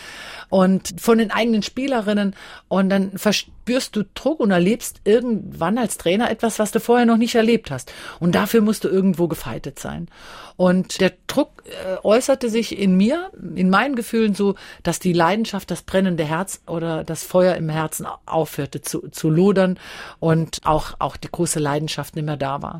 und 0.49 0.93
von 0.99 1.17
den 1.17 1.31
eigenen 1.31 1.63
Spielerinnen. 1.63 2.35
Und 2.67 2.89
dann 2.89 3.17
verspürst 3.17 3.95
du 3.95 4.03
Druck 4.13 4.39
und 4.39 4.51
erlebst 4.51 5.01
irgendwann 5.03 5.77
als 5.77 5.97
Trainer 5.97 6.29
etwas, 6.29 6.59
was 6.59 6.71
du 6.71 6.79
vorher 6.79 7.05
noch 7.05 7.17
nicht 7.17 7.35
erlebt 7.35 7.71
hast. 7.71 7.91
Und 8.19 8.35
dafür 8.35 8.61
musst 8.61 8.83
du 8.83 8.87
irgendwo 8.87 9.27
gefeitet 9.27 9.79
sein. 9.79 10.07
Und 10.55 11.01
der 11.01 11.13
Druck 11.27 11.63
äh, 11.65 11.97
äußerte 12.03 12.49
sich 12.49 12.77
in 12.77 12.95
mir, 12.95 13.31
in 13.55 13.69
meinen 13.69 13.95
Gefühlen 13.95 14.35
so, 14.35 14.55
dass 14.83 14.99
die 14.99 15.13
Leidenschaft, 15.13 15.71
das 15.71 15.81
brennende 15.81 16.23
Herz 16.23 16.61
oder 16.67 17.03
das 17.03 17.23
Feuer 17.23 17.55
im 17.55 17.69
Herzen 17.69 18.05
aufhörte 18.25 18.81
zu, 18.81 19.09
zu 19.09 19.29
lodern 19.29 19.79
und 20.19 20.61
auch, 20.63 20.93
auch 20.99 21.17
die 21.17 21.31
große 21.31 21.59
Leidenschaft 21.59 22.15
nicht 22.15 22.25
mehr 22.25 22.37
da 22.37 22.61
war. 22.61 22.79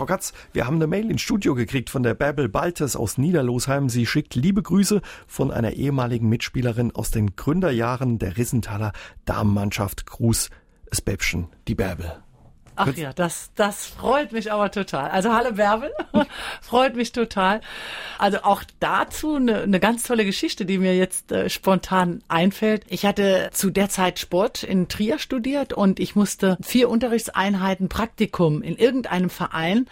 Frau 0.00 0.06
Katz, 0.06 0.32
wir 0.54 0.66
haben 0.66 0.76
eine 0.76 0.86
Mail 0.86 1.10
ins 1.10 1.20
Studio 1.20 1.54
gekriegt 1.54 1.90
von 1.90 2.02
der 2.02 2.14
Bärbel 2.14 2.48
Baltes 2.48 2.96
aus 2.96 3.18
Niederlosheim. 3.18 3.90
Sie 3.90 4.06
schickt 4.06 4.34
liebe 4.34 4.62
Grüße 4.62 5.02
von 5.26 5.50
einer 5.50 5.74
ehemaligen 5.74 6.26
Mitspielerin 6.30 6.90
aus 6.94 7.10
den 7.10 7.36
Gründerjahren 7.36 8.18
der 8.18 8.38
Rissenthaler 8.38 8.92
Damenmannschaft. 9.26 10.06
Gruß 10.06 10.48
das 10.88 11.02
Bäbchen, 11.02 11.48
die 11.68 11.74
Bärbel. 11.74 12.14
Ach 12.88 12.96
ja, 12.96 13.12
das, 13.12 13.50
das 13.54 13.86
freut 13.86 14.32
mich 14.32 14.52
aber 14.52 14.70
total. 14.70 15.10
Also 15.10 15.32
hallo 15.32 15.52
Bärbel, 15.52 15.92
freut 16.60 16.96
mich 16.96 17.12
total. 17.12 17.60
Also 18.18 18.38
auch 18.42 18.62
dazu 18.80 19.36
eine, 19.36 19.62
eine 19.62 19.80
ganz 19.80 20.02
tolle 20.02 20.24
Geschichte, 20.24 20.64
die 20.64 20.78
mir 20.78 20.96
jetzt 20.96 21.32
äh, 21.32 21.50
spontan 21.50 22.22
einfällt. 22.28 22.84
Ich 22.88 23.04
hatte 23.04 23.50
zu 23.52 23.70
der 23.70 23.88
Zeit 23.88 24.18
Sport 24.18 24.62
in 24.62 24.88
Trier 24.88 25.18
studiert 25.18 25.72
und 25.72 26.00
ich 26.00 26.16
musste 26.16 26.56
vier 26.62 26.88
Unterrichtseinheiten 26.88 27.88
Praktikum 27.88 28.62
in 28.62 28.76
irgendeinem 28.76 29.30
Verein 29.30 29.86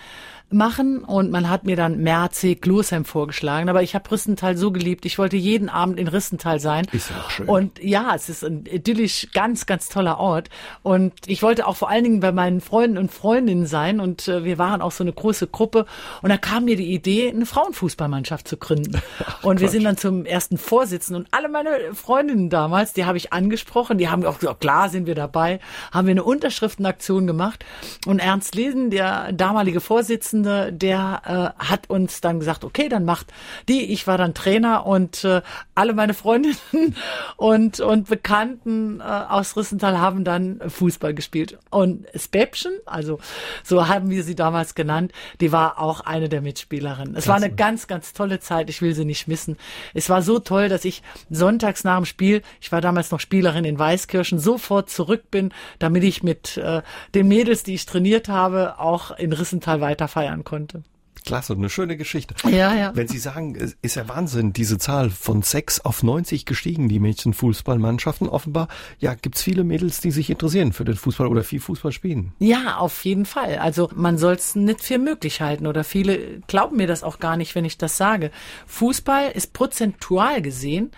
machen 0.50 1.04
und 1.04 1.30
man 1.30 1.50
hat 1.50 1.64
mir 1.64 1.76
dann 1.76 1.98
Merzig, 1.98 2.64
Losheim 2.64 3.04
vorgeschlagen, 3.04 3.68
aber 3.68 3.82
ich 3.82 3.94
habe 3.94 4.10
Rissenthal 4.10 4.56
so 4.56 4.72
geliebt, 4.72 5.04
ich 5.04 5.18
wollte 5.18 5.36
jeden 5.36 5.68
Abend 5.68 5.98
in 5.98 6.08
Rissenthal 6.08 6.58
sein. 6.58 6.86
Ist 6.92 7.10
auch 7.12 7.28
schön. 7.28 7.48
Und 7.48 7.82
ja, 7.82 8.12
es 8.14 8.30
ist 8.30 8.44
ein 8.44 8.64
idyllisch 8.64 9.28
ganz, 9.34 9.66
ganz 9.66 9.88
toller 9.88 10.18
Ort 10.18 10.48
und 10.82 11.12
ich 11.26 11.42
wollte 11.42 11.66
auch 11.66 11.76
vor 11.76 11.90
allen 11.90 12.04
Dingen 12.04 12.20
bei 12.20 12.32
meinen 12.32 12.62
Freunden 12.62 12.96
und 12.96 13.12
Freundinnen 13.12 13.66
sein 13.66 14.00
und 14.00 14.26
äh, 14.26 14.44
wir 14.44 14.56
waren 14.56 14.80
auch 14.80 14.92
so 14.92 15.04
eine 15.04 15.12
große 15.12 15.48
Gruppe 15.48 15.84
und 16.22 16.30
da 16.30 16.38
kam 16.38 16.64
mir 16.64 16.76
die 16.76 16.94
Idee, 16.94 17.28
eine 17.28 17.44
Frauenfußballmannschaft 17.44 18.48
zu 18.48 18.56
gründen. 18.56 19.02
und 19.42 19.60
wir 19.60 19.68
sind 19.68 19.84
dann 19.84 19.98
zum 19.98 20.24
ersten 20.24 20.56
Vorsitzenden 20.56 21.24
und 21.24 21.28
alle 21.34 21.50
meine 21.50 21.70
Freundinnen 21.92 22.48
damals, 22.48 22.94
die 22.94 23.04
habe 23.04 23.18
ich 23.18 23.34
angesprochen, 23.34 23.98
die 23.98 24.08
haben 24.08 24.24
auch 24.24 24.38
gesagt, 24.38 24.60
klar 24.60 24.88
sind 24.88 25.06
wir 25.06 25.14
dabei, 25.14 25.60
haben 25.92 26.06
wir 26.06 26.12
eine 26.12 26.24
Unterschriftenaktion 26.24 27.26
gemacht 27.26 27.66
und 28.06 28.18
Ernst 28.18 28.54
Lesen, 28.54 28.88
der 28.90 29.32
damalige 29.32 29.80
Vorsitzende, 29.80 30.37
Vorsitzende, 30.38 30.72
der 30.72 31.54
äh, 31.58 31.64
hat 31.64 31.90
uns 31.90 32.20
dann 32.20 32.38
gesagt, 32.38 32.64
okay, 32.64 32.88
dann 32.88 33.04
macht 33.04 33.32
die. 33.68 33.92
Ich 33.92 34.06
war 34.06 34.18
dann 34.18 34.34
Trainer 34.34 34.86
und 34.86 35.24
äh, 35.24 35.42
alle 35.74 35.94
meine 35.94 36.14
Freundinnen 36.14 36.56
und, 37.36 37.80
und 37.80 38.08
Bekannten 38.08 39.00
äh, 39.00 39.02
aus 39.02 39.56
Rissenthal 39.56 39.98
haben 39.98 40.24
dann 40.24 40.60
Fußball 40.66 41.14
gespielt. 41.14 41.58
Und 41.70 42.06
Späbchen, 42.14 42.72
also 42.86 43.18
so 43.62 43.88
haben 43.88 44.10
wir 44.10 44.22
sie 44.22 44.34
damals 44.34 44.74
genannt, 44.74 45.12
die 45.40 45.52
war 45.52 45.78
auch 45.78 46.00
eine 46.00 46.28
der 46.28 46.40
Mitspielerinnen. 46.40 47.14
Es 47.16 47.24
Klasse. 47.24 47.28
war 47.28 47.36
eine 47.36 47.54
ganz, 47.54 47.86
ganz 47.86 48.12
tolle 48.12 48.40
Zeit. 48.40 48.70
Ich 48.70 48.82
will 48.82 48.94
sie 48.94 49.04
nicht 49.04 49.28
missen. 49.28 49.56
Es 49.94 50.08
war 50.08 50.22
so 50.22 50.38
toll, 50.38 50.68
dass 50.68 50.84
ich 50.84 51.02
sonntags 51.30 51.84
nach 51.84 51.96
dem 51.96 52.04
Spiel, 52.04 52.42
ich 52.60 52.72
war 52.72 52.80
damals 52.80 53.10
noch 53.10 53.20
Spielerin 53.20 53.64
in 53.64 53.78
Weißkirchen, 53.78 54.38
sofort 54.38 54.90
zurück 54.90 55.30
bin, 55.30 55.52
damit 55.78 56.04
ich 56.04 56.22
mit 56.22 56.56
äh, 56.56 56.82
den 57.14 57.28
Mädels, 57.28 57.62
die 57.62 57.74
ich 57.74 57.86
trainiert 57.86 58.28
habe, 58.28 58.78
auch 58.78 59.10
in 59.12 59.32
Rissenthal 59.32 59.80
weiter 59.80 60.08
feiern 60.08 60.27
konnte. 60.44 60.82
Klasse, 61.24 61.52
eine 61.52 61.68
schöne 61.68 61.96
Geschichte. 61.96 62.34
Ja, 62.48 62.74
ja. 62.74 62.92
Wenn 62.94 63.08
Sie 63.08 63.18
sagen, 63.18 63.56
es 63.56 63.76
ist 63.82 63.96
ja 63.96 64.08
Wahnsinn, 64.08 64.52
diese 64.52 64.78
Zahl 64.78 65.10
von 65.10 65.42
sechs 65.42 65.80
auf 65.80 66.02
90 66.02 66.46
gestiegen, 66.46 66.88
die 66.88 67.00
Mädchenfußballmannschaften. 67.00 68.28
Offenbar, 68.28 68.68
ja, 68.98 69.14
gibt's 69.14 69.42
viele 69.42 69.64
Mädels, 69.64 70.00
die 70.00 70.12
sich 70.12 70.30
interessieren 70.30 70.72
für 70.72 70.84
den 70.84 70.94
Fußball 70.94 71.26
oder 71.26 71.42
viel 71.42 71.60
Fußball 71.60 71.92
spielen. 71.92 72.32
Ja, 72.38 72.78
auf 72.78 73.04
jeden 73.04 73.26
Fall. 73.26 73.58
Also 73.58 73.90
man 73.94 74.16
soll 74.16 74.34
es 74.34 74.54
nicht 74.54 74.82
für 74.82 74.98
möglich 74.98 75.40
halten 75.40 75.66
oder 75.66 75.84
viele 75.84 76.40
glauben 76.46 76.76
mir 76.76 76.86
das 76.86 77.02
auch 77.02 77.18
gar 77.18 77.36
nicht, 77.36 77.54
wenn 77.54 77.64
ich 77.64 77.76
das 77.76 77.96
sage. 77.96 78.30
Fußball 78.66 79.32
ist 79.32 79.52
prozentual 79.52 80.40
gesehen 80.40 80.92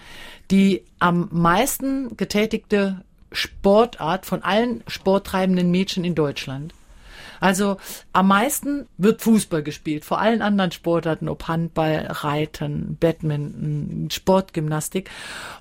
die 0.50 0.82
am 0.98 1.28
meisten 1.30 2.16
getätigte 2.16 3.04
Sportart 3.32 4.26
von 4.26 4.42
allen 4.42 4.82
sporttreibenden 4.88 5.70
Mädchen 5.70 6.04
in 6.04 6.14
Deutschland. 6.14 6.74
Also 7.40 7.78
am 8.12 8.28
meisten 8.28 8.86
wird 8.98 9.22
Fußball 9.22 9.62
gespielt, 9.62 10.04
vor 10.04 10.20
allen 10.20 10.42
anderen 10.42 10.72
Sportarten, 10.72 11.28
ob 11.28 11.48
Handball, 11.48 12.06
Reiten, 12.08 12.96
Badminton, 13.00 14.08
Sportgymnastik. 14.10 15.10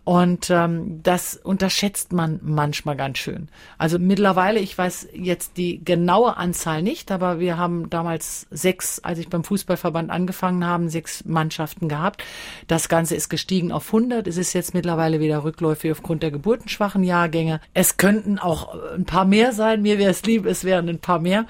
Und 0.04 0.50
ähm, 0.50 1.02
das 1.04 1.36
unterschätzt 1.36 2.14
man 2.14 2.40
manchmal 2.44 2.96
ganz 2.96 3.18
schön. 3.18 3.50
Also 3.78 3.98
mittlerweile, 3.98 4.60
ich 4.60 4.78
weiß 4.78 5.10
jetzt 5.14 5.58
die 5.58 5.84
genaue 5.84 6.38
Anzahl 6.38 6.82
nicht, 6.82 7.12
aber 7.12 7.40
wir 7.40 7.58
haben 7.58 7.90
damals 7.90 8.48
sechs, 8.52 9.00
als 9.00 9.20
ich 9.20 9.30
beim 9.30 9.44
Fußballverband 9.44 10.10
angefangen 10.10 10.66
habe, 10.66 10.90
sechs 10.90 11.24
Mannschaften 11.26 11.88
gehabt. 11.88 12.24
Das 12.68 12.90
Ganze 12.90 13.16
ist 13.16 13.30
gestiegen 13.30 13.72
auf 13.72 13.88
100. 13.88 14.28
Es 14.28 14.38
ist 14.38 14.54
jetzt 14.54 14.74
mittlerweile 14.74 15.20
wieder 15.20 15.44
rückläufig 15.44 15.92
aufgrund 15.92 16.24
der 16.24 16.32
geburtenschwachen 16.32 17.04
Jahrgänge. 17.04 17.62
Es 17.74 17.98
könnten 17.98 18.40
auch 18.40 18.76
ein 18.94 19.06
paar 19.06 19.26
mehr 19.26 19.54
sein. 19.54 19.82
Mir 19.82 19.98
wäre 19.98 20.12
es 20.12 20.24
lieb, 20.24 20.46
es 20.46 20.64
wären 20.64 20.90
ein 20.90 21.00
paar 21.00 21.20
mehr. 21.20 21.46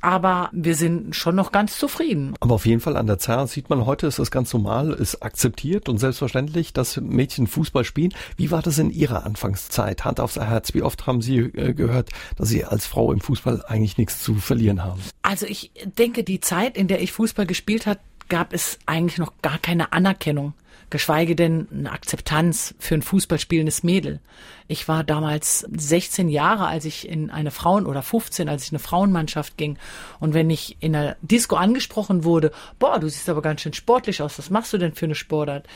Aber 0.00 0.50
wir 0.52 0.74
sind 0.74 1.16
schon 1.16 1.34
noch 1.34 1.52
ganz 1.52 1.78
zufrieden. 1.78 2.34
Aber 2.40 2.54
auf 2.54 2.66
jeden 2.66 2.80
Fall 2.80 2.96
an 2.96 3.06
der 3.06 3.18
Zahl 3.18 3.46
sieht 3.46 3.70
man, 3.70 3.86
heute 3.86 4.06
ist 4.06 4.18
das 4.18 4.30
ganz 4.30 4.52
normal, 4.52 4.92
ist 4.92 5.22
akzeptiert 5.22 5.88
und 5.88 5.98
selbstverständlich, 5.98 6.72
dass 6.72 6.96
Mädchen 6.98 7.46
Fußball 7.46 7.84
spielen. 7.84 8.14
Wie 8.36 8.50
war 8.50 8.62
das 8.62 8.78
in 8.78 8.90
Ihrer 8.90 9.24
Anfangszeit? 9.24 10.04
Hand 10.04 10.20
aufs 10.20 10.36
Herz, 10.36 10.74
wie 10.74 10.82
oft 10.82 11.06
haben 11.06 11.22
Sie 11.22 11.38
äh, 11.38 11.74
gehört, 11.74 12.10
dass 12.36 12.48
Sie 12.48 12.64
als 12.64 12.86
Frau 12.86 13.12
im 13.12 13.20
Fußball 13.20 13.64
eigentlich 13.66 13.98
nichts 13.98 14.22
zu 14.22 14.34
verlieren 14.34 14.84
haben? 14.84 15.00
Also 15.22 15.46
ich 15.46 15.70
denke, 15.98 16.24
die 16.24 16.40
Zeit, 16.40 16.76
in 16.76 16.88
der 16.88 17.00
ich 17.02 17.12
Fußball 17.12 17.46
gespielt 17.46 17.86
habe, 17.86 18.00
gab 18.28 18.52
es 18.52 18.78
eigentlich 18.86 19.18
noch 19.18 19.32
gar 19.42 19.58
keine 19.58 19.92
Anerkennung 19.92 20.54
geschweige 20.90 21.34
denn 21.34 21.68
eine 21.72 21.92
Akzeptanz 21.92 22.74
für 22.78 22.94
ein 22.94 23.02
Fußballspielendes 23.02 23.82
Mädel. 23.82 24.20
Ich 24.68 24.88
war 24.88 25.04
damals 25.04 25.66
16 25.76 26.28
Jahre, 26.28 26.66
als 26.66 26.84
ich 26.84 27.08
in 27.08 27.30
eine 27.30 27.50
Frauen- 27.50 27.86
oder 27.86 28.02
15, 28.02 28.48
als 28.48 28.64
ich 28.64 28.72
in 28.72 28.76
eine 28.76 28.84
Frauenmannschaft 28.84 29.56
ging. 29.56 29.78
Und 30.20 30.34
wenn 30.34 30.50
ich 30.50 30.76
in 30.80 30.94
einer 30.94 31.16
Disco 31.22 31.56
angesprochen 31.56 32.24
wurde, 32.24 32.52
boah, 32.78 32.98
du 32.98 33.08
siehst 33.08 33.28
aber 33.28 33.42
ganz 33.42 33.60
schön 33.60 33.72
sportlich 33.72 34.22
aus, 34.22 34.38
was 34.38 34.50
machst 34.50 34.72
du 34.72 34.78
denn 34.78 34.94
für 34.94 35.06
eine 35.06 35.14
Sportart? 35.14 35.66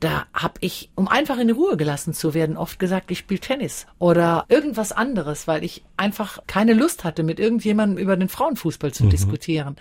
Da 0.00 0.26
hab 0.34 0.58
ich, 0.60 0.90
um 0.96 1.06
einfach 1.06 1.38
in 1.38 1.50
Ruhe 1.50 1.76
gelassen 1.76 2.12
zu 2.12 2.34
werden, 2.34 2.56
oft 2.56 2.80
gesagt, 2.80 3.12
ich 3.12 3.18
spiele 3.18 3.38
Tennis 3.38 3.86
oder 4.00 4.46
irgendwas 4.48 4.90
anderes, 4.90 5.46
weil 5.46 5.62
ich 5.62 5.84
einfach 5.96 6.40
keine 6.48 6.74
Lust 6.74 7.04
hatte, 7.04 7.22
mit 7.22 7.38
irgendjemandem 7.38 7.98
über 7.98 8.16
den 8.16 8.28
Frauenfußball 8.28 8.92
zu 8.92 9.04
mhm. 9.04 9.10
diskutieren. 9.10 9.76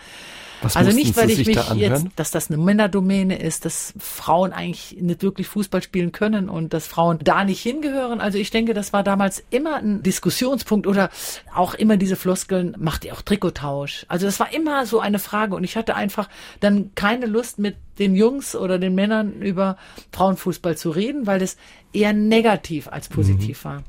Was 0.61 0.77
also 0.77 0.91
nicht, 0.91 1.17
weil 1.17 1.29
ich 1.32 1.45
mich 1.47 1.55
da 1.55 1.73
jetzt, 1.73 2.05
dass 2.15 2.29
das 2.29 2.49
eine 2.49 2.57
Männerdomäne 2.57 3.39
ist, 3.39 3.65
dass 3.65 3.93
Frauen 3.97 4.53
eigentlich 4.53 4.70
nicht 4.72 5.22
wirklich 5.22 5.47
Fußball 5.47 5.82
spielen 5.82 6.11
können 6.11 6.49
und 6.49 6.74
dass 6.74 6.88
Frauen 6.88 7.19
da 7.24 7.43
nicht 7.43 7.61
hingehören. 7.61 8.22
Also 8.22 8.38
ich 8.38 8.51
denke, 8.51 8.74
das 8.74 8.93
war 8.93 9.03
damals 9.03 9.43
immer 9.49 9.78
ein 9.78 10.03
Diskussionspunkt 10.03 10.88
oder 10.88 11.09
auch 11.53 11.74
immer 11.74 11.97
diese 11.97 12.15
Floskeln, 12.15 12.76
macht 12.80 13.05
ihr 13.05 13.13
auch 13.13 13.22
Trikottausch? 13.22 14.05
Also 14.07 14.26
das 14.26 14.39
war 14.39 14.53
immer 14.53 14.86
so 14.86 14.99
eine 14.99 15.19
Frage 15.19 15.55
und 15.55 15.63
ich 15.63 15.76
hatte 15.76 15.95
einfach 15.95 16.30
dann 16.59 16.91
keine 16.95 17.26
Lust 17.26 17.59
mit 17.59 17.76
den 17.99 18.15
Jungs 18.15 18.55
oder 18.55 18.80
den 18.80 18.95
Männern 18.95 19.41
über 19.41 19.78
Frauenfußball 20.11 20.78
zu 20.78 20.89
reden, 20.89 21.28
weil 21.28 21.39
das 21.39 21.57
eher 21.93 22.13
negativ 22.13 22.88
als 22.88 23.09
positiv 23.09 23.63
mhm. 23.63 23.69
war. 23.69 23.84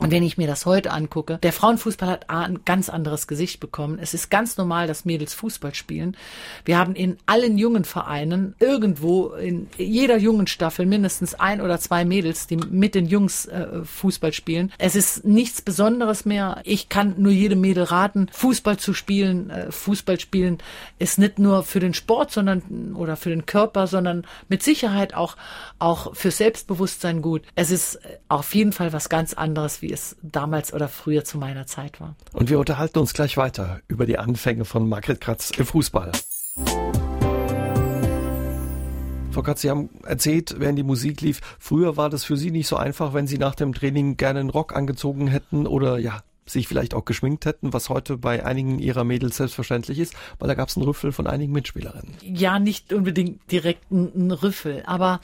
Und 0.00 0.12
wenn 0.12 0.22
ich 0.22 0.38
mir 0.38 0.46
das 0.46 0.64
heute 0.64 0.92
angucke, 0.92 1.38
der 1.42 1.52
Frauenfußball 1.52 2.08
hat 2.08 2.30
ein 2.30 2.60
ganz 2.64 2.88
anderes 2.88 3.26
Gesicht 3.26 3.58
bekommen. 3.58 3.98
Es 4.00 4.14
ist 4.14 4.30
ganz 4.30 4.56
normal, 4.56 4.86
dass 4.86 5.04
Mädels 5.04 5.34
Fußball 5.34 5.74
spielen. 5.74 6.16
Wir 6.64 6.78
haben 6.78 6.94
in 6.94 7.16
allen 7.26 7.58
jungen 7.58 7.84
Vereinen 7.84 8.54
irgendwo 8.60 9.30
in 9.30 9.68
jeder 9.76 10.16
jungen 10.16 10.46
Staffel 10.46 10.86
mindestens 10.86 11.34
ein 11.34 11.60
oder 11.60 11.80
zwei 11.80 12.04
Mädels, 12.04 12.46
die 12.46 12.56
mit 12.56 12.94
den 12.94 13.06
Jungs 13.06 13.46
äh, 13.46 13.84
Fußball 13.84 14.32
spielen. 14.32 14.72
Es 14.78 14.94
ist 14.94 15.24
nichts 15.24 15.62
Besonderes 15.62 16.24
mehr. 16.24 16.60
Ich 16.62 16.88
kann 16.88 17.14
nur 17.18 17.32
jedem 17.32 17.60
Mädel 17.60 17.84
raten, 17.84 18.28
Fußball 18.32 18.76
zu 18.76 18.94
spielen. 18.94 19.50
Äh, 19.50 19.72
Fußball 19.72 20.20
spielen 20.20 20.58
ist 21.00 21.18
nicht 21.18 21.40
nur 21.40 21.64
für 21.64 21.80
den 21.80 21.94
Sport, 21.94 22.30
sondern 22.30 22.94
oder 22.94 23.16
für 23.16 23.30
den 23.30 23.46
Körper, 23.46 23.88
sondern 23.88 24.24
mit 24.48 24.62
Sicherheit 24.62 25.14
auch 25.14 25.36
auch 25.80 26.14
für 26.14 26.30
Selbstbewusstsein 26.30 27.20
gut. 27.20 27.42
Es 27.56 27.72
ist 27.72 27.96
äh, 27.96 28.18
auf 28.28 28.54
jeden 28.54 28.72
Fall 28.72 28.92
was 28.92 29.08
ganz 29.08 29.34
anderes 29.34 29.82
wie 29.88 29.92
es 29.92 30.16
damals 30.22 30.74
oder 30.74 30.88
früher 30.88 31.24
zu 31.24 31.38
meiner 31.38 31.66
Zeit 31.66 32.00
war. 32.00 32.14
Und 32.34 32.50
wir 32.50 32.58
unterhalten 32.58 32.98
uns 32.98 33.14
gleich 33.14 33.36
weiter 33.36 33.80
über 33.88 34.04
die 34.04 34.18
Anfänge 34.18 34.64
von 34.64 34.88
Margret 34.88 35.20
Kratz 35.20 35.50
im 35.56 35.64
Fußball. 35.64 36.12
Frau 39.30 39.42
Katz, 39.42 39.62
Sie 39.62 39.70
haben 39.70 39.88
erzählt, 40.04 40.56
während 40.58 40.78
die 40.78 40.82
Musik 40.82 41.20
lief, 41.20 41.40
früher 41.58 41.96
war 41.96 42.10
das 42.10 42.24
für 42.24 42.36
Sie 42.36 42.50
nicht 42.50 42.66
so 42.66 42.76
einfach, 42.76 43.14
wenn 43.14 43.26
Sie 43.26 43.38
nach 43.38 43.54
dem 43.54 43.72
Training 43.72 44.16
gerne 44.16 44.40
einen 44.40 44.50
Rock 44.50 44.76
angezogen 44.76 45.28
hätten 45.28 45.66
oder 45.66 45.98
ja, 45.98 46.22
sich 46.48 46.68
vielleicht 46.68 46.94
auch 46.94 47.04
geschminkt 47.04 47.46
hätten, 47.46 47.72
was 47.72 47.88
heute 47.88 48.16
bei 48.16 48.44
einigen 48.44 48.78
ihrer 48.78 49.04
Mädels 49.04 49.36
selbstverständlich 49.36 49.98
ist, 49.98 50.14
weil 50.38 50.48
da 50.48 50.54
gab 50.54 50.68
es 50.68 50.76
einen 50.76 50.86
Rüffel 50.86 51.12
von 51.12 51.26
einigen 51.26 51.52
Mitspielerinnen. 51.52 52.14
Ja, 52.22 52.58
nicht 52.58 52.92
unbedingt 52.92 53.50
direkt 53.50 53.90
ein, 53.90 54.30
Rüffel, 54.30 54.82
aber 54.86 55.20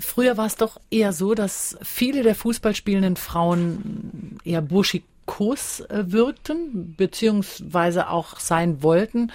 früher 0.00 0.36
war 0.36 0.46
es 0.46 0.56
doch 0.56 0.80
eher 0.90 1.12
so, 1.12 1.34
dass 1.34 1.76
viele 1.82 2.22
der 2.22 2.34
Fußballspielenden 2.34 3.16
Frauen 3.16 4.38
eher 4.44 4.62
burschikos 4.62 5.80
äh, 5.80 6.04
wirkten, 6.06 6.94
beziehungsweise 6.96 8.08
auch 8.08 8.40
sein 8.40 8.82
wollten. 8.82 9.30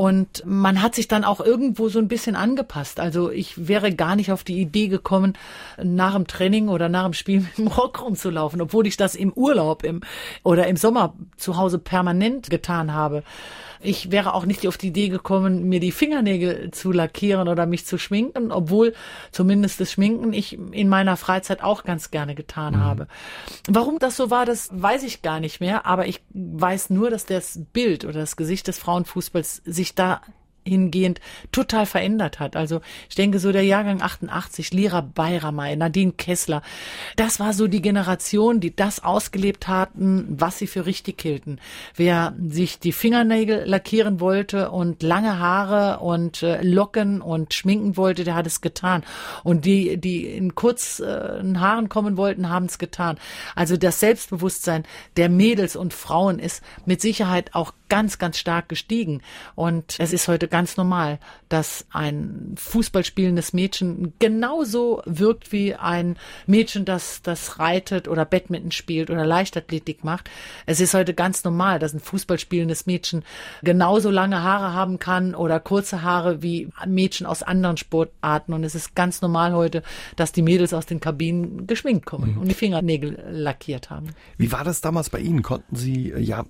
Und 0.00 0.42
man 0.46 0.80
hat 0.80 0.94
sich 0.94 1.08
dann 1.08 1.24
auch 1.24 1.40
irgendwo 1.40 1.90
so 1.90 1.98
ein 1.98 2.08
bisschen 2.08 2.34
angepasst. 2.34 3.00
Also 3.00 3.30
ich 3.30 3.68
wäre 3.68 3.94
gar 3.94 4.16
nicht 4.16 4.32
auf 4.32 4.44
die 4.44 4.58
Idee 4.58 4.88
gekommen, 4.88 5.34
nach 5.76 6.14
dem 6.14 6.26
Training 6.26 6.68
oder 6.68 6.88
nach 6.88 7.04
dem 7.04 7.12
Spiel 7.12 7.40
mit 7.40 7.58
dem 7.58 7.66
Rock 7.66 8.00
rumzulaufen, 8.00 8.62
obwohl 8.62 8.86
ich 8.86 8.96
das 8.96 9.14
im 9.14 9.30
Urlaub 9.30 9.84
im, 9.84 10.00
oder 10.42 10.68
im 10.68 10.78
Sommer 10.78 11.12
zu 11.36 11.58
Hause 11.58 11.78
permanent 11.78 12.48
getan 12.48 12.94
habe. 12.94 13.24
Ich 13.82 14.10
wäre 14.10 14.34
auch 14.34 14.44
nicht 14.44 14.66
auf 14.68 14.76
die 14.76 14.88
Idee 14.88 15.08
gekommen, 15.08 15.68
mir 15.68 15.80
die 15.80 15.92
Fingernägel 15.92 16.70
zu 16.70 16.92
lackieren 16.92 17.48
oder 17.48 17.66
mich 17.66 17.86
zu 17.86 17.98
schminken, 17.98 18.52
obwohl 18.52 18.94
zumindest 19.32 19.80
das 19.80 19.92
Schminken 19.92 20.32
ich 20.32 20.58
in 20.72 20.88
meiner 20.88 21.16
Freizeit 21.16 21.62
auch 21.62 21.84
ganz 21.84 22.10
gerne 22.10 22.34
getan 22.34 22.74
mhm. 22.74 22.80
habe. 22.80 23.06
Warum 23.68 23.98
das 23.98 24.16
so 24.16 24.30
war, 24.30 24.44
das 24.44 24.68
weiß 24.72 25.02
ich 25.02 25.22
gar 25.22 25.40
nicht 25.40 25.60
mehr, 25.60 25.86
aber 25.86 26.06
ich 26.06 26.22
weiß 26.30 26.90
nur, 26.90 27.10
dass 27.10 27.26
das 27.26 27.60
Bild 27.72 28.04
oder 28.04 28.20
das 28.20 28.36
Gesicht 28.36 28.68
des 28.68 28.78
Frauenfußballs 28.78 29.62
sich 29.64 29.94
da 29.94 30.20
hingehend 30.64 31.20
total 31.52 31.86
verändert 31.86 32.40
hat. 32.40 32.56
Also 32.56 32.80
ich 33.08 33.14
denke 33.14 33.38
so 33.38 33.52
der 33.52 33.64
Jahrgang 33.64 34.02
88, 34.02 34.72
Lira 34.72 35.00
Bayramay, 35.00 35.76
Nadine 35.76 36.12
Kessler, 36.12 36.62
das 37.16 37.40
war 37.40 37.52
so 37.52 37.66
die 37.66 37.82
Generation, 37.82 38.60
die 38.60 38.74
das 38.74 39.02
ausgelebt 39.02 39.68
hatten, 39.68 40.26
was 40.30 40.58
sie 40.58 40.66
für 40.66 40.86
richtig 40.86 41.20
hielten. 41.22 41.58
Wer 41.94 42.34
sich 42.48 42.78
die 42.78 42.92
Fingernägel 42.92 43.64
lackieren 43.64 44.20
wollte 44.20 44.70
und 44.70 45.02
lange 45.02 45.38
Haare 45.38 46.00
und 46.00 46.42
äh, 46.42 46.62
Locken 46.62 47.20
und 47.20 47.54
schminken 47.54 47.96
wollte, 47.96 48.24
der 48.24 48.34
hat 48.34 48.46
es 48.46 48.60
getan. 48.60 49.02
Und 49.44 49.64
die, 49.64 49.96
die 49.98 50.26
in 50.26 50.54
kurzen 50.54 51.56
äh, 51.56 51.58
Haaren 51.58 51.88
kommen 51.88 52.16
wollten, 52.16 52.48
haben 52.48 52.66
es 52.66 52.78
getan. 52.78 53.18
Also 53.54 53.76
das 53.76 54.00
Selbstbewusstsein 54.00 54.84
der 55.16 55.28
Mädels 55.28 55.76
und 55.76 55.94
Frauen 55.94 56.38
ist 56.38 56.62
mit 56.84 57.00
Sicherheit 57.00 57.54
auch 57.54 57.72
ganz, 57.88 58.18
ganz 58.18 58.38
stark 58.38 58.68
gestiegen. 58.68 59.20
Und 59.54 59.96
es 59.98 60.12
ist 60.14 60.28
heute 60.28 60.48
ganz 60.50 60.76
normal, 60.76 61.18
dass 61.48 61.86
ein 61.90 62.54
Fußball 62.56 63.04
spielendes 63.04 63.52
Mädchen 63.52 64.12
genauso 64.18 65.02
wirkt 65.06 65.52
wie 65.52 65.74
ein 65.74 66.16
Mädchen, 66.46 66.84
das 66.84 67.22
das 67.22 67.58
reitet 67.58 68.08
oder 68.08 68.24
Badminton 68.24 68.72
spielt 68.72 69.10
oder 69.10 69.24
Leichtathletik 69.24 70.04
macht. 70.04 70.30
Es 70.66 70.80
ist 70.80 70.94
heute 70.94 71.14
ganz 71.14 71.44
normal, 71.44 71.78
dass 71.78 71.94
ein 71.94 72.00
Fußball 72.00 72.38
spielendes 72.38 72.86
Mädchen 72.86 73.24
genauso 73.62 74.10
lange 74.10 74.42
Haare 74.42 74.72
haben 74.72 74.98
kann 74.98 75.34
oder 75.34 75.60
kurze 75.60 76.02
Haare 76.02 76.42
wie 76.42 76.68
Mädchen 76.86 77.26
aus 77.26 77.42
anderen 77.42 77.76
Sportarten. 77.76 78.52
Und 78.52 78.64
es 78.64 78.74
ist 78.74 78.94
ganz 78.94 79.22
normal 79.22 79.54
heute, 79.54 79.82
dass 80.16 80.32
die 80.32 80.42
Mädels 80.42 80.74
aus 80.74 80.86
den 80.86 81.00
Kabinen 81.00 81.66
geschminkt 81.66 82.06
kommen 82.06 82.34
mhm. 82.34 82.40
und 82.40 82.48
die 82.48 82.54
Fingernägel 82.54 83.22
lackiert 83.30 83.90
haben. 83.90 84.10
Wie 84.36 84.52
war 84.52 84.64
das 84.64 84.80
damals 84.80 85.10
bei 85.10 85.20
Ihnen? 85.20 85.42
Konnten 85.42 85.76
Sie 85.76 86.12
ja 86.16 86.44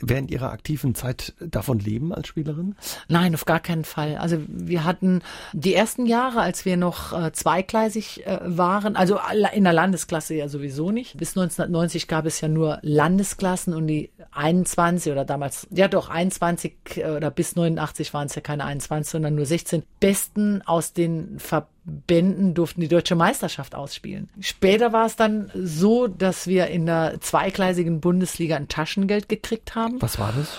während 0.00 0.30
Ihrer 0.30 0.52
aktiven 0.52 0.94
Zeit 0.94 1.34
davon 1.40 1.78
leben 1.78 2.14
als 2.14 2.28
Spielerin? 2.28 2.76
Nein, 3.08 3.34
auf 3.34 3.44
gar 3.44 3.60
keinen 3.60 3.84
Fall. 3.84 4.16
Also 4.16 4.38
wir 4.48 4.84
hatten 4.84 5.22
die 5.52 5.74
ersten 5.74 6.06
Jahre, 6.06 6.40
als 6.40 6.64
wir 6.64 6.76
noch 6.76 7.12
äh, 7.12 7.32
zweigleisig 7.32 8.26
äh, 8.26 8.38
waren, 8.42 8.96
also 8.96 9.18
in 9.54 9.64
der 9.64 9.72
Landesklasse 9.72 10.34
ja 10.34 10.48
sowieso 10.48 10.90
nicht. 10.90 11.16
Bis 11.16 11.30
1990 11.30 12.08
gab 12.08 12.26
es 12.26 12.40
ja 12.40 12.48
nur 12.48 12.78
Landesklassen 12.82 13.74
und 13.74 13.86
die 13.86 14.10
21 14.32 15.12
oder 15.12 15.24
damals, 15.24 15.66
ja 15.70 15.88
doch 15.88 16.10
21 16.10 16.74
äh, 16.96 17.10
oder 17.10 17.30
bis 17.30 17.56
89 17.56 18.12
waren 18.14 18.26
es 18.26 18.34
ja 18.34 18.42
keine 18.42 18.64
21, 18.64 19.10
sondern 19.10 19.34
nur 19.34 19.46
16 19.46 19.82
Besten 20.00 20.62
aus 20.62 20.92
den 20.92 21.38
Verbänden 21.38 21.73
Bänden 21.84 22.54
durften 22.54 22.80
die 22.80 22.88
deutsche 22.88 23.14
Meisterschaft 23.14 23.74
ausspielen. 23.74 24.28
Später 24.40 24.92
war 24.92 25.06
es 25.06 25.16
dann 25.16 25.50
so, 25.54 26.06
dass 26.06 26.46
wir 26.46 26.68
in 26.68 26.86
der 26.86 27.20
zweigleisigen 27.20 28.00
Bundesliga 28.00 28.56
ein 28.56 28.68
Taschengeld 28.68 29.28
gekriegt 29.28 29.74
haben. 29.74 30.00
Was 30.00 30.18
war 30.18 30.32
das? 30.36 30.58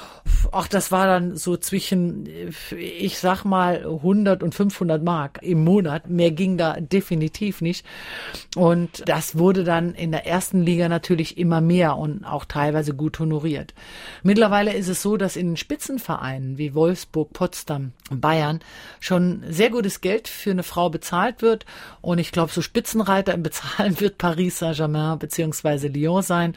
Ach, 0.51 0.67
das 0.67 0.91
war 0.91 1.05
dann 1.05 1.35
so 1.35 1.57
zwischen, 1.57 2.27
ich 2.77 3.19
sag 3.19 3.43
mal, 3.45 3.83
100 3.85 4.41
und 4.41 4.55
500 4.55 5.03
Mark 5.03 5.39
im 5.41 5.63
Monat. 5.63 6.09
Mehr 6.09 6.31
ging 6.31 6.57
da 6.57 6.79
definitiv 6.79 7.61
nicht. 7.61 7.85
Und 8.55 9.07
das 9.07 9.37
wurde 9.37 9.63
dann 9.63 9.93
in 9.93 10.11
der 10.11 10.25
ersten 10.25 10.61
Liga 10.61 10.89
natürlich 10.89 11.37
immer 11.37 11.61
mehr 11.61 11.97
und 11.97 12.25
auch 12.25 12.45
teilweise 12.45 12.93
gut 12.93 13.19
honoriert. 13.19 13.73
Mittlerweile 14.23 14.73
ist 14.73 14.87
es 14.87 15.01
so, 15.01 15.17
dass 15.17 15.35
in 15.35 15.57
Spitzenvereinen 15.57 16.57
wie 16.57 16.73
Wolfsburg, 16.73 17.33
Potsdam, 17.33 17.91
Bayern 18.09 18.59
schon 18.99 19.43
sehr 19.49 19.69
gutes 19.69 20.01
Geld 20.01 20.27
für 20.27 20.51
eine 20.51 20.63
Frau 20.63 20.89
bezahlt 20.89 21.41
wird. 21.41 21.65
Und 22.01 22.17
ich 22.17 22.31
glaube, 22.31 22.51
so 22.51 22.61
Spitzenreiter 22.61 23.33
im 23.33 23.43
Bezahlen 23.43 23.99
wird 23.99 24.17
Paris 24.17 24.59
Saint-Germain 24.59 25.19
beziehungsweise 25.19 25.87
Lyon 25.87 26.21
sein. 26.21 26.55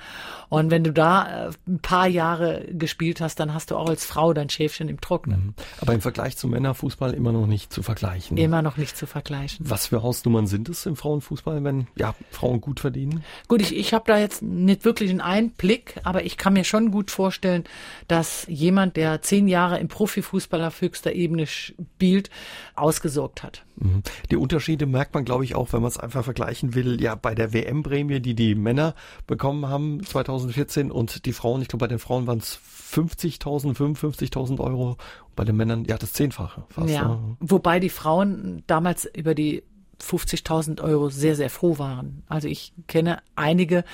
Und 0.49 0.71
wenn 0.71 0.85
du 0.85 0.93
da 0.93 1.49
äh, 1.49 1.51
ein 1.67 1.81
paar 1.81 2.07
Jahre 2.07 2.65
gespielt 2.71 3.21
hast, 3.21 3.41
dann 3.41 3.53
hast 3.53 3.58
du 3.67 3.77
auch 3.77 3.89
als 3.89 4.05
Frau 4.05 4.33
dein 4.33 4.49
Schäfchen 4.49 4.89
im 4.89 5.01
Trocknen. 5.01 5.47
Mhm. 5.47 5.55
Aber 5.81 5.95
im 5.95 6.01
Vergleich 6.01 6.37
zum 6.37 6.51
Männerfußball 6.51 7.15
immer 7.15 7.33
noch 7.33 7.47
nicht 7.47 7.73
zu 7.73 7.83
vergleichen. 7.83 8.37
Immer 8.37 8.63
noch 8.63 8.77
nicht 8.77 8.97
zu 8.97 9.07
vergleichen. 9.07 9.69
Was 9.69 9.89
für 9.89 10.03
Hausnummern 10.03 10.47
sind 10.47 10.69
es 10.69 10.87
im 10.87 10.97
Frauenfußball, 10.97 11.63
wenn 11.65 11.87
ja 11.97 12.15
Frauen 12.31 12.61
gut 12.61 12.81
verdienen? 12.81 13.25
Gut, 13.49 13.63
ich, 13.63 13.77
ich 13.77 13.95
habe 13.95 14.05
da 14.07 14.19
jetzt 14.19 14.43
nicht 14.43 14.85
wirklich 14.85 15.11
einen 15.11 15.21
Einblick, 15.21 15.97
aber 16.05 16.25
ich 16.25 16.37
kann 16.37 16.53
mir 16.53 16.65
schon 16.65 16.91
gut 16.91 17.11
vorstellen, 17.11 17.65
dass 18.07 18.47
jemand, 18.49 18.97
der 18.97 19.23
zehn 19.23 19.49
Jahre 19.49 19.79
im 19.79 19.89
Profifußball 19.89 20.65
auf 20.65 20.81
höchster 20.81 21.13
Ebene 21.13 21.47
spielt, 21.47 22.31
ausgesorgt 22.75 23.43
hat. 23.43 23.65
Mhm. 23.81 24.03
Die 24.31 24.37
Unterschiede 24.37 24.87
merkt 24.87 25.15
man, 25.15 25.25
glaube 25.25 25.45
ich, 25.45 25.55
auch, 25.55 25.73
wenn 25.73 25.83
man 25.83 25.89
es 25.89 25.99
einfach 25.99 26.25
vergleichen 26.25 26.75
will, 26.75 27.01
ja, 27.01 27.15
bei 27.15 27.35
der 27.35 27.53
WM-Prämie, 27.53 28.21
die 28.21 28.35
die 28.35 28.55
Männer 28.55 28.95
bekommen 29.27 29.69
haben 29.69 30.05
2014 30.05 30.91
und 30.91 31.27
die 31.27 31.33
Frauen, 31.33 31.63
ich 31.63 31.69
glaube, 31.69 31.85
bei 31.85 31.89
den 31.89 31.99
Frauen 31.99 32.27
waren 32.27 32.39
es 32.39 32.59
50.000, 32.93 33.77
55.000 33.77 34.61
Euro, 34.61 34.97
bei 35.37 35.45
den 35.45 35.57
Männern, 35.57 35.85
ja, 35.85 35.97
das 35.97 36.13
Zehnfache 36.13 36.65
fast. 36.69 36.91
Ja, 36.91 37.09
ne? 37.09 37.37
wobei 37.41 37.81
die 37.81 37.91
Frauen 37.91 38.63
damals 38.67 39.09
über 39.15 39.35
die 39.35 39.63
50.000 40.01 40.83
Euro 40.83 41.11
sehr, 41.11 41.35
sehr 41.35 41.51
froh 41.51 41.79
waren. 41.79 42.23
Also 42.29 42.49
ich 42.49 42.73
kenne 42.87 43.19
einige, 43.35 43.85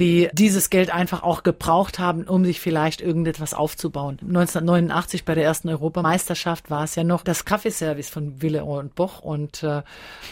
die 0.00 0.28
dieses 0.32 0.70
Geld 0.70 0.90
einfach 0.90 1.22
auch 1.22 1.44
gebraucht 1.44 1.98
haben, 1.98 2.24
um 2.24 2.44
sich 2.44 2.60
vielleicht 2.60 3.00
irgendetwas 3.00 3.54
aufzubauen. 3.54 4.18
1989 4.20 5.24
bei 5.24 5.34
der 5.34 5.44
ersten 5.44 5.68
Europameisterschaft 5.68 6.68
war 6.70 6.84
es 6.84 6.96
ja 6.96 7.04
noch 7.04 7.22
das 7.22 7.44
Kaffeeservice 7.44 8.10
von 8.10 8.42
Wille 8.42 8.64
und 8.64 8.94
Boch 8.96 9.20
und 9.20 9.62
äh, 9.62 9.82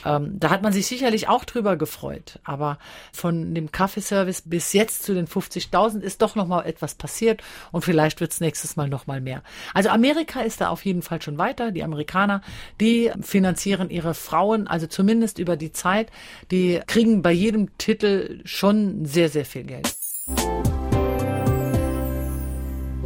ähm, 0.04 0.38
da 0.40 0.50
hat 0.50 0.62
man 0.62 0.72
sich 0.72 0.86
sicherlich 0.86 1.28
auch 1.28 1.44
drüber 1.44 1.76
gefreut. 1.76 2.40
Aber 2.42 2.78
von 3.12 3.54
dem 3.54 3.70
Kaffeeservice 3.70 4.42
bis 4.44 4.72
jetzt 4.72 5.04
zu 5.04 5.14
den 5.14 5.28
50.000 5.28 6.00
ist 6.00 6.22
doch 6.22 6.34
noch 6.34 6.48
mal 6.48 6.64
etwas 6.64 6.96
passiert 6.96 7.42
und 7.70 7.84
vielleicht 7.84 8.20
wird 8.20 8.32
es 8.32 8.40
nächstes 8.40 8.74
Mal 8.74 8.88
noch 8.88 9.06
mal 9.06 9.20
mehr. 9.20 9.42
Also 9.72 9.90
Amerika 9.90 10.40
ist 10.40 10.60
da 10.60 10.68
auf 10.68 10.84
jeden 10.84 11.02
Fall 11.02 11.22
schon 11.22 11.38
weiter. 11.38 11.70
Die 11.70 11.84
Amerikaner, 11.84 12.42
die 12.80 13.12
finanzieren 13.20 13.90
ihre 13.90 14.14
Frauen, 14.14 14.66
also 14.66 14.86
zum 14.88 15.04
zumindest 15.04 15.38
über 15.38 15.58
die 15.58 15.70
Zeit, 15.70 16.10
die 16.50 16.80
kriegen 16.86 17.20
bei 17.20 17.30
jedem 17.30 17.76
Titel 17.76 18.40
schon 18.46 19.04
sehr, 19.04 19.28
sehr 19.28 19.44
viel 19.44 19.53
Geld. 19.62 20.63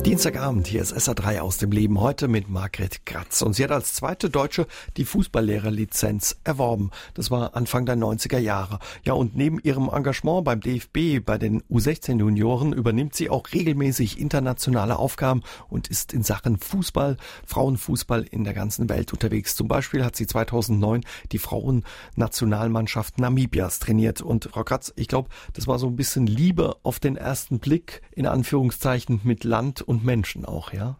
Dienstagabend, 0.08 0.66
hier 0.66 0.80
ist 0.80 0.96
SA3 0.96 1.40
aus 1.40 1.58
dem 1.58 1.70
Leben 1.70 2.00
heute 2.00 2.28
mit 2.28 2.48
Margret 2.48 3.04
Kratz. 3.04 3.42
Und 3.42 3.52
sie 3.52 3.62
hat 3.62 3.70
als 3.70 3.92
zweite 3.92 4.30
Deutsche 4.30 4.66
die 4.96 5.04
Fußballlehrerlizenz 5.04 6.38
erworben. 6.44 6.92
Das 7.12 7.30
war 7.30 7.54
Anfang 7.54 7.84
der 7.84 7.96
90er 7.96 8.38
Jahre. 8.38 8.78
Ja, 9.04 9.12
und 9.12 9.36
neben 9.36 9.60
ihrem 9.60 9.90
Engagement 9.92 10.46
beim 10.46 10.60
DFB 10.60 11.22
bei 11.22 11.36
den 11.36 11.60
U16 11.64 12.20
Junioren 12.20 12.72
übernimmt 12.72 13.16
sie 13.16 13.28
auch 13.28 13.52
regelmäßig 13.52 14.18
internationale 14.18 14.98
Aufgaben 14.98 15.42
und 15.68 15.88
ist 15.88 16.14
in 16.14 16.22
Sachen 16.22 16.56
Fußball, 16.56 17.18
Frauenfußball 17.44 18.22
in 18.22 18.44
der 18.44 18.54
ganzen 18.54 18.88
Welt 18.88 19.12
unterwegs. 19.12 19.56
Zum 19.56 19.68
Beispiel 19.68 20.06
hat 20.06 20.16
sie 20.16 20.26
2009 20.26 21.02
die 21.32 21.38
Frauennationalmannschaft 21.38 23.18
Namibias 23.18 23.78
trainiert. 23.78 24.22
Und 24.22 24.48
Frau 24.54 24.64
Kratz, 24.64 24.90
ich 24.96 25.08
glaube, 25.08 25.28
das 25.52 25.66
war 25.66 25.78
so 25.78 25.86
ein 25.86 25.96
bisschen 25.96 26.26
Liebe 26.26 26.76
auf 26.82 26.98
den 26.98 27.16
ersten 27.16 27.58
Blick, 27.58 28.00
in 28.12 28.24
Anführungszeichen, 28.24 29.20
mit 29.22 29.44
Land 29.44 29.82
und 29.82 29.97
und 29.98 30.04
Menschen 30.04 30.44
auch, 30.44 30.72
ja? 30.72 30.96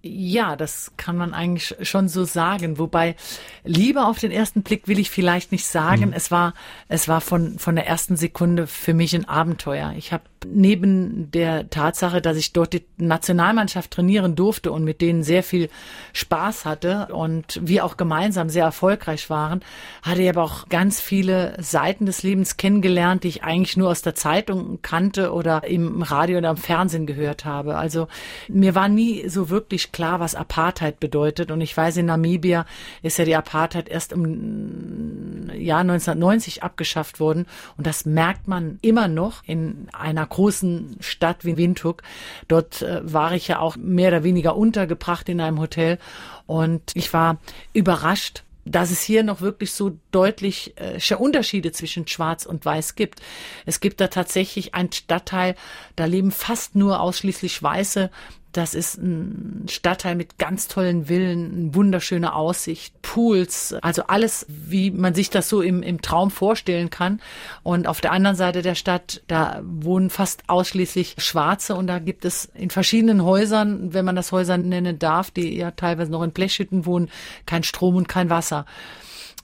Ja, 0.00 0.54
das 0.54 0.92
kann 0.96 1.16
man 1.16 1.34
eigentlich 1.34 1.74
schon 1.82 2.08
so 2.08 2.24
sagen. 2.24 2.78
Wobei 2.78 3.16
Liebe 3.64 4.04
auf 4.04 4.20
den 4.20 4.30
ersten 4.30 4.62
Blick 4.62 4.86
will 4.86 5.00
ich 5.00 5.10
vielleicht 5.10 5.50
nicht 5.50 5.66
sagen. 5.66 6.06
Mhm. 6.06 6.12
Es 6.12 6.30
war, 6.30 6.54
es 6.86 7.08
war 7.08 7.20
von, 7.20 7.58
von 7.58 7.74
der 7.74 7.86
ersten 7.86 8.16
Sekunde 8.16 8.68
für 8.68 8.94
mich 8.94 9.14
ein 9.16 9.28
Abenteuer. 9.28 9.94
Ich 9.96 10.12
habe 10.12 10.22
neben 10.46 11.30
der 11.30 11.70
Tatsache, 11.70 12.20
dass 12.20 12.36
ich 12.36 12.52
dort 12.52 12.72
die 12.72 12.84
Nationalmannschaft 12.96 13.90
trainieren 13.90 14.34
durfte 14.34 14.72
und 14.72 14.84
mit 14.84 15.00
denen 15.00 15.22
sehr 15.22 15.42
viel 15.42 15.68
Spaß 16.12 16.64
hatte 16.64 17.08
und 17.12 17.60
wir 17.62 17.84
auch 17.84 17.96
gemeinsam 17.96 18.48
sehr 18.48 18.64
erfolgreich 18.64 19.30
waren, 19.30 19.60
hatte 20.02 20.22
ich 20.22 20.28
aber 20.28 20.42
auch 20.42 20.68
ganz 20.68 21.00
viele 21.00 21.56
Seiten 21.60 22.06
des 22.06 22.22
Lebens 22.22 22.56
kennengelernt, 22.56 23.24
die 23.24 23.28
ich 23.28 23.44
eigentlich 23.44 23.76
nur 23.76 23.90
aus 23.90 24.02
der 24.02 24.14
Zeitung 24.14 24.80
kannte 24.82 25.32
oder 25.32 25.64
im 25.64 26.02
Radio 26.02 26.38
oder 26.38 26.50
im 26.50 26.56
Fernsehen 26.56 27.06
gehört 27.06 27.44
habe. 27.44 27.76
Also 27.76 28.08
mir 28.48 28.74
war 28.74 28.88
nie 28.88 29.28
so 29.28 29.50
wirklich 29.50 29.92
klar, 29.92 30.20
was 30.20 30.34
Apartheid 30.34 31.00
bedeutet. 31.00 31.50
Und 31.50 31.60
ich 31.60 31.76
weiß, 31.76 31.96
in 31.96 32.06
Namibia 32.06 32.66
ist 33.02 33.18
ja 33.18 33.24
die 33.24 33.36
Apartheid 33.36 33.88
erst 33.88 34.12
im 34.12 35.50
Jahr 35.54 35.80
1990 35.80 36.62
abgeschafft 36.62 37.20
worden. 37.20 37.46
Und 37.76 37.86
das 37.86 38.04
merkt 38.04 38.48
man 38.48 38.78
immer 38.82 39.08
noch 39.08 39.42
in 39.44 39.88
einer 39.92 40.27
großen 40.28 40.96
Stadt 41.00 41.44
wie 41.44 41.56
Windhoek. 41.56 42.02
Dort 42.48 42.82
äh, 42.82 43.00
war 43.02 43.32
ich 43.32 43.48
ja 43.48 43.58
auch 43.58 43.76
mehr 43.76 44.08
oder 44.08 44.24
weniger 44.24 44.56
untergebracht 44.56 45.28
in 45.28 45.40
einem 45.40 45.60
Hotel. 45.60 45.98
Und 46.46 46.82
ich 46.94 47.12
war 47.12 47.38
überrascht, 47.72 48.42
dass 48.70 48.90
es 48.90 49.02
hier 49.02 49.22
noch 49.22 49.40
wirklich 49.40 49.72
so 49.72 49.98
deutlich 50.10 50.74
äh, 50.76 51.14
Unterschiede 51.14 51.72
zwischen 51.72 52.06
Schwarz 52.06 52.46
und 52.46 52.64
Weiß 52.64 52.94
gibt. 52.94 53.20
Es 53.66 53.80
gibt 53.80 54.00
da 54.00 54.08
tatsächlich 54.08 54.74
einen 54.74 54.92
Stadtteil, 54.92 55.54
da 55.96 56.04
leben 56.04 56.30
fast 56.30 56.74
nur 56.74 57.00
ausschließlich 57.00 57.62
Weiße 57.62 58.10
das 58.52 58.74
ist 58.74 58.96
ein 58.96 59.66
Stadtteil 59.68 60.14
mit 60.14 60.38
ganz 60.38 60.68
tollen 60.68 61.06
Villen, 61.06 61.74
wunderschöne 61.74 62.34
Aussicht, 62.34 63.00
Pools, 63.02 63.74
also 63.82 64.04
alles, 64.06 64.46
wie 64.48 64.90
man 64.90 65.14
sich 65.14 65.30
das 65.30 65.48
so 65.48 65.60
im, 65.60 65.82
im 65.82 66.00
Traum 66.00 66.30
vorstellen 66.30 66.90
kann. 66.90 67.20
Und 67.62 67.86
auf 67.86 68.00
der 68.00 68.12
anderen 68.12 68.36
Seite 68.36 68.62
der 68.62 68.74
Stadt, 68.74 69.22
da 69.26 69.60
wohnen 69.62 70.10
fast 70.10 70.44
ausschließlich 70.48 71.16
Schwarze 71.18 71.74
und 71.74 71.86
da 71.86 71.98
gibt 71.98 72.24
es 72.24 72.46
in 72.54 72.70
verschiedenen 72.70 73.22
Häusern, 73.22 73.92
wenn 73.92 74.04
man 74.04 74.16
das 74.16 74.32
Häuser 74.32 74.56
nennen 74.56 74.98
darf, 74.98 75.30
die 75.30 75.56
ja 75.56 75.70
teilweise 75.72 76.10
noch 76.10 76.22
in 76.22 76.32
Blechhütten 76.32 76.86
wohnen, 76.86 77.10
kein 77.44 77.62
Strom 77.62 77.96
und 77.96 78.08
kein 78.08 78.30
Wasser. 78.30 78.64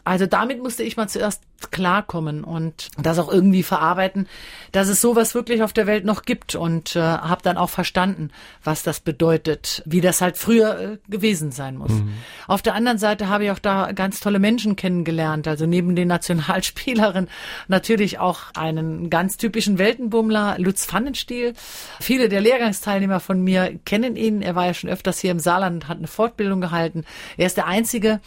Also 0.05 0.27
damit 0.27 0.63
musste 0.63 0.83
ich 0.83 0.97
mal 0.97 1.09
zuerst 1.09 1.43
klarkommen 1.71 2.45
und 2.45 2.91
das 2.99 3.19
auch 3.19 3.33
irgendwie 3.33 3.63
verarbeiten, 3.63 4.29
dass 4.73 4.89
es 4.89 5.01
sowas 5.01 5.35
wirklich 5.35 5.63
auf 5.63 5.73
der 5.73 5.87
Welt 5.87 6.05
noch 6.05 6.23
gibt 6.23 6.55
und 6.55 6.97
äh, 6.97 7.01
habe 7.01 7.43
dann 7.43 7.57
auch 7.57 7.71
verstanden, 7.71 8.31
was 8.63 8.83
das 8.83 9.01
bedeutet, 9.01 9.83
wie 9.87 10.01
das 10.01 10.21
halt 10.21 10.37
früher 10.37 10.79
äh, 10.79 10.99
gewesen 11.09 11.53
sein 11.53 11.77
muss. 11.77 11.93
Mhm. 11.93 12.13
Auf 12.47 12.63
der 12.63 12.75
anderen 12.75 12.99
Seite 12.99 13.29
habe 13.29 13.45
ich 13.45 13.51
auch 13.51 13.59
da 13.59 13.93
ganz 13.93 14.21
tolle 14.21 14.39
Menschen 14.39 14.77
kennengelernt, 14.77 15.49
also 15.49 15.67
neben 15.67 15.97
den 15.97 16.09
Nationalspielerinnen 16.09 17.31
natürlich 17.69 18.19
auch 18.19 18.41
einen 18.55 19.11
ganz 19.11 19.37
typischen 19.37 19.79
Weltenbummler, 19.79 20.57
Lutz 20.59 20.87
Pfannenstiel. 20.87 21.55
Viele 22.01 22.29
der 22.29 22.41
Lehrgangsteilnehmer 22.41 23.21
von 23.21 23.43
mir 23.43 23.79
kennen 23.85 24.17
ihn, 24.17 24.43
er 24.43 24.55
war 24.55 24.67
ja 24.67 24.75
schon 24.75 24.91
öfters 24.91 25.19
hier 25.19 25.31
im 25.31 25.39
Saarland 25.39 25.85
und 25.85 25.89
hat 25.89 25.99
eine 25.99 26.07
Fortbildung 26.07 26.61
gehalten. 26.61 27.05
Er 27.37 27.47
ist 27.47 27.57
der 27.57 27.67
einzige, 27.67 28.21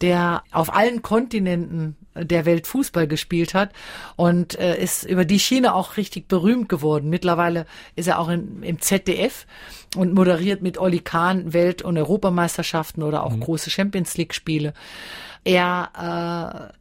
der 0.00 0.42
auf 0.52 0.74
allen 0.74 1.02
Kontinenten 1.02 1.96
der 2.24 2.46
Welt 2.46 2.66
Fußball 2.66 3.06
gespielt 3.06 3.54
hat 3.54 3.70
und 4.16 4.58
äh, 4.58 4.80
ist 4.80 5.04
über 5.04 5.24
die 5.24 5.38
Schiene 5.38 5.74
auch 5.74 5.96
richtig 5.96 6.28
berühmt 6.28 6.68
geworden. 6.68 7.08
Mittlerweile 7.10 7.66
ist 7.96 8.08
er 8.08 8.18
auch 8.18 8.28
in, 8.28 8.62
im 8.62 8.80
ZDF 8.80 9.46
und 9.96 10.14
moderiert 10.14 10.62
mit 10.62 10.78
Olli 10.78 11.00
Kahn 11.00 11.52
Welt- 11.52 11.82
und 11.82 11.96
Europameisterschaften 11.96 13.02
oder 13.02 13.24
auch 13.24 13.32
mhm. 13.32 13.40
große 13.40 13.70
Champions 13.70 14.16
League 14.16 14.34
Spiele. 14.34 14.74
Er 15.44 16.72
äh, 16.72 16.78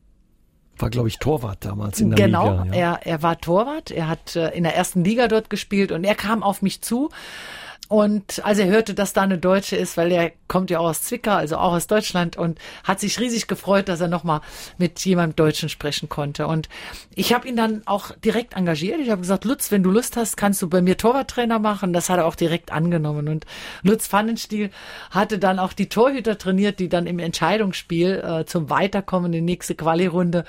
war, 0.79 0.89
glaube 0.89 1.07
ich, 1.07 1.17
Torwart 1.17 1.65
damals 1.65 1.99
in 1.99 2.11
der 2.11 2.25
genau, 2.25 2.51
Liga. 2.51 2.63
Genau, 2.63 2.75
ja. 2.75 2.93
er, 2.93 3.05
er 3.05 3.23
war 3.23 3.39
Torwart. 3.39 3.91
Er 3.91 4.07
hat 4.07 4.35
äh, 4.35 4.49
in 4.49 4.63
der 4.63 4.75
ersten 4.75 5.03
Liga 5.03 5.27
dort 5.27 5.49
gespielt 5.49 5.91
und 5.91 6.03
er 6.03 6.15
kam 6.15 6.43
auf 6.43 6.61
mich 6.61 6.81
zu 6.81 7.09
und 7.89 8.43
als 8.43 8.59
er 8.59 8.67
hörte, 8.67 8.93
dass 8.93 9.13
da 9.13 9.21
eine 9.21 9.37
Deutsche 9.37 9.77
ist, 9.77 9.95
weil 9.95 10.11
er 10.11 10.31
kommt 10.49 10.69
ja 10.69 10.79
auch 10.79 10.89
aus 10.89 11.03
Zwickau, 11.03 11.31
also 11.31 11.57
auch 11.57 11.71
aus 11.71 11.87
Deutschland 11.87 12.35
und 12.35 12.59
hat 12.83 12.99
sich 12.99 13.19
riesig 13.19 13.47
gefreut, 13.47 13.87
dass 13.87 14.01
er 14.01 14.09
nochmal 14.09 14.41
mit 14.77 14.99
jemandem 15.05 15.37
Deutschen 15.37 15.69
sprechen 15.69 16.09
konnte. 16.09 16.47
Und 16.47 16.67
ich 17.15 17.33
habe 17.33 17.47
ihn 17.47 17.55
dann 17.55 17.83
auch 17.85 18.11
direkt 18.11 18.55
engagiert. 18.55 18.99
Ich 18.99 19.09
habe 19.09 19.21
gesagt, 19.21 19.45
Lutz, 19.45 19.71
wenn 19.71 19.83
du 19.83 19.91
Lust 19.91 20.17
hast, 20.17 20.35
kannst 20.35 20.61
du 20.61 20.69
bei 20.69 20.81
mir 20.81 20.97
Torwarttrainer 20.97 21.59
machen. 21.59 21.93
Das 21.93 22.09
hat 22.09 22.17
er 22.17 22.25
auch 22.25 22.35
direkt 22.35 22.73
angenommen. 22.73 23.29
Und 23.29 23.45
Lutz 23.83 24.07
Pfannenstiel 24.07 24.69
hatte 25.11 25.39
dann 25.39 25.59
auch 25.59 25.71
die 25.71 25.87
Torhüter 25.87 26.37
trainiert, 26.37 26.79
die 26.79 26.89
dann 26.89 27.07
im 27.07 27.19
Entscheidungsspiel 27.19 28.23
äh, 28.23 28.45
zum 28.45 28.69
Weiterkommen 28.69 29.27
in 29.27 29.45
die 29.45 29.53
nächste 29.53 29.75
Quali-Runde. 29.75 30.43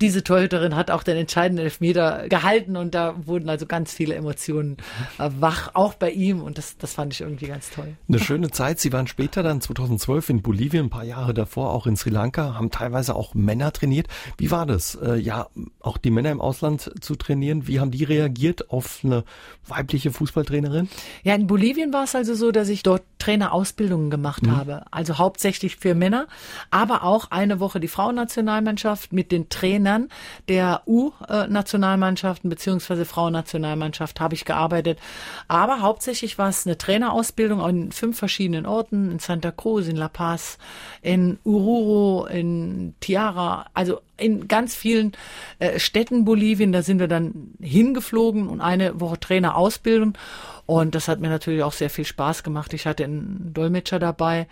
Diese 0.00 0.24
Torhüterin 0.24 0.74
hat 0.74 0.90
auch 0.90 1.04
den 1.04 1.16
entscheidenden 1.16 1.64
Elfmeter 1.64 2.28
gehalten 2.28 2.76
und 2.76 2.94
da 2.94 3.14
wurden 3.24 3.48
also 3.48 3.66
ganz 3.66 3.92
viele 3.92 4.16
Emotionen 4.16 4.78
äh, 5.18 5.30
wach, 5.38 5.70
auch 5.74 5.94
bei 5.94 6.10
ihm. 6.10 6.42
Und 6.42 6.58
das 6.58 6.71
das, 6.78 6.94
fand 6.94 7.12
ich 7.12 7.20
irgendwie 7.20 7.46
ganz 7.46 7.70
toll. 7.70 7.96
Eine 8.08 8.18
schöne 8.18 8.50
Zeit. 8.50 8.80
Sie 8.80 8.92
waren 8.92 9.06
später 9.06 9.42
dann 9.42 9.60
2012 9.60 10.30
in 10.30 10.42
Bolivien, 10.42 10.86
ein 10.86 10.90
paar 10.90 11.04
Jahre 11.04 11.34
davor 11.34 11.72
auch 11.72 11.86
in 11.86 11.96
Sri 11.96 12.10
Lanka, 12.10 12.54
haben 12.54 12.70
teilweise 12.70 13.14
auch 13.14 13.34
Männer 13.34 13.72
trainiert. 13.72 14.08
Wie 14.38 14.50
war 14.50 14.66
das? 14.66 14.94
Äh, 14.96 15.16
ja, 15.16 15.48
auch 15.80 15.98
die 15.98 16.10
Männer 16.10 16.30
im 16.30 16.40
Ausland 16.40 16.92
zu 17.00 17.16
trainieren. 17.16 17.66
Wie 17.66 17.80
haben 17.80 17.90
die 17.90 18.04
reagiert 18.04 18.70
auf 18.70 19.00
eine 19.04 19.24
weibliche 19.66 20.10
Fußballtrainerin? 20.10 20.88
Ja, 21.22 21.34
in 21.34 21.46
Bolivien 21.46 21.92
war 21.92 22.04
es 22.04 22.14
also 22.14 22.34
so, 22.34 22.52
dass 22.52 22.68
ich 22.68 22.82
dort 22.82 23.02
Trainerausbildungen 23.18 24.10
gemacht 24.10 24.42
mhm. 24.42 24.56
habe. 24.56 24.84
Also 24.90 25.18
hauptsächlich 25.18 25.76
für 25.76 25.94
Männer, 25.94 26.26
aber 26.70 27.04
auch 27.04 27.30
eine 27.30 27.60
Woche 27.60 27.78
die 27.78 27.88
Frauennationalmannschaft 27.88 29.12
mit 29.12 29.30
den 29.30 29.48
Trainern 29.48 30.08
der 30.48 30.82
U-Nationalmannschaften 30.86 32.50
beziehungsweise 32.50 33.04
Frauennationalmannschaft 33.04 34.20
habe 34.20 34.34
ich 34.34 34.44
gearbeitet. 34.44 34.98
Aber 35.46 35.80
hauptsächlich 35.80 36.38
war 36.38 36.48
es 36.48 36.61
eine 36.66 36.78
Trainerausbildung 36.78 37.60
an 37.60 37.92
fünf 37.92 38.18
verschiedenen 38.18 38.66
Orten, 38.66 39.10
in 39.10 39.18
Santa 39.18 39.50
Cruz, 39.50 39.86
in 39.86 39.96
La 39.96 40.08
Paz, 40.08 40.58
in 41.00 41.38
Ururo, 41.44 42.26
in 42.26 42.94
Tiara, 43.00 43.66
also 43.74 44.00
in 44.22 44.48
ganz 44.48 44.74
vielen 44.74 45.12
äh, 45.58 45.78
Städten 45.78 46.24
Bolivien. 46.24 46.72
Da 46.72 46.82
sind 46.82 46.98
wir 46.98 47.08
dann 47.08 47.54
hingeflogen 47.60 48.48
und 48.48 48.60
eine 48.60 49.00
Woche 49.00 49.20
Trainerausbildung. 49.20 50.16
Und 50.64 50.94
das 50.94 51.08
hat 51.08 51.20
mir 51.20 51.28
natürlich 51.28 51.64
auch 51.64 51.72
sehr 51.72 51.90
viel 51.90 52.04
Spaß 52.04 52.44
gemacht. 52.44 52.72
Ich 52.72 52.86
hatte 52.86 53.04
einen 53.04 53.52
Dolmetscher 53.52 53.98
dabei, 53.98 54.46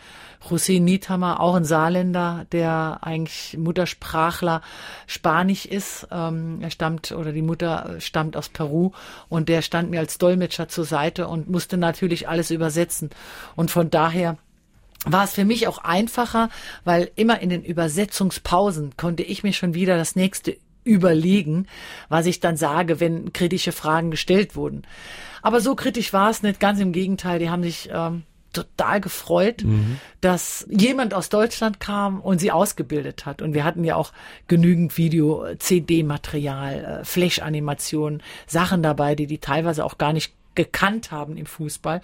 José 0.49 0.81
Niethammer, 0.81 1.41
auch 1.41 1.55
ein 1.55 1.65
Saarländer, 1.65 2.47
der 2.51 2.99
eigentlich 3.03 3.57
Muttersprachler 3.57 4.61
Spanisch 5.07 5.67
ist. 5.67 6.09
Ähm, 6.11 6.59
er 6.61 6.71
stammt 6.71 7.13
oder 7.13 7.33
die 7.33 7.43
Mutter 7.43 7.97
stammt 8.01 8.37
aus 8.37 8.49
Peru 8.49 8.91
und 9.29 9.49
der 9.49 9.63
stand 9.63 9.91
mir 9.91 10.01
als 10.01 10.19
Dolmetscher 10.19 10.69
zur 10.69 10.85
Seite 10.85 11.29
und 11.29 11.49
musste 11.49 11.77
natürlich 11.77 12.29
alles 12.29 12.51
übersetzen. 12.51 13.11
Und 13.55 13.71
von 13.71 13.89
daher 13.89 14.37
war 15.07 15.25
es 15.25 15.33
für 15.33 15.45
mich 15.45 15.67
auch 15.67 15.79
einfacher, 15.79 16.51
weil 16.85 17.11
immer 17.17 17.41
in 17.41 17.49
den 17.49 17.63
Übersetzungspausen 17.63 18.97
konnte 18.97 19.23
ich 19.23 19.43
mir 19.43 19.53
schon 19.53 19.75
wieder 19.75 19.97
das 19.97 20.17
nächste 20.17 20.57
überlegen, 20.85 21.67
was 22.09 22.27
ich 22.27 22.41
dann 22.41 22.57
sage, 22.57 23.01
wenn 23.01 23.33
kritische 23.33 23.73
Fragen 23.73 24.11
gestellt 24.11 24.57
wurden. 24.57 24.83
Aber 25.43 25.61
so 25.61 25.75
kritisch 25.75 26.13
war 26.13 26.31
es 26.31 26.43
nicht, 26.43 26.61
ganz 26.61 26.81
im 26.81 26.93
Gegenteil, 26.93 27.39
die 27.39 27.51
haben 27.51 27.63
sich 27.63 27.89
ähm, 27.93 28.25
total 28.53 29.01
gefreut, 29.01 29.63
mhm. 29.65 29.99
dass 30.21 30.67
jemand 30.71 31.15
aus 31.15 31.29
Deutschland 31.29 31.81
kam 31.81 32.21
und 32.21 32.39
sie 32.39 32.51
ausgebildet 32.51 33.27
hat. 33.27 33.43
Und 33.43 33.55
wir 33.55 33.65
hatten 33.65 33.85
ja 33.85 33.97
auch 33.97 34.13
genügend 34.49 34.97
Video, 34.99 35.47
CD-Material, 35.59 37.01
äh, 37.01 37.05
Flash-Animationen, 37.05 38.23
Sachen 38.47 38.83
dabei, 38.83 39.15
die 39.15 39.27
die 39.27 39.39
teilweise 39.39 39.85
auch 39.85 39.99
gar 39.99 40.13
nicht 40.13 40.35
gekannt 40.55 41.13
haben 41.13 41.37
im 41.37 41.47
Fußball 41.47 42.01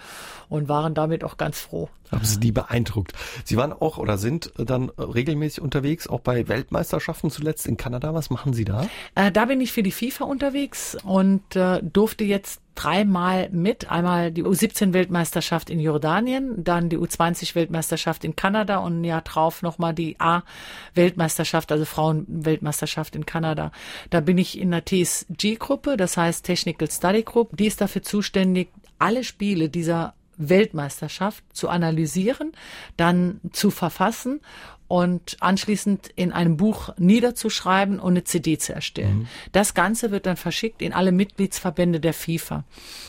und 0.48 0.68
waren 0.68 0.94
damit 0.94 1.24
auch 1.24 1.36
ganz 1.36 1.60
froh. 1.60 1.88
Haben 2.10 2.24
Sie 2.24 2.40
die 2.40 2.52
beeindruckt? 2.52 3.12
Sie 3.44 3.56
waren 3.56 3.72
auch 3.72 3.98
oder 3.98 4.18
sind 4.18 4.52
dann 4.56 4.90
regelmäßig 4.90 5.60
unterwegs, 5.60 6.06
auch 6.06 6.20
bei 6.20 6.48
Weltmeisterschaften 6.48 7.30
zuletzt 7.30 7.66
in 7.66 7.76
Kanada. 7.76 8.14
Was 8.14 8.30
machen 8.30 8.52
Sie 8.52 8.64
da? 8.64 8.86
Äh, 9.14 9.32
da 9.32 9.46
bin 9.46 9.60
ich 9.60 9.72
für 9.72 9.82
die 9.82 9.92
FIFA 9.92 10.24
unterwegs 10.24 10.96
und 11.04 11.56
äh, 11.56 11.80
durfte 11.82 12.24
jetzt 12.24 12.60
dreimal 12.76 13.48
mit. 13.50 13.90
Einmal 13.90 14.30
die 14.30 14.44
U17-Weltmeisterschaft 14.44 15.70
in 15.70 15.80
Jordanien, 15.80 16.62
dann 16.62 16.88
die 16.88 16.98
U20-Weltmeisterschaft 16.98 18.22
in 18.24 18.36
Kanada 18.36 18.78
und 18.78 19.02
Jahr 19.02 19.22
drauf 19.22 19.62
nochmal 19.62 19.94
die 19.94 20.16
A-Weltmeisterschaft, 20.20 21.72
also 21.72 21.84
Frauen-Weltmeisterschaft 21.84 23.16
in 23.16 23.26
Kanada. 23.26 23.72
Da 24.10 24.20
bin 24.20 24.38
ich 24.38 24.60
in 24.60 24.70
der 24.70 24.84
TSG-Gruppe, 24.84 25.96
das 25.96 26.16
heißt 26.16 26.44
Technical 26.44 26.88
Study 26.90 27.22
Group. 27.22 27.56
Die 27.56 27.66
ist 27.66 27.80
dafür 27.80 28.02
zuständig, 28.02 28.68
alle 28.98 29.24
Spiele 29.24 29.68
dieser 29.68 30.14
Weltmeisterschaft 30.36 31.44
zu 31.52 31.68
analysieren, 31.68 32.52
dann 32.96 33.40
zu 33.52 33.70
verfassen 33.70 34.40
und 34.88 35.36
anschließend 35.40 36.10
in 36.14 36.32
einem 36.32 36.56
Buch 36.56 36.90
niederzuschreiben 36.96 37.98
und 37.98 38.12
eine 38.12 38.24
CD 38.24 38.58
zu 38.58 38.72
erstellen. 38.72 39.20
Mhm. 39.20 39.28
Das 39.52 39.74
Ganze 39.74 40.10
wird 40.10 40.26
dann 40.26 40.36
verschickt 40.36 40.82
in 40.82 40.92
alle 40.92 41.12
Mitgliedsverbände 41.12 42.00
der 42.00 42.14
FIFA. 42.14 42.64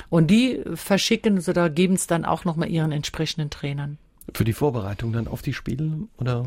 Und 0.09 0.27
die 0.31 0.63
verschicken 0.73 1.43
oder 1.47 1.69
geben 1.69 1.93
es 1.93 2.07
dann 2.07 2.25
auch 2.25 2.45
nochmal 2.45 2.69
ihren 2.69 2.91
entsprechenden 2.91 3.49
Trainern. 3.49 3.97
Für 4.33 4.43
die 4.43 4.53
Vorbereitung 4.53 5.13
dann 5.13 5.27
auf 5.27 5.41
die 5.41 5.53
Spiele 5.53 6.07
oder? 6.17 6.45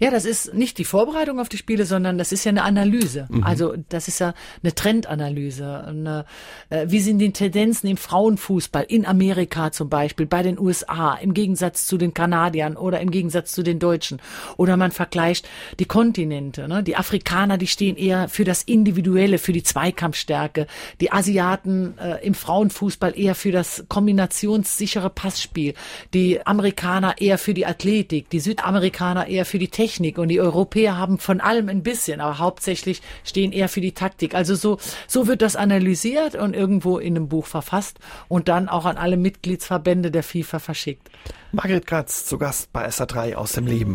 Ja, 0.00 0.10
das 0.10 0.24
ist 0.24 0.54
nicht 0.54 0.78
die 0.78 0.84
Vorbereitung 0.84 1.38
auf 1.38 1.48
die 1.48 1.56
Spiele, 1.56 1.84
sondern 1.86 2.18
das 2.18 2.32
ist 2.32 2.44
ja 2.44 2.50
eine 2.50 2.64
Analyse. 2.64 3.28
Mhm. 3.30 3.44
Also 3.44 3.74
das 3.88 4.08
ist 4.08 4.18
ja 4.18 4.34
eine 4.62 4.74
Trendanalyse. 4.74 5.84
Eine, 5.86 6.24
äh, 6.68 6.86
wie 6.88 7.00
sind 7.00 7.18
die 7.18 7.32
Tendenzen 7.32 7.88
im 7.88 7.96
Frauenfußball 7.96 8.84
in 8.88 9.06
Amerika 9.06 9.70
zum 9.70 9.88
Beispiel, 9.88 10.26
bei 10.26 10.42
den 10.42 10.58
USA 10.58 11.14
im 11.14 11.32
Gegensatz 11.32 11.86
zu 11.86 11.96
den 11.96 12.12
Kanadiern 12.12 12.76
oder 12.76 13.00
im 13.00 13.10
Gegensatz 13.10 13.52
zu 13.52 13.62
den 13.62 13.78
Deutschen? 13.78 14.20
Oder 14.56 14.76
man 14.76 14.90
vergleicht 14.90 15.48
die 15.78 15.84
Kontinente. 15.84 16.66
Ne? 16.66 16.82
Die 16.82 16.96
Afrikaner, 16.96 17.56
die 17.56 17.68
stehen 17.68 17.96
eher 17.96 18.28
für 18.28 18.44
das 18.44 18.64
Individuelle, 18.64 19.38
für 19.38 19.52
die 19.52 19.62
Zweikampfstärke. 19.62 20.66
Die 21.00 21.12
Asiaten 21.12 21.96
äh, 21.98 22.26
im 22.26 22.34
Frauenfußball 22.34 23.16
eher 23.16 23.34
für 23.34 23.52
das 23.52 23.84
kombinationssichere 23.88 25.10
Passspiel. 25.10 25.74
Die 26.14 26.44
Amerikaner 26.44 27.11
eher 27.18 27.38
für 27.38 27.54
die 27.54 27.66
Athletik, 27.66 28.30
die 28.30 28.40
Südamerikaner 28.40 29.26
eher 29.26 29.44
für 29.44 29.58
die 29.58 29.68
Technik 29.68 30.18
und 30.18 30.28
die 30.28 30.40
Europäer 30.40 30.96
haben 30.96 31.18
von 31.18 31.40
allem 31.40 31.68
ein 31.68 31.82
bisschen, 31.82 32.20
aber 32.20 32.38
hauptsächlich 32.38 33.02
stehen 33.24 33.52
eher 33.52 33.68
für 33.68 33.80
die 33.80 33.92
Taktik. 33.92 34.34
Also 34.34 34.54
so, 34.54 34.78
so 35.06 35.26
wird 35.26 35.42
das 35.42 35.56
analysiert 35.56 36.34
und 36.34 36.54
irgendwo 36.54 36.98
in 36.98 37.16
einem 37.16 37.28
Buch 37.28 37.46
verfasst 37.46 37.98
und 38.28 38.48
dann 38.48 38.68
auch 38.68 38.84
an 38.84 38.96
alle 38.96 39.16
Mitgliedsverbände 39.16 40.10
der 40.10 40.22
FIFA 40.22 40.58
verschickt. 40.58 41.10
Margret 41.52 41.86
Kratz 41.86 42.24
zu 42.26 42.38
Gast 42.38 42.72
bei 42.72 42.86
SA3 42.86 43.34
aus 43.34 43.52
dem 43.52 43.66
Leben. 43.66 43.92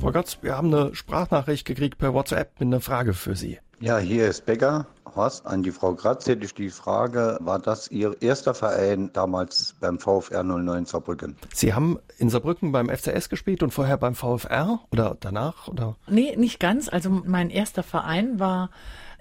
Frau 0.00 0.12
Gotz, 0.12 0.38
wir 0.42 0.56
haben 0.56 0.72
eine 0.72 0.94
Sprachnachricht 0.94 1.66
gekriegt 1.66 1.98
per 1.98 2.14
WhatsApp 2.14 2.60
mit 2.60 2.68
einer 2.68 2.80
Frage 2.80 3.12
für 3.12 3.34
Sie. 3.34 3.58
Ja, 3.78 3.98
hier 3.98 4.28
ist 4.28 4.46
Becker. 4.46 4.86
Horst, 5.14 5.46
an 5.46 5.62
die 5.62 5.70
Frau 5.70 5.94
Gratz 5.94 6.26
hätte 6.26 6.46
ich 6.46 6.54
die 6.54 6.70
Frage, 6.70 7.36
war 7.40 7.58
das 7.58 7.90
Ihr 7.90 8.16
erster 8.20 8.54
Verein 8.54 9.10
damals 9.12 9.74
beim 9.80 9.98
VfR 9.98 10.42
09 10.42 10.86
Saarbrücken? 10.86 11.36
Sie 11.54 11.74
haben 11.74 11.98
in 12.16 12.30
Saarbrücken 12.30 12.72
beim 12.72 12.88
FCS 12.88 13.28
gespielt 13.28 13.62
und 13.62 13.72
vorher 13.72 13.98
beim 13.98 14.14
VfR 14.14 14.80
oder 14.92 15.16
danach? 15.20 15.68
Oder? 15.68 15.96
Nee, 16.06 16.36
nicht 16.36 16.58
ganz. 16.58 16.88
Also 16.88 17.10
mein 17.10 17.50
erster 17.50 17.82
Verein 17.82 18.40
war 18.40 18.70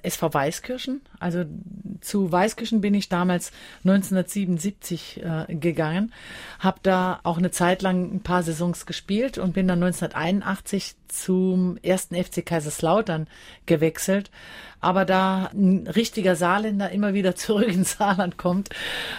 SV 0.06 0.34
Weißkirchen. 0.34 1.02
Also 1.20 1.46
zu 2.02 2.32
Weißkirchen 2.32 2.82
bin 2.82 2.94
ich 2.94 3.10
damals 3.10 3.52
1977 3.84 5.24
äh, 5.24 5.56
gegangen, 5.56 6.14
habe 6.60 6.80
da 6.84 7.20
auch 7.24 7.38
eine 7.38 7.52
Zeit 7.52 7.82
lang 7.82 8.16
ein 8.16 8.20
paar 8.22 8.44
Saisons 8.44 8.86
gespielt 8.86 9.38
und 9.38 9.54
bin 9.54 9.68
dann 9.68 9.82
1981 9.82 10.96
zum 11.08 11.78
ersten 11.82 12.16
FC 12.16 12.46
Kaiserslautern 12.46 13.28
gewechselt. 13.66 14.32
Aber 14.82 15.06
da 15.06 15.50
ein 15.54 15.88
richtiger 15.88 16.36
Saarländer 16.36 16.92
immer 16.92 17.14
wieder 17.14 17.36
zurück 17.36 17.68
ins 17.68 17.94
Saarland 17.94 18.38
kommt 18.38 18.70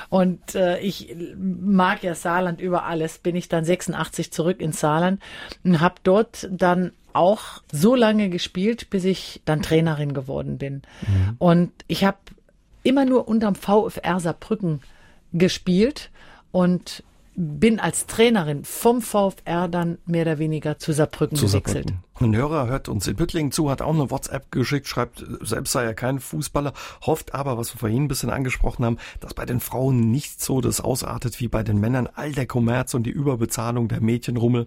und 0.08 0.54
äh, 0.54 0.78
ich 0.78 1.14
mag 1.36 2.02
ja 2.02 2.14
Saarland 2.14 2.60
über 2.60 2.84
alles, 2.84 3.18
bin 3.18 3.36
ich 3.36 3.48
dann 3.48 3.64
86 3.64 4.32
zurück 4.32 4.60
ins 4.60 4.80
Saarland 4.80 5.20
und 5.64 5.80
habe 5.80 5.96
dort 6.02 6.48
dann 6.50 6.92
auch 7.16 7.62
so 7.72 7.94
lange 7.94 8.28
gespielt, 8.28 8.90
bis 8.90 9.04
ich 9.04 9.42
dann 9.44 9.62
Trainerin 9.62 10.14
geworden 10.14 10.58
bin. 10.58 10.82
Mhm. 11.06 11.36
Und 11.38 11.72
ich 11.86 12.04
habe 12.04 12.18
immer 12.82 13.04
nur 13.04 13.26
unterm 13.28 13.54
VfR 13.54 14.20
Saarbrücken 14.20 14.80
gespielt 15.32 16.10
und 16.52 17.02
bin 17.38 17.80
als 17.80 18.06
Trainerin 18.06 18.64
vom 18.64 19.02
VfR 19.02 19.68
dann 19.68 19.98
mehr 20.06 20.22
oder 20.22 20.38
weniger 20.38 20.78
zu 20.78 20.92
Saarbrücken 20.92 21.36
zu 21.36 21.46
gewechselt. 21.46 21.90
Saarbrücken. 21.90 22.04
Ein 22.18 22.34
Hörer 22.34 22.66
hört 22.66 22.88
uns 22.88 23.06
in 23.06 23.16
Büttlingen 23.16 23.52
zu, 23.52 23.70
hat 23.70 23.82
auch 23.82 23.92
eine 23.92 24.10
WhatsApp 24.10 24.50
geschickt, 24.50 24.88
schreibt, 24.88 25.22
selbst 25.42 25.72
sei 25.72 25.84
er 25.84 25.92
kein 25.92 26.18
Fußballer, 26.18 26.72
hofft 27.02 27.34
aber, 27.34 27.58
was 27.58 27.74
wir 27.74 27.78
vorhin 27.78 28.04
ein 28.04 28.08
bisschen 28.08 28.30
angesprochen 28.30 28.86
haben, 28.86 28.96
dass 29.20 29.34
bei 29.34 29.44
den 29.44 29.60
Frauen 29.60 30.10
nicht 30.10 30.42
so 30.42 30.62
das 30.62 30.80
ausartet 30.80 31.38
wie 31.40 31.48
bei 31.48 31.62
den 31.62 31.78
Männern, 31.78 32.08
all 32.14 32.32
der 32.32 32.46
Kommerz 32.46 32.94
und 32.94 33.02
die 33.02 33.10
Überbezahlung 33.10 33.88
der 33.88 34.00
Mädchenrummel. 34.00 34.66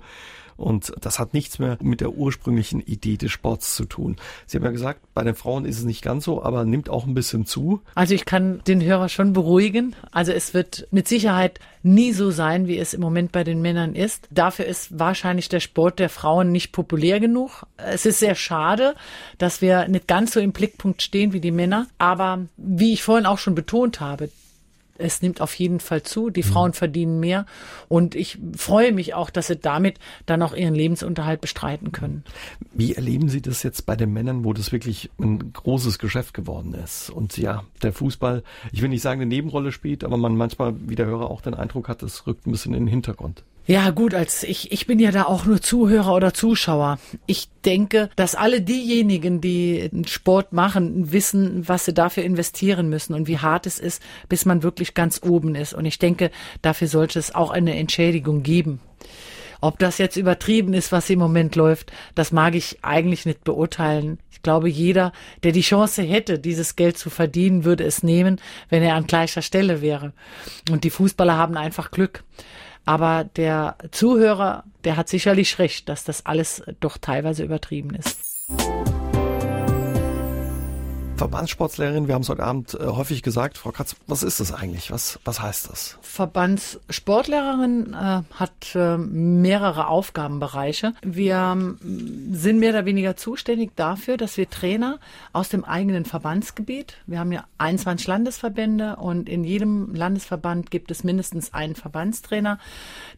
Und 0.59 0.93
das 0.99 1.19
hat 1.19 1.33
nichts 1.33 1.57
mehr 1.57 1.77
mit 1.81 2.01
der 2.01 2.11
ursprünglichen 2.11 2.81
Idee 2.81 3.15
des 3.15 3.31
Sports 3.31 3.75
zu 3.75 3.85
tun. 3.85 4.17
Sie 4.45 4.57
haben 4.57 4.65
ja 4.65 4.71
gesagt, 4.71 4.99
bei 5.13 5.23
den 5.23 5.35
Frauen 5.35 5.63
ist 5.65 5.79
es 5.79 5.85
nicht 5.85 6.01
ganz 6.03 6.25
so, 6.25 6.43
aber 6.43 6.65
nimmt 6.65 6.89
auch 6.89 7.07
ein 7.07 7.13
bisschen 7.13 7.45
zu. 7.45 7.81
Also 7.95 8.13
ich 8.13 8.25
kann 8.25 8.61
den 8.67 8.83
Hörer 8.83 9.07
schon 9.07 9.31
beruhigen. 9.33 9.95
Also 10.11 10.33
es 10.33 10.53
wird 10.53 10.87
mit 10.91 11.07
Sicherheit 11.07 11.59
nie 11.81 12.11
so 12.11 12.29
sein, 12.29 12.67
wie 12.67 12.77
es 12.77 12.93
im 12.93 12.99
Moment 12.99 13.31
bei 13.31 13.45
den 13.45 13.61
Männern 13.61 13.95
ist. 13.95 14.27
Dafür 14.31 14.65
ist 14.65 14.99
wahrscheinlich 14.99 15.47
der 15.47 15.61
Sport 15.61 15.99
der 15.99 16.09
Frauen 16.09 16.51
nicht 16.51 16.73
populär 16.73 17.21
genug. 17.21 17.65
Es 17.77 18.05
ist 18.05 18.19
sehr 18.19 18.35
schade, 18.35 18.95
dass 19.37 19.61
wir 19.61 19.87
nicht 19.87 20.07
ganz 20.07 20.33
so 20.33 20.41
im 20.41 20.51
Blickpunkt 20.51 21.01
stehen 21.01 21.31
wie 21.31 21.39
die 21.39 21.51
Männer. 21.51 21.87
Aber 21.97 22.39
wie 22.57 22.91
ich 22.91 23.03
vorhin 23.03 23.25
auch 23.25 23.37
schon 23.37 23.55
betont 23.55 24.01
habe, 24.01 24.29
es 24.99 25.21
nimmt 25.21 25.41
auf 25.41 25.53
jeden 25.55 25.79
Fall 25.79 26.03
zu. 26.03 26.29
Die 26.29 26.41
mhm. 26.41 26.47
Frauen 26.47 26.73
verdienen 26.73 27.19
mehr. 27.19 27.45
Und 27.87 28.15
ich 28.15 28.37
freue 28.55 28.91
mich 28.91 29.13
auch, 29.13 29.29
dass 29.29 29.47
sie 29.47 29.57
damit 29.57 29.99
dann 30.25 30.41
auch 30.41 30.53
ihren 30.53 30.75
Lebensunterhalt 30.75 31.41
bestreiten 31.41 31.91
können. 31.91 32.23
Wie 32.73 32.95
erleben 32.95 33.29
Sie 33.29 33.41
das 33.41 33.63
jetzt 33.63 33.85
bei 33.85 33.95
den 33.95 34.13
Männern, 34.13 34.43
wo 34.43 34.53
das 34.53 34.71
wirklich 34.71 35.09
ein 35.19 35.53
großes 35.53 35.99
Geschäft 35.99 36.33
geworden 36.33 36.73
ist? 36.73 37.09
Und 37.09 37.37
ja, 37.37 37.63
der 37.81 37.93
Fußball, 37.93 38.43
ich 38.71 38.81
will 38.81 38.89
nicht 38.89 39.01
sagen, 39.01 39.21
eine 39.21 39.29
Nebenrolle 39.29 39.71
spielt, 39.71 40.03
aber 40.03 40.17
man 40.17 40.35
manchmal, 40.35 40.75
wie 40.87 40.95
der 40.95 41.05
Hörer 41.05 41.29
auch 41.31 41.41
den 41.41 41.53
Eindruck 41.53 41.89
hat, 41.89 42.03
es 42.03 42.27
rückt 42.27 42.45
ein 42.45 42.51
bisschen 42.51 42.73
in 42.73 42.85
den 42.85 42.87
Hintergrund. 42.87 43.43
Ja, 43.69 43.91
gut, 43.91 44.15
als 44.15 44.41
ich, 44.41 44.71
ich 44.71 44.87
bin 44.87 44.97
ja 44.97 45.11
da 45.11 45.25
auch 45.25 45.45
nur 45.45 45.61
Zuhörer 45.61 46.15
oder 46.15 46.33
Zuschauer. 46.33 46.97
Ich 47.27 47.49
denke, 47.63 48.09
dass 48.15 48.33
alle 48.33 48.61
diejenigen, 48.61 49.41
die 49.41 49.91
Sport 50.07 50.53
machen, 50.53 51.11
wissen, 51.11 51.67
was 51.69 51.85
sie 51.85 51.93
dafür 51.93 52.23
investieren 52.23 52.89
müssen 52.89 53.13
und 53.13 53.27
wie 53.27 53.37
hart 53.37 53.67
es 53.67 53.77
ist, 53.77 54.01
bis 54.27 54.45
man 54.45 54.63
wirklich 54.63 54.95
ganz 54.95 55.21
oben 55.23 55.53
ist. 55.53 55.75
Und 55.75 55.85
ich 55.85 55.99
denke, 55.99 56.31
dafür 56.63 56.87
sollte 56.87 57.19
es 57.19 57.35
auch 57.35 57.51
eine 57.51 57.77
Entschädigung 57.77 58.41
geben. 58.41 58.79
Ob 59.61 59.77
das 59.77 59.99
jetzt 59.99 60.17
übertrieben 60.17 60.73
ist, 60.73 60.91
was 60.91 61.07
im 61.11 61.19
Moment 61.19 61.55
läuft, 61.55 61.91
das 62.15 62.31
mag 62.31 62.55
ich 62.55 62.79
eigentlich 62.81 63.27
nicht 63.27 63.43
beurteilen. 63.43 64.17
Ich 64.31 64.41
glaube, 64.41 64.67
jeder, 64.67 65.13
der 65.43 65.51
die 65.51 65.61
Chance 65.61 66.01
hätte, 66.01 66.39
dieses 66.39 66.75
Geld 66.75 66.97
zu 66.97 67.11
verdienen, 67.11 67.65
würde 67.65 67.83
es 67.83 68.01
nehmen, 68.01 68.41
wenn 68.69 68.81
er 68.81 68.95
an 68.95 69.05
gleicher 69.05 69.43
Stelle 69.43 69.81
wäre. 69.81 70.13
Und 70.71 70.85
die 70.85 70.89
Fußballer 70.89 71.37
haben 71.37 71.55
einfach 71.55 71.91
Glück. 71.91 72.23
Aber 72.85 73.23
der 73.23 73.75
Zuhörer, 73.91 74.63
der 74.83 74.97
hat 74.97 75.09
sicherlich 75.09 75.59
recht, 75.59 75.89
dass 75.89 76.03
das 76.03 76.25
alles 76.25 76.63
doch 76.79 76.97
teilweise 76.97 77.43
übertrieben 77.43 77.93
ist. 77.93 78.19
Verbandssportslehrerin, 81.19 82.07
wir 82.07 82.15
haben 82.15 82.21
es 82.21 82.29
heute 82.29 82.43
Abend 82.43 82.75
äh, 82.75 82.85
häufig 82.85 83.21
gesagt. 83.23 83.57
Frau 83.57 83.71
Katz, 83.71 83.97
was 84.07 84.23
ist 84.23 84.39
das 84.39 84.53
eigentlich? 84.53 84.89
Was, 84.89 85.19
was 85.25 85.41
heißt 85.41 85.69
das? 85.69 85.97
Verbandssportlehrerin 86.01 87.93
äh, 87.93 88.21
hat 88.33 88.73
äh, 88.73 88.97
mehrere 88.97 89.87
Aufgabenbereiche. 89.87 90.93
Wir 91.01 91.35
ähm, 91.35 91.77
sind 92.31 92.59
mehr 92.59 92.69
oder 92.69 92.85
weniger 92.85 93.17
zuständig 93.17 93.71
dafür, 93.75 94.15
dass 94.15 94.37
wir 94.37 94.49
Trainer 94.49 94.97
aus 95.33 95.49
dem 95.49 95.65
eigenen 95.65 96.05
Verbandsgebiet, 96.05 96.95
wir 97.05 97.19
haben 97.19 97.33
ja 97.33 97.43
21 97.57 98.07
Landesverbände 98.07 98.95
und 98.95 99.27
in 99.27 99.43
jedem 99.43 99.93
Landesverband 99.93 100.71
gibt 100.71 100.89
es 100.89 101.03
mindestens 101.03 101.53
einen 101.53 101.75
Verbandstrainer, 101.75 102.59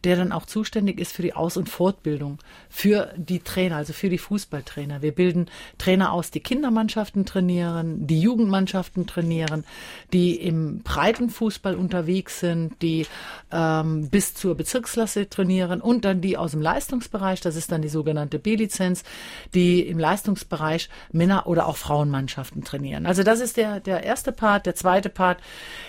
der 0.02 0.16
dann 0.16 0.32
auch 0.32 0.46
zuständig 0.46 0.98
ist 0.98 1.12
für 1.12 1.22
die 1.22 1.34
Aus- 1.34 1.56
und 1.56 1.68
Fortbildung 1.68 2.38
für 2.68 3.12
die 3.16 3.38
Trainer, 3.38 3.76
also 3.76 3.92
für 3.92 4.08
die 4.08 4.18
Fußballtrainer. 4.18 5.02
Wir 5.02 5.12
bilden 5.12 5.46
Trainer 5.78 6.12
aus, 6.12 6.32
die 6.32 6.40
Kindermannschaften 6.40 7.26
trainieren, 7.26 7.91
die 8.06 8.20
Jugendmannschaften 8.20 9.06
trainieren, 9.06 9.64
die 10.12 10.36
im 10.36 10.82
Breitenfußball 10.82 11.74
unterwegs 11.74 12.40
sind, 12.40 12.80
die 12.82 13.06
ähm, 13.50 14.08
bis 14.08 14.34
zur 14.34 14.54
Bezirksklasse 14.56 15.28
trainieren 15.28 15.80
und 15.80 16.04
dann 16.04 16.20
die 16.20 16.36
aus 16.36 16.52
dem 16.52 16.62
Leistungsbereich, 16.62 17.40
das 17.40 17.56
ist 17.56 17.72
dann 17.72 17.82
die 17.82 17.88
sogenannte 17.88 18.38
B-Lizenz, 18.38 19.04
die 19.54 19.80
im 19.80 19.98
Leistungsbereich 19.98 20.88
Männer- 21.12 21.46
oder 21.46 21.66
auch 21.66 21.76
Frauenmannschaften 21.76 22.64
trainieren. 22.64 23.06
Also 23.06 23.22
das 23.22 23.40
ist 23.40 23.56
der, 23.56 23.80
der 23.80 24.04
erste 24.04 24.32
Part. 24.32 24.66
Der 24.66 24.74
zweite 24.74 25.08
Part 25.08 25.38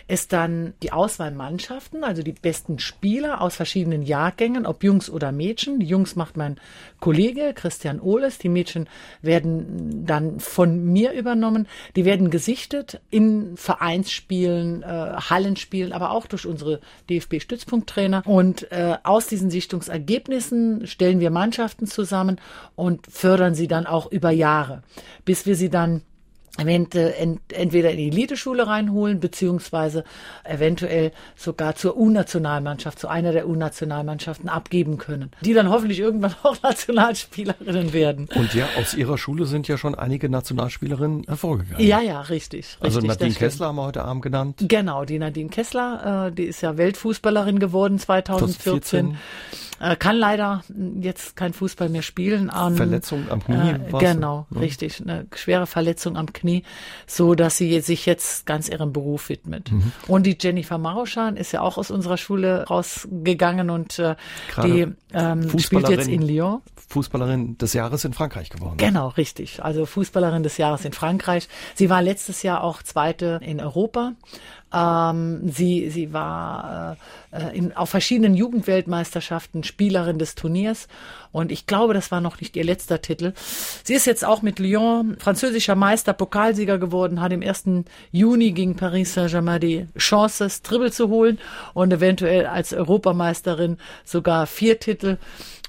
ist 0.08 0.34
dann 0.34 0.74
die 0.82 0.92
Auswahlmannschaften, 0.92 2.04
also 2.04 2.24
die 2.24 2.34
besten 2.34 2.80
Spieler 2.80 3.42
aus 3.42 3.56
verschiedenen 3.56 4.04
Jahrgängen, 4.04 4.66
ob 4.66 4.84
Jungs 4.84 5.10
oder 5.10 5.32
Mädchen. 5.32 5.80
Die 5.80 5.86
Jungs 5.86 6.16
macht 6.16 6.38
mein 6.38 6.58
Kollege 7.00 7.54
Christian 7.54 8.00
Ohles, 8.00 8.38
die 8.38 8.50
Mädchen 8.50 8.88
werden 9.22 10.06
dann 10.06 10.40
von 10.40 10.86
mir 10.86 11.12
übernommen. 11.14 11.68
Die 11.96 12.06
werden 12.06 12.30
gesichtet 12.32 13.02
in 13.10 13.56
Vereinsspielen, 13.56 14.84
äh, 14.84 14.86
Hallenspielen, 14.86 15.94
aber 15.94 16.12
auch 16.12 16.26
durch 16.26 16.46
unsere 16.46 16.80
DFB-Stützpunkttrainer. 17.10 18.24
Und 18.26 18.72
äh, 18.72 18.98
aus 19.04 19.28
diesen 19.28 19.52
Sichtungsergebnissen 19.52 20.88
stellen 20.88 21.20
wir 21.20 21.30
Mannschaften 21.30 21.86
zusammen 21.86 22.40
und 22.76 23.06
fördern 23.08 23.54
sie 23.54 23.68
dann 23.68 23.86
auch 23.86 24.12
über 24.12 24.32
Jahre, 24.32 24.82
bis 25.26 25.46
wir 25.46 25.56
sie 25.56 25.70
dann 25.70 26.02
entweder 26.58 27.18
in 27.18 27.40
die 27.98 28.10
Eliteschule 28.10 28.68
reinholen, 28.68 29.20
beziehungsweise 29.20 30.04
eventuell 30.44 31.12
sogar 31.36 31.76
zur 31.76 31.98
U-Nationalmannschaft, 31.98 33.00
zu 33.00 33.08
einer 33.08 33.32
der 33.32 33.48
U-Nationalmannschaften 33.48 34.50
abgeben 34.50 35.00
können, 35.00 35.32
die 35.42 35.54
dann 35.54 35.70
hoffentlich 35.70 36.00
irgendwann 36.00 36.36
auch 36.44 36.62
Nationalspielerinnen 36.62 37.92
werden. 37.94 38.30
Und 38.36 38.54
ja, 38.54 38.68
aus 38.80 38.94
ihrer 38.94 39.18
Schule 39.18 39.46
sind 39.46 39.68
ja 39.68 39.78
schon 39.78 39.96
einige 39.96 40.30
Nationalspielerinnen 40.30 41.24
hervorgegangen. 41.24 41.86
Ja, 41.86 42.02
ja, 42.02 42.22
richtig. 42.22 42.78
Also 42.80 43.00
richtig, 43.00 43.20
Nadine 43.20 43.36
Kessler 43.36 43.68
haben 43.68 43.78
wir 43.78 43.86
heute 43.86 44.04
Abend 44.04 44.22
genannt. 44.22 44.64
Genau, 44.68 45.06
die 45.06 45.18
Nadine 45.18 45.50
Kessler, 45.50 46.28
äh, 46.28 46.32
die 46.32 46.44
ist 46.44 46.62
ja 46.62 46.78
Weltfußballerin 46.78 47.58
geworden 47.58 47.98
2014. 47.98 49.16
2014. 49.16 49.18
Äh, 49.84 49.98
kann 49.98 50.16
leider 50.16 50.64
jetzt 51.02 51.36
kein 51.36 51.52
Fußball 51.52 51.90
mehr 51.90 52.04
spielen. 52.04 52.50
An, 52.50 52.78
Verletzung 52.78 53.30
am 53.30 53.44
Knie. 53.44 53.72
Äh, 53.72 53.98
genau, 54.00 54.48
ja. 54.50 54.60
richtig. 54.62 55.02
Eine 55.02 55.28
schwere 55.36 55.68
Verletzung 55.68 56.16
am 56.16 56.32
Knie, 56.32 56.64
so 57.06 57.36
dass 57.36 57.58
sie 57.58 57.82
sich 57.82 58.06
jetzt 58.06 58.46
ganz 58.46 58.70
ihrem 58.70 58.94
Beruf 58.94 59.28
widmet. 59.28 59.74
Mhm. 59.74 59.92
Und 60.08 60.26
die 60.26 60.38
Jennifer 60.40 60.78
Maroschan 60.78 61.36
ist 61.36 61.52
ja 61.52 61.60
auch 61.60 61.78
aus 61.78 61.92
unserer 61.92 62.16
Schule 62.16 62.64
rausgegangen 62.64 63.70
und 63.70 64.00
äh, 64.00 64.16
die 64.64 64.88
ähm, 65.14 65.60
spielt 65.60 65.90
jetzt 65.90 66.08
in 66.08 66.22
Lyon. 66.22 66.62
Fußballerin 66.88 67.58
des 67.58 67.74
Jahres 67.74 68.06
in 68.06 68.14
Frankreich 68.14 68.50
geworden. 68.50 68.78
Genau, 68.78 69.10
richtig. 69.10 69.64
Also 69.64 69.86
Fußballerin 69.86 70.44
des 70.44 70.58
Jahres 70.58 70.86
in 70.86 70.94
Frankreich. 70.94 71.50
Sie 71.76 71.90
war 71.90 72.02
letztes 72.02 72.44
Jahr 72.44 72.64
auch 72.64 72.84
Zweite 72.84 73.40
in 73.44 73.60
Europa. 73.60 74.14
Ähm, 74.74 75.50
sie, 75.52 75.90
sie 75.90 76.14
war 76.14 76.98
äh, 77.32 77.56
in, 77.56 77.76
auf 77.76 77.90
verschiedenen 77.90 78.34
Jugendweltmeisterschaften 78.34 79.64
Spielerin 79.64 80.18
des 80.18 80.36
Turniers 80.36 80.88
und 81.32 81.52
ich 81.52 81.66
glaube, 81.66 81.94
das 81.94 82.12
war 82.12 82.22
noch 82.22 82.40
nicht 82.40 82.56
ihr 82.56 82.64
letzter 82.64 83.02
Titel. 83.02 83.34
Sie 83.84 83.94
ist 83.94 84.06
jetzt 84.06 84.24
auch 84.24 84.42
mit 84.42 84.60
Lyon 84.60 85.18
französischer 85.20 85.76
Meister, 85.76 86.14
Pokalsieger 86.14 86.78
geworden, 86.78 87.22
hat 87.22 87.34
im 87.34 87.42
1. 87.42 87.86
Juni 88.12 88.52
gegen 88.52 88.76
Paris 88.76 89.16
Saint-Germain 89.16 89.60
die 89.60 89.88
Chance, 89.98 90.44
das 90.44 90.62
Triple 90.62 90.92
zu 90.92 91.10
holen 91.10 91.40
und 91.74 91.92
eventuell 91.92 92.46
als 92.46 92.72
Europameisterin 92.72 93.78
sogar 94.06 94.46
vier 94.46 94.80
Titel. 94.80 95.18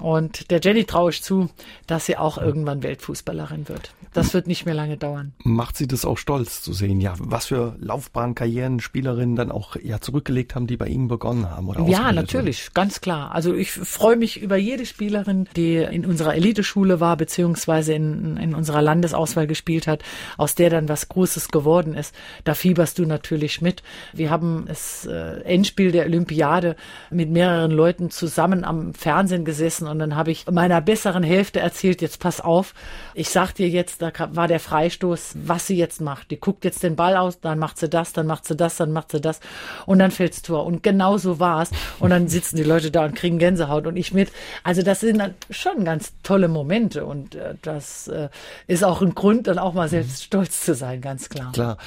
Und 0.00 0.50
der 0.50 0.60
Jenny 0.60 0.84
traue 0.84 1.10
ich 1.10 1.22
zu, 1.22 1.48
dass 1.86 2.06
sie 2.06 2.16
auch 2.16 2.36
irgendwann 2.36 2.82
Weltfußballerin 2.82 3.68
wird. 3.68 3.92
Das 4.14 4.32
wird 4.32 4.46
nicht 4.46 4.64
mehr 4.64 4.74
lange 4.74 4.96
dauern. 4.96 5.32
Macht 5.42 5.76
sie 5.76 5.88
das 5.88 6.04
auch 6.04 6.18
stolz 6.18 6.62
zu 6.62 6.72
sehen, 6.72 7.00
ja, 7.00 7.14
was 7.18 7.46
für 7.46 7.76
Laufbahnkarrieren 7.80 8.80
Spielerinnen 8.80 9.34
dann 9.34 9.50
auch 9.50 9.76
ja 9.82 10.00
zurückgelegt 10.00 10.54
haben, 10.54 10.68
die 10.68 10.76
bei 10.76 10.86
Ihnen 10.86 11.08
begonnen 11.08 11.50
haben? 11.50 11.68
Oder 11.68 11.84
ja, 11.86 12.12
natürlich, 12.12 12.66
haben. 12.66 12.74
ganz 12.74 13.00
klar. 13.00 13.34
Also 13.34 13.54
ich 13.54 13.72
freue 13.72 14.16
mich 14.16 14.40
über 14.40 14.56
jede 14.56 14.86
Spielerin, 14.86 15.48
die 15.56 15.76
in 15.76 16.06
unserer 16.06 16.34
Eliteschule 16.34 17.00
war, 17.00 17.16
beziehungsweise 17.16 17.94
in, 17.94 18.36
in 18.36 18.54
unserer 18.54 18.82
Landesauswahl 18.82 19.48
gespielt 19.48 19.88
hat, 19.88 20.02
aus 20.36 20.54
der 20.54 20.70
dann 20.70 20.88
was 20.88 21.08
Großes 21.08 21.48
geworden 21.48 21.94
ist. 21.94 22.14
Da 22.44 22.54
fieberst 22.54 22.98
du 23.00 23.06
natürlich 23.06 23.60
mit. 23.60 23.82
Wir 24.12 24.30
haben 24.30 24.66
das 24.68 25.06
äh, 25.06 25.40
Endspiel 25.42 25.90
der 25.90 26.06
Olympiade 26.06 26.76
mit 27.10 27.30
mehreren 27.30 27.72
Leuten 27.72 28.10
zusammen 28.10 28.64
am 28.64 28.94
Fernsehen 28.94 29.44
gesessen 29.44 29.88
und 29.88 29.98
dann 29.98 30.14
habe 30.14 30.30
ich 30.30 30.46
meiner 30.48 30.80
besseren 30.80 31.24
Hälfte 31.24 31.58
erzählt, 31.58 32.00
jetzt 32.00 32.20
pass 32.20 32.40
auf, 32.40 32.74
ich 33.14 33.30
sag 33.30 33.54
dir 33.54 33.68
jetzt, 33.68 34.03
da 34.04 34.28
war 34.34 34.48
der 34.48 34.60
Freistoß, 34.60 35.36
was 35.44 35.66
sie 35.66 35.76
jetzt 35.76 36.00
macht. 36.00 36.30
Die 36.30 36.38
guckt 36.38 36.64
jetzt 36.64 36.82
den 36.82 36.96
Ball 36.96 37.16
aus, 37.16 37.40
dann 37.40 37.58
macht 37.58 37.78
sie 37.78 37.88
das, 37.88 38.12
dann 38.12 38.26
macht 38.26 38.44
sie 38.44 38.56
das, 38.56 38.76
dann 38.76 38.92
macht 38.92 39.12
sie 39.12 39.20
das 39.20 39.40
und 39.86 39.98
dann 39.98 40.10
fällt's 40.10 40.42
Tor. 40.42 40.66
Und 40.66 40.82
genau 40.82 41.16
so 41.16 41.40
war's. 41.40 41.70
Und 42.00 42.10
dann 42.10 42.28
sitzen 42.28 42.56
die 42.56 42.64
Leute 42.64 42.90
da 42.90 43.04
und 43.04 43.14
kriegen 43.14 43.38
Gänsehaut 43.38 43.86
und 43.86 43.96
ich 43.96 44.12
mit. 44.12 44.30
Also 44.62 44.82
das 44.82 45.00
sind 45.00 45.18
dann 45.18 45.34
schon 45.50 45.84
ganz 45.84 46.12
tolle 46.22 46.48
Momente 46.48 47.06
und 47.06 47.34
äh, 47.34 47.54
das 47.62 48.08
äh, 48.08 48.28
ist 48.66 48.84
auch 48.84 49.00
ein 49.00 49.14
Grund, 49.14 49.46
dann 49.46 49.58
auch 49.58 49.74
mal 49.74 49.88
selbst 49.88 50.24
stolz 50.24 50.62
zu 50.62 50.74
sein, 50.74 51.00
ganz 51.00 51.28
klar. 51.28 51.52
Klar. 51.52 51.78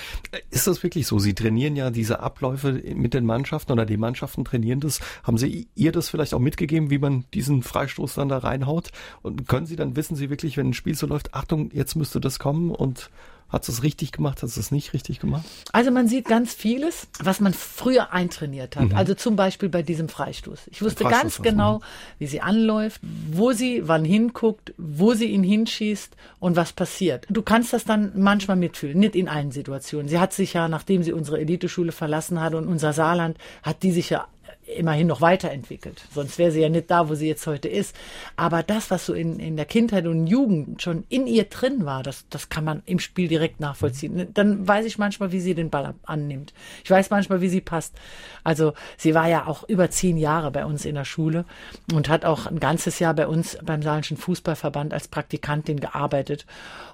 Ist 0.50 0.68
das 0.68 0.82
wirklich 0.84 1.08
so? 1.08 1.20
Sie 1.20 1.36
trainieren 1.36 1.76
ja 1.76 1.92
diese 1.92 2.20
Abläufe 2.20 2.72
mit 2.72 3.14
den 3.14 3.26
Mannschaften 3.26 3.72
oder 3.72 3.86
die 3.86 3.98
Mannschaften 3.98 4.44
trainieren 4.46 4.80
das. 4.80 5.00
Haben 5.24 5.38
Sie 5.38 5.68
ihr 5.76 5.92
das 5.92 6.10
vielleicht 6.10 6.34
auch 6.34 6.40
mitgegeben, 6.40 6.90
wie 6.90 6.98
man 6.98 7.26
diesen 7.34 7.62
Freistoß 7.62 8.16
dann 8.16 8.30
da 8.30 8.40
reinhaut? 8.40 8.90
Und 9.22 9.48
können 9.48 9.66
Sie 9.66 9.76
dann, 9.76 9.96
wissen 9.96 10.16
Sie 10.16 10.30
wirklich, 10.30 10.58
wenn 10.58 10.70
ein 10.70 10.74
Spiel 10.74 10.96
so 10.96 11.06
läuft, 11.06 11.34
Achtung, 11.34 11.70
jetzt 11.74 11.96
müsste 12.08 12.22
das 12.22 12.40
kommen 12.40 12.72
und 12.72 13.10
hat 13.50 13.68
es 13.70 13.84
richtig 13.84 14.12
gemacht, 14.12 14.44
hat 14.44 14.50
es 14.50 14.72
nicht 14.72 14.94
richtig 14.94 15.20
gemacht? 15.20 15.46
Also 15.72 15.90
man 15.92 16.08
sieht 16.08 16.26
ganz 16.26 16.54
vieles, 16.54 17.08
was 17.20 17.40
man 17.40 17.54
früher 17.54 18.12
eintrainiert 18.12 18.76
hat. 18.76 18.90
Mhm. 18.90 18.96
Also 18.96 19.14
zum 19.14 19.36
Beispiel 19.38 19.70
bei 19.70 19.84
diesem 19.84 20.10
Freistoß. 20.10 20.68
Ich 20.68 20.82
wusste 20.82 21.04
Freistoß 21.04 21.22
ganz 21.22 21.42
genau, 21.42 21.82
wie 22.20 22.28
sie 22.28 22.42
anläuft, 22.42 23.02
wo 23.32 23.54
sie 23.54 23.88
wann 23.88 24.04
hinguckt, 24.04 24.74
wo 24.78 25.14
sie 25.14 25.28
ihn 25.28 25.44
hinschießt 25.44 26.16
und 26.40 26.58
was 26.58 26.74
passiert. 26.74 27.26
Du 27.30 27.42
kannst 27.42 27.72
das 27.72 27.86
dann 27.86 28.12
manchmal 28.16 28.58
mitfühlen, 28.58 29.00
nicht 29.00 29.16
in 29.16 29.30
allen 29.30 29.52
Situationen. 29.52 30.10
Sie 30.10 30.20
hat 30.20 30.34
sich 30.34 30.54
ja, 30.54 30.68
nachdem 30.68 31.04
sie 31.04 31.14
unsere 31.14 31.40
Eliteschule 31.40 31.94
verlassen 31.94 32.42
hat 32.42 32.54
und 32.54 32.68
unser 32.68 32.92
Saarland, 32.92 33.38
hat 33.64 33.84
die 33.84 33.92
sich 33.92 34.10
ja 34.10 34.28
immerhin 34.76 35.08
noch 35.08 35.22
weiterentwickelt. 35.22 36.04
Sonst 36.14 36.38
wäre 36.38 36.52
sie 36.52 36.62
ja 36.62 36.70
nicht 36.70 36.92
da, 36.92 37.10
wo 37.10 37.16
sie 37.16 37.28
jetzt 37.28 37.48
heute 37.48 37.70
ist. 37.70 37.96
Aber 38.36 38.64
das, 38.64 38.92
was 38.92 39.06
so 39.06 39.14
in, 39.14 39.40
in 39.40 39.56
der 39.56 39.66
Kindheit 39.66 40.06
und 40.06 40.28
Jugend 40.28 40.82
schon 40.82 41.06
in 41.10 41.26
ihr 41.26 41.46
drin 41.46 41.86
war, 41.86 42.04
das, 42.04 42.26
das 42.30 42.50
kann 42.50 42.64
man 42.64 42.84
im 42.86 43.00
Spiel 43.00 43.28
direkt 43.28 43.60
nachvollziehen. 43.60 44.28
Dann 44.34 44.68
weiß 44.68 44.86
ich 44.86 44.98
manchmal, 44.98 45.32
wie 45.32 45.40
sie 45.40 45.56
den 45.56 45.70
Ball 45.70 45.94
annimmt. 46.04 46.54
Ich 46.84 46.92
weiß 46.92 47.10
manchmal, 47.10 47.42
wie 47.42 47.50
sie 47.50 47.62
passt. 47.62 47.96
Also 48.44 48.74
sie 48.98 49.16
war 49.16 49.28
ja 49.30 49.48
auch 49.48 49.64
über 49.68 49.90
zehn 49.90 50.18
Jahre 50.18 50.52
bei 50.52 50.66
uns 50.66 50.86
in 50.86 50.96
der 50.96 51.06
Schule 51.06 51.46
und 51.94 52.10
hat 52.10 52.26
auch 52.26 52.46
ein 52.46 52.60
ganzes 52.60 53.00
Jahr 53.00 53.14
bei 53.14 53.28
uns 53.28 53.58
beim 53.64 53.82
Saarländischen 53.82 54.18
Fußballverband 54.18 54.94
als 54.94 55.08
Praktikantin 55.08 55.80
gearbeitet. 55.80 56.46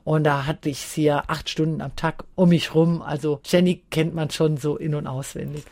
Und 0.04 0.26
da 0.26 0.46
hatte 0.46 0.70
ich 0.70 0.80
sie 0.80 1.04
ja 1.04 1.24
acht 1.28 1.50
Stunden 1.50 1.82
am 1.82 1.96
Tag 1.96 2.24
um 2.36 2.50
mich 2.50 2.76
rum. 2.76 3.02
Also 3.02 3.40
Jenny 3.46 3.82
kennt 3.90 4.14
man 4.14 4.30
schon 4.30 4.58
so 4.58 4.78
in- 4.78 4.96
und 4.96 5.08
auswendig. 5.08 5.64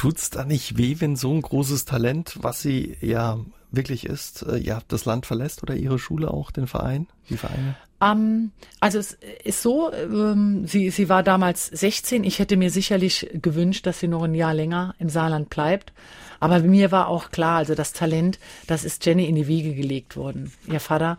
Tut's 0.00 0.30
da 0.30 0.46
nicht 0.46 0.78
weh, 0.78 0.96
wenn 1.00 1.14
so 1.14 1.30
ein 1.30 1.42
großes 1.42 1.84
Talent, 1.84 2.38
was 2.40 2.62
sie 2.62 2.96
ja 3.02 3.38
wirklich 3.70 4.06
ist, 4.06 4.40
äh, 4.40 4.56
ja, 4.56 4.80
das 4.88 5.04
Land 5.04 5.26
verlässt 5.26 5.62
oder 5.62 5.76
ihre 5.76 5.98
Schule 5.98 6.30
auch, 6.30 6.50
den 6.50 6.66
Verein, 6.66 7.06
die 7.28 7.36
Vereine? 7.36 7.76
Um, 8.00 8.08
ähm, 8.08 8.50
also 8.80 8.98
es 8.98 9.18
ist 9.44 9.60
so, 9.60 9.92
ähm, 9.92 10.66
sie, 10.66 10.88
sie 10.88 11.10
war 11.10 11.22
damals 11.22 11.66
16. 11.66 12.24
Ich 12.24 12.38
hätte 12.38 12.56
mir 12.56 12.70
sicherlich 12.70 13.28
gewünscht, 13.42 13.84
dass 13.84 14.00
sie 14.00 14.08
noch 14.08 14.22
ein 14.22 14.34
Jahr 14.34 14.54
länger 14.54 14.94
im 14.98 15.10
Saarland 15.10 15.50
bleibt. 15.50 15.92
Aber 16.40 16.60
mir 16.60 16.90
war 16.90 17.08
auch 17.08 17.30
klar, 17.30 17.58
also 17.58 17.74
das 17.74 17.92
Talent, 17.92 18.38
das 18.66 18.84
ist 18.84 19.04
Jenny 19.04 19.26
in 19.26 19.34
die 19.34 19.48
Wiege 19.48 19.74
gelegt 19.74 20.16
worden. 20.16 20.50
Ihr 20.66 20.80
Vater 20.80 21.18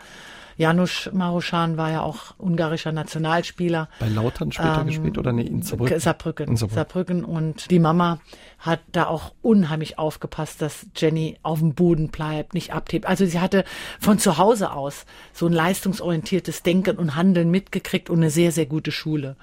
Janusz 0.57 1.09
Maruschan 1.13 1.77
war 1.77 1.91
ja 1.91 2.01
auch 2.01 2.35
ungarischer 2.37 2.91
Nationalspieler. 2.91 3.89
Bei 3.99 4.07
Lautern 4.07 4.51
später 4.51 4.81
ähm, 4.81 4.87
gespielt 4.87 5.17
oder 5.17 5.31
nee, 5.31 5.43
in 5.43 5.61
Saarbrücken? 5.61 5.99
Saarbrücken? 5.99 6.47
in 6.49 6.57
Saarbrücken. 6.57 6.75
Saarbrücken. 6.75 7.25
Und 7.25 7.71
die 7.71 7.79
Mama 7.79 8.19
hat 8.59 8.81
da 8.91 9.07
auch 9.07 9.33
unheimlich 9.41 9.97
aufgepasst, 9.97 10.61
dass 10.61 10.87
Jenny 10.95 11.37
auf 11.43 11.59
dem 11.59 11.73
Boden 11.73 12.09
bleibt, 12.09 12.53
nicht 12.53 12.73
abhebt. 12.73 13.05
Also 13.05 13.25
sie 13.25 13.39
hatte 13.39 13.63
von 13.99 14.19
zu 14.19 14.37
Hause 14.37 14.71
aus 14.71 15.05
so 15.33 15.47
ein 15.47 15.53
leistungsorientiertes 15.53 16.63
Denken 16.63 16.97
und 16.97 17.15
Handeln 17.15 17.49
mitgekriegt 17.49 18.09
und 18.09 18.17
eine 18.17 18.29
sehr, 18.29 18.51
sehr 18.51 18.65
gute 18.65 18.91
Schule. 18.91 19.35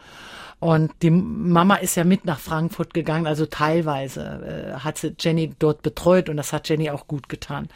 Und 0.61 0.91
die 1.03 1.11
Mama 1.11 1.77
ist 1.77 1.95
ja 1.95 2.03
mit 2.03 2.25
nach 2.25 2.41
Frankfurt 2.41 2.93
gegangen, 2.93 3.29
also 3.29 3.47
teilweise 3.47 4.75
äh, 4.75 4.81
hat 4.81 4.99
sie 4.99 5.15
Jenny 5.19 5.53
dort 5.59 5.83
betreut 5.83 6.29
und 6.29 6.37
das 6.37 6.53
hat 6.53 6.69
Jenny 6.69 6.91
auch 6.91 7.07
gut 7.07 7.29
getan. 7.29 7.69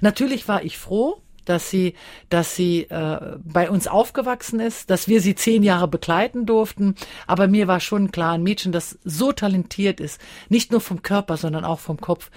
Natürlich 0.00 0.46
war 0.46 0.62
ich 0.62 0.78
froh, 0.78 1.20
dass 1.48 1.70
sie, 1.70 1.94
dass 2.28 2.54
sie 2.54 2.82
äh, 2.84 3.36
bei 3.44 3.70
uns 3.70 3.86
aufgewachsen 3.86 4.60
ist, 4.60 4.90
dass 4.90 5.08
wir 5.08 5.20
sie 5.20 5.34
zehn 5.34 5.62
Jahre 5.62 5.88
begleiten 5.88 6.46
durften. 6.46 6.94
Aber 7.26 7.48
mir 7.48 7.68
war 7.68 7.80
schon 7.80 8.10
klar, 8.10 8.32
ein 8.32 8.42
Mädchen, 8.42 8.72
das 8.72 8.98
so 9.04 9.32
talentiert 9.32 10.00
ist, 10.00 10.20
nicht 10.48 10.70
nur 10.72 10.80
vom 10.80 11.02
Körper, 11.02 11.36
sondern 11.36 11.64
auch 11.64 11.80
vom 11.80 12.00
Kopf, 12.00 12.30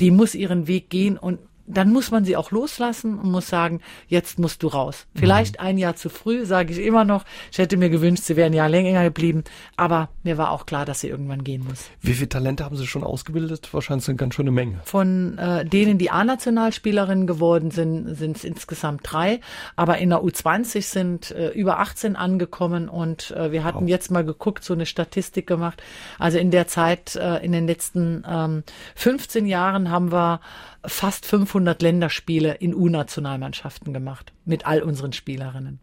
die 0.00 0.10
muss 0.10 0.34
ihren 0.34 0.66
Weg 0.66 0.90
gehen 0.90 1.18
und 1.18 1.38
dann 1.66 1.92
muss 1.92 2.10
man 2.10 2.24
sie 2.24 2.36
auch 2.36 2.50
loslassen 2.50 3.18
und 3.18 3.30
muss 3.30 3.48
sagen, 3.48 3.80
jetzt 4.06 4.38
musst 4.38 4.62
du 4.62 4.68
raus. 4.68 5.06
Vielleicht 5.14 5.60
mhm. 5.60 5.66
ein 5.66 5.78
Jahr 5.78 5.96
zu 5.96 6.08
früh, 6.08 6.44
sage 6.44 6.72
ich 6.72 6.78
immer 6.78 7.04
noch. 7.04 7.24
Ich 7.50 7.58
hätte 7.58 7.76
mir 7.76 7.88
gewünscht, 7.88 8.24
sie 8.24 8.36
wären 8.36 8.52
ein 8.52 8.56
Jahr 8.56 8.68
länger 8.68 9.02
geblieben, 9.02 9.44
aber 9.76 10.10
mir 10.22 10.38
war 10.38 10.50
auch 10.50 10.66
klar, 10.66 10.84
dass 10.84 11.00
sie 11.00 11.08
irgendwann 11.08 11.44
gehen 11.44 11.64
muss. 11.66 11.88
Wie 12.00 12.12
viele 12.12 12.28
Talente 12.28 12.64
haben 12.64 12.76
Sie 12.76 12.86
schon 12.86 13.02
ausgebildet? 13.02 13.72
Wahrscheinlich 13.72 14.04
sind 14.04 14.16
ganz 14.16 14.34
schöne 14.34 14.50
Menge. 14.50 14.80
Von 14.84 15.38
äh, 15.38 15.64
denen, 15.64 15.98
die 15.98 16.10
A-Nationalspielerinnen 16.10 17.26
geworden 17.26 17.70
sind, 17.70 18.14
sind 18.14 18.36
es 18.36 18.44
insgesamt 18.44 19.00
drei, 19.04 19.40
aber 19.76 19.98
in 19.98 20.10
der 20.10 20.20
U20 20.20 20.82
sind 20.82 21.30
äh, 21.30 21.48
über 21.50 21.78
18 21.78 22.16
angekommen 22.16 22.88
und 22.88 23.30
äh, 23.30 23.52
wir 23.52 23.64
hatten 23.64 23.82
wow. 23.82 23.88
jetzt 23.88 24.10
mal 24.10 24.24
geguckt, 24.24 24.64
so 24.64 24.74
eine 24.74 24.86
Statistik 24.86 25.46
gemacht. 25.46 25.82
Also 26.18 26.38
in 26.38 26.50
der 26.50 26.68
Zeit, 26.68 27.16
äh, 27.16 27.38
in 27.44 27.52
den 27.52 27.66
letzten 27.66 28.24
ähm, 28.28 28.64
15 28.96 29.46
Jahren 29.46 29.90
haben 29.90 30.12
wir 30.12 30.40
fast 30.86 31.26
500 31.26 31.80
Länderspiele 31.82 32.54
in 32.54 32.74
U-Nationalmannschaften 32.74 33.92
gemacht 33.92 34.32
mit 34.44 34.66
all 34.66 34.82
unseren 34.82 35.12
Spielerinnen 35.12 35.80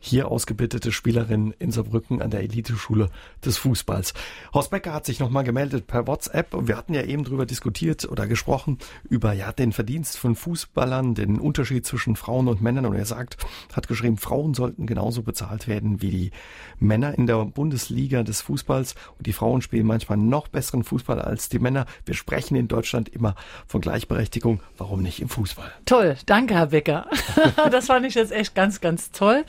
hier 0.00 0.28
ausgebildete 0.28 0.92
Spielerin 0.92 1.54
in 1.58 1.70
Saarbrücken 1.70 2.22
an 2.22 2.30
der 2.30 2.40
Eliteschule 2.40 3.10
des 3.44 3.58
Fußballs. 3.58 4.14
Horst 4.52 4.70
Becker 4.70 4.94
hat 4.94 5.04
sich 5.04 5.20
nochmal 5.20 5.44
gemeldet 5.44 5.86
per 5.86 6.06
WhatsApp 6.06 6.54
und 6.54 6.68
wir 6.68 6.76
hatten 6.76 6.94
ja 6.94 7.02
eben 7.02 7.22
drüber 7.22 7.44
diskutiert 7.44 8.06
oder 8.06 8.26
gesprochen 8.26 8.78
über 9.08 9.34
ja 9.34 9.52
den 9.52 9.72
Verdienst 9.72 10.18
von 10.18 10.34
Fußballern, 10.34 11.14
den 11.14 11.38
Unterschied 11.38 11.86
zwischen 11.86 12.16
Frauen 12.16 12.48
und 12.48 12.62
Männern 12.62 12.86
und 12.86 12.96
er 12.96 13.04
sagt, 13.04 13.36
hat 13.74 13.88
geschrieben, 13.88 14.16
Frauen 14.16 14.54
sollten 14.54 14.86
genauso 14.86 15.22
bezahlt 15.22 15.68
werden 15.68 16.00
wie 16.00 16.10
die 16.10 16.30
Männer 16.78 17.16
in 17.16 17.26
der 17.26 17.44
Bundesliga 17.44 18.22
des 18.22 18.40
Fußballs 18.40 18.94
und 19.18 19.26
die 19.26 19.34
Frauen 19.34 19.60
spielen 19.60 19.86
manchmal 19.86 20.16
noch 20.16 20.48
besseren 20.48 20.82
Fußball 20.82 21.20
als 21.20 21.50
die 21.50 21.58
Männer. 21.58 21.84
Wir 22.06 22.14
sprechen 22.14 22.56
in 22.56 22.68
Deutschland 22.68 23.10
immer 23.10 23.34
von 23.66 23.82
Gleichberechtigung. 23.82 24.60
Warum 24.78 25.02
nicht 25.02 25.20
im 25.20 25.28
Fußball? 25.28 25.70
Toll, 25.84 26.16
danke 26.24 26.54
Herr 26.54 26.68
Becker. 26.68 27.06
das 27.70 27.86
fand 27.86 28.06
ich 28.06 28.14
jetzt 28.14 28.32
echt 28.32 28.54
ganz, 28.54 28.80
ganz 28.80 29.10
toll. 29.10 29.44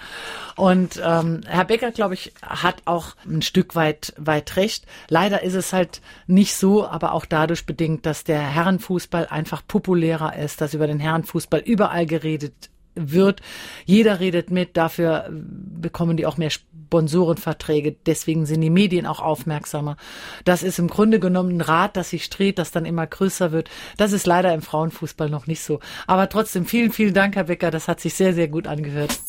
Und 0.55 1.01
ähm, 1.03 1.41
Herr 1.45 1.65
Becker, 1.65 1.91
glaube 1.91 2.13
ich, 2.13 2.33
hat 2.41 2.83
auch 2.85 3.15
ein 3.25 3.41
Stück 3.41 3.75
weit 3.75 4.13
weit 4.17 4.55
recht. 4.55 4.85
Leider 5.07 5.43
ist 5.43 5.55
es 5.55 5.73
halt 5.73 6.01
nicht 6.27 6.55
so, 6.55 6.85
aber 6.85 7.13
auch 7.13 7.25
dadurch 7.25 7.65
bedingt, 7.65 8.05
dass 8.05 8.23
der 8.23 8.41
Herrenfußball 8.41 9.27
einfach 9.27 9.61
populärer 9.67 10.35
ist, 10.37 10.61
dass 10.61 10.73
über 10.73 10.87
den 10.87 10.99
Herrenfußball 10.99 11.61
überall 11.61 12.05
geredet 12.05 12.69
wird. 12.95 13.41
Jeder 13.85 14.19
redet 14.19 14.51
mit, 14.51 14.75
dafür 14.75 15.29
bekommen 15.31 16.17
die 16.17 16.25
auch 16.25 16.37
mehr 16.37 16.49
Sponsorenverträge, 16.49 17.95
deswegen 18.05 18.45
sind 18.45 18.61
die 18.61 18.69
Medien 18.69 19.05
auch 19.05 19.21
aufmerksamer. 19.21 19.97
Das 20.43 20.63
ist 20.63 20.79
im 20.79 20.87
Grunde 20.87 21.19
genommen 21.19 21.57
ein 21.57 21.61
Rad, 21.61 21.95
das 21.95 22.09
sich 22.09 22.29
dreht, 22.29 22.59
das 22.59 22.71
dann 22.71 22.85
immer 22.85 23.07
größer 23.07 23.51
wird. 23.51 23.69
Das 23.97 24.11
ist 24.11 24.27
leider 24.27 24.53
im 24.53 24.61
Frauenfußball 24.61 25.29
noch 25.29 25.47
nicht 25.47 25.63
so. 25.63 25.79
Aber 26.07 26.27
trotzdem 26.29 26.65
vielen, 26.65 26.91
vielen 26.91 27.13
Dank, 27.13 27.35
Herr 27.35 27.45
Becker, 27.45 27.71
das 27.71 27.87
hat 27.87 28.01
sich 28.01 28.13
sehr, 28.13 28.33
sehr 28.33 28.49
gut 28.49 28.67
angehört. 28.67 29.19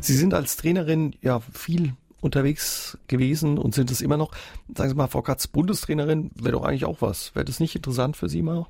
Sie 0.00 0.16
sind 0.16 0.34
als 0.34 0.56
Trainerin 0.56 1.14
ja 1.22 1.40
viel 1.40 1.94
unterwegs 2.20 2.98
gewesen 3.08 3.58
und 3.58 3.74
sind 3.74 3.90
es 3.90 4.00
immer 4.00 4.16
noch. 4.16 4.32
Sagen 4.74 4.90
Sie 4.90 4.96
mal, 4.96 5.08
Frau 5.08 5.22
Katz, 5.22 5.46
Bundestrainerin 5.46 6.30
wäre 6.34 6.52
doch 6.52 6.64
eigentlich 6.64 6.84
auch 6.84 7.00
was. 7.00 7.34
Wäre 7.34 7.44
das 7.44 7.60
nicht 7.60 7.74
interessant 7.74 8.16
für 8.16 8.28
Sie 8.28 8.42
mal? 8.42 8.66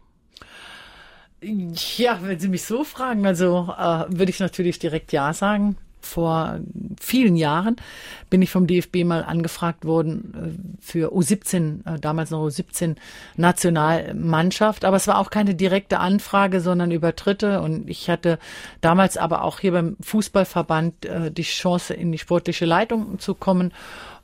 Ja, 1.42 2.20
wenn 2.22 2.38
Sie 2.38 2.48
mich 2.48 2.64
so 2.64 2.84
fragen, 2.84 3.26
also 3.26 3.74
äh, 3.76 4.04
würde 4.08 4.30
ich 4.30 4.40
natürlich 4.40 4.78
direkt 4.78 5.12
Ja 5.12 5.32
sagen 5.32 5.76
vor 6.00 6.60
vielen 7.00 7.36
Jahren 7.36 7.76
bin 8.28 8.42
ich 8.42 8.50
vom 8.50 8.66
DFB 8.66 9.04
mal 9.04 9.24
angefragt 9.24 9.84
worden 9.84 10.34
äh, 10.34 10.82
für 10.82 11.12
U17, 11.12 11.86
äh, 11.86 11.98
damals 11.98 12.30
noch 12.30 12.46
U17 12.46 12.96
Nationalmannschaft. 13.36 14.84
Aber 14.84 14.96
es 14.96 15.06
war 15.06 15.18
auch 15.18 15.30
keine 15.30 15.54
direkte 15.54 15.98
Anfrage, 15.98 16.60
sondern 16.60 16.90
über 16.90 17.12
Dritte. 17.12 17.60
Und 17.60 17.88
ich 17.88 18.08
hatte 18.08 18.38
damals 18.80 19.16
aber 19.16 19.44
auch 19.44 19.60
hier 19.60 19.72
beim 19.72 19.96
Fußballverband 20.00 21.06
äh, 21.06 21.30
die 21.30 21.42
Chance, 21.42 21.94
in 21.94 22.12
die 22.12 22.18
sportliche 22.18 22.64
Leitung 22.64 23.18
zu 23.18 23.34
kommen 23.34 23.72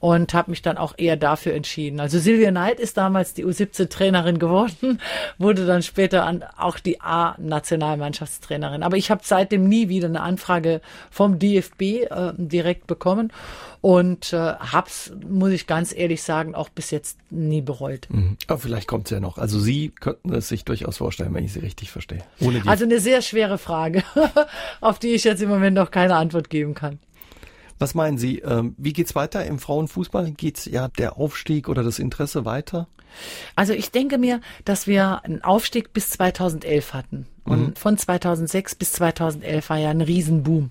und 0.07 0.35
habe 0.35 0.53
mich 0.53 0.63
dann 0.63 0.79
auch 0.79 0.95
eher 0.97 1.17
dafür 1.17 1.55
entschieden. 1.55 1.99
Also 1.99 2.21
Silvia 2.21 2.53
Neid 2.53 2.79
ist 2.79 2.97
damals 2.97 3.35
die 3.35 3.45
U17-Trainerin 3.45 4.39
geworden, 4.39 5.01
wurde 5.39 5.67
dann 5.67 5.83
später 5.83 6.25
an, 6.25 6.45
auch 6.57 6.79
die 6.79 7.01
A-Nationalmannschaftstrainerin. 7.01 8.85
Aber 8.85 8.97
ich 8.97 9.11
habe 9.11 9.23
seitdem 9.25 9.69
nie 9.69 9.89
wieder 9.89 10.07
eine 10.07 10.21
Anfrage 10.21 10.81
vom 11.11 11.41
DFB 11.41 11.83
äh, 11.83 12.33
direkt 12.37 12.87
bekommen 12.87 13.33
und 13.81 14.33
äh, 14.33 14.37
hab's, 14.37 15.11
muss 15.29 15.51
ich 15.51 15.67
ganz 15.67 15.93
ehrlich 15.93 16.23
sagen, 16.23 16.55
auch 16.55 16.69
bis 16.69 16.93
jetzt 16.93 17.19
nie 17.31 17.61
bereut. 17.61 18.07
Mhm. 18.09 18.37
Aber 18.47 18.61
vielleicht 18.61 18.87
kommt's 18.87 19.11
ja 19.11 19.19
noch. 19.19 19.39
Also 19.39 19.59
Sie 19.59 19.89
könnten 19.89 20.33
es 20.33 20.47
sich 20.47 20.65
durchaus 20.65 20.99
vorstellen, 20.99 21.35
wenn 21.35 21.45
ich 21.45 21.53
Sie 21.53 21.59
richtig 21.59 21.91
verstehe. 21.91 22.23
also 22.65 22.85
eine 22.85 23.01
sehr 23.01 23.23
schwere 23.23 23.59
Frage, 23.59 24.05
auf 24.81 25.01
die 25.01 25.15
ich 25.15 25.25
jetzt 25.25 25.43
im 25.43 25.49
Moment 25.49 25.75
noch 25.75 25.91
keine 25.91 26.15
Antwort 26.15 26.49
geben 26.49 26.75
kann. 26.75 27.01
Was 27.79 27.95
meinen 27.95 28.19
Sie, 28.19 28.39
ähm, 28.39 28.75
wie 28.79 28.93
geht's 28.93 29.15
weiter 29.15 29.45
im 29.45 29.59
Frauenfußball? 29.59 30.33
Geht's 30.33 30.65
ja 30.65 30.89
der 30.89 31.19
Aufstieg 31.19 31.69
oder 31.69 31.83
das 31.83 31.99
Interesse 31.99 32.45
weiter? 32.45 32.89
Also 33.55 33.73
ich 33.73 33.91
denke 33.91 34.19
mir, 34.19 34.41
dass 34.65 34.87
wir 34.87 35.25
einen 35.25 35.43
Aufstieg 35.43 35.93
bis 35.93 36.11
2011 36.11 36.95
hatten. 36.95 37.27
Und 37.45 37.61
mhm. 37.61 37.77
von 37.77 37.97
2006 37.97 38.75
bis 38.75 38.93
2011 38.93 39.71
war 39.71 39.79
ja 39.79 39.91
ein 39.91 40.01
Riesenboom. 40.01 40.71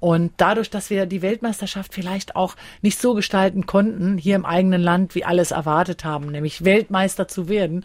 Und 0.00 0.32
dadurch, 0.38 0.70
dass 0.70 0.88
wir 0.88 1.04
die 1.04 1.22
Weltmeisterschaft 1.22 1.92
vielleicht 1.94 2.34
auch 2.34 2.56
nicht 2.80 2.98
so 2.98 3.14
gestalten 3.14 3.66
konnten, 3.66 4.16
hier 4.16 4.34
im 4.34 4.46
eigenen 4.46 4.80
Land, 4.80 5.14
wie 5.14 5.24
alles 5.24 5.50
erwartet 5.50 6.04
haben, 6.04 6.30
nämlich 6.30 6.64
Weltmeister 6.64 7.28
zu 7.28 7.48
werden, 7.48 7.84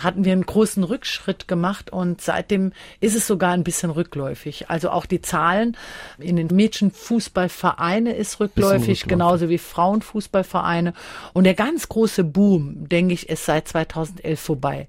hatten 0.00 0.24
wir 0.24 0.32
einen 0.32 0.44
großen 0.44 0.82
Rückschritt 0.82 1.46
gemacht 1.46 1.90
und 1.90 2.20
seitdem 2.20 2.72
ist 3.00 3.16
es 3.16 3.26
sogar 3.26 3.52
ein 3.52 3.64
bisschen 3.64 3.90
rückläufig. 3.90 4.68
Also 4.68 4.90
auch 4.90 5.06
die 5.06 5.22
Zahlen 5.22 5.76
in 6.18 6.36
den 6.36 6.48
Mädchenfußballvereine 6.48 8.12
ist 8.14 8.40
rückläufig, 8.40 9.04
genauso 9.04 9.48
wie 9.48 9.58
Frauenfußballvereine. 9.58 10.94
Und 11.32 11.44
der 11.44 11.54
ganz 11.54 11.88
große 11.88 12.24
Boom, 12.24 12.88
denke 12.88 13.14
ich, 13.14 13.28
ist 13.28 13.46
seit 13.46 13.68
2011 13.68 14.40
vorbei. 14.40 14.88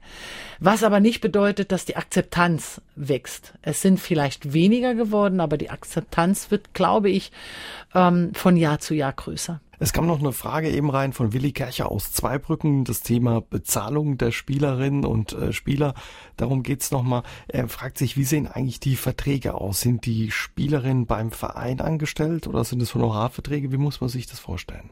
Was 0.60 0.84
aber 0.84 1.00
nicht 1.00 1.22
bedeutet, 1.22 1.72
dass 1.72 1.86
die 1.86 1.98
Akzeptanz 1.98 2.82
wächst. 2.98 3.54
Es 3.62 3.82
sind 3.82 4.00
vielleicht 4.00 4.54
weniger 4.54 4.96
geworden, 4.96 5.40
aber 5.40 5.58
die 5.58 5.70
Akzeptanz 5.70 6.52
wird, 6.52 6.74
glaube 6.74 7.10
ich, 7.10 7.32
ähm, 7.94 8.32
von 8.34 8.58
Jahr 8.58 8.80
zu 8.80 8.94
Jahr 8.94 9.14
größer. 9.14 9.62
Es 9.80 9.94
kam 9.94 10.08
noch 10.08 10.20
eine 10.20 10.32
Frage 10.32 10.72
eben 10.72 10.90
rein 10.90 11.14
von 11.14 11.34
Willi 11.34 11.52
Kercher 11.52 11.92
aus 11.92 12.12
Zweibrücken, 12.12 12.84
das 12.84 13.02
Thema 13.02 13.42
Bezahlung 13.42 14.18
der 14.18 14.32
Spielerinnen 14.32 15.06
und 15.06 15.34
äh, 15.34 15.54
Spieler. 15.54 15.94
Darum 16.36 16.64
geht's 16.64 16.90
nochmal. 16.90 17.22
Er 17.48 17.68
fragt 17.68 18.00
sich, 18.00 18.18
wie 18.18 18.24
sehen 18.24 18.48
eigentlich 18.48 18.80
die 18.80 18.96
Verträge 18.96 19.54
aus? 19.54 19.82
Sind 19.82 20.08
die 20.08 20.32
Spielerinnen 20.32 21.06
beim 21.06 21.30
Verein 21.30 21.80
angestellt 21.80 22.48
oder 22.48 22.64
sind 22.64 22.82
es 22.82 22.96
Honorarverträge? 22.96 23.72
Wie 23.72 23.78
muss 23.78 24.02
man 24.02 24.10
sich 24.10 24.26
das 24.26 24.40
vorstellen? 24.40 24.90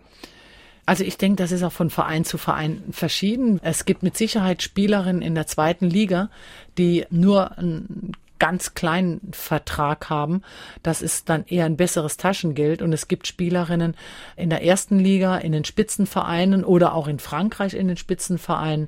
Also 0.86 1.04
ich 1.04 1.18
denke, 1.18 1.42
das 1.42 1.52
ist 1.52 1.64
auch 1.64 1.72
von 1.72 1.90
Verein 1.90 2.26
zu 2.26 2.38
Verein 2.38 2.84
verschieden. 2.92 3.60
Es 3.64 3.86
gibt 3.86 4.04
mit 4.04 4.18
Sicherheit 4.18 4.62
Spielerinnen 4.62 5.22
in 5.22 5.34
der 5.36 5.48
zweiten 5.48 5.90
Liga, 5.90 6.30
die 6.78 7.06
nur 7.10 7.58
ein 7.58 8.12
ganz 8.40 8.74
kleinen 8.74 9.22
Vertrag 9.32 10.10
haben. 10.10 10.42
Das 10.84 11.02
ist 11.02 11.30
dann 11.30 11.46
eher 11.46 11.66
ein 11.66 11.78
besseres 11.78 12.18
Taschengeld. 12.18 12.82
Und 12.82 12.94
es 12.94 13.08
gibt 13.08 13.28
Spielerinnen 13.28 13.96
in 14.36 14.50
der 14.50 14.64
ersten 14.64 15.00
Liga, 15.00 15.38
in 15.38 15.52
den 15.52 15.66
Spitzenvereinen 15.66 16.64
oder 16.64 16.94
auch 16.94 17.08
in 17.08 17.20
Frankreich 17.20 17.74
in 17.74 17.88
den 17.88 17.98
Spitzenvereinen. 17.98 18.88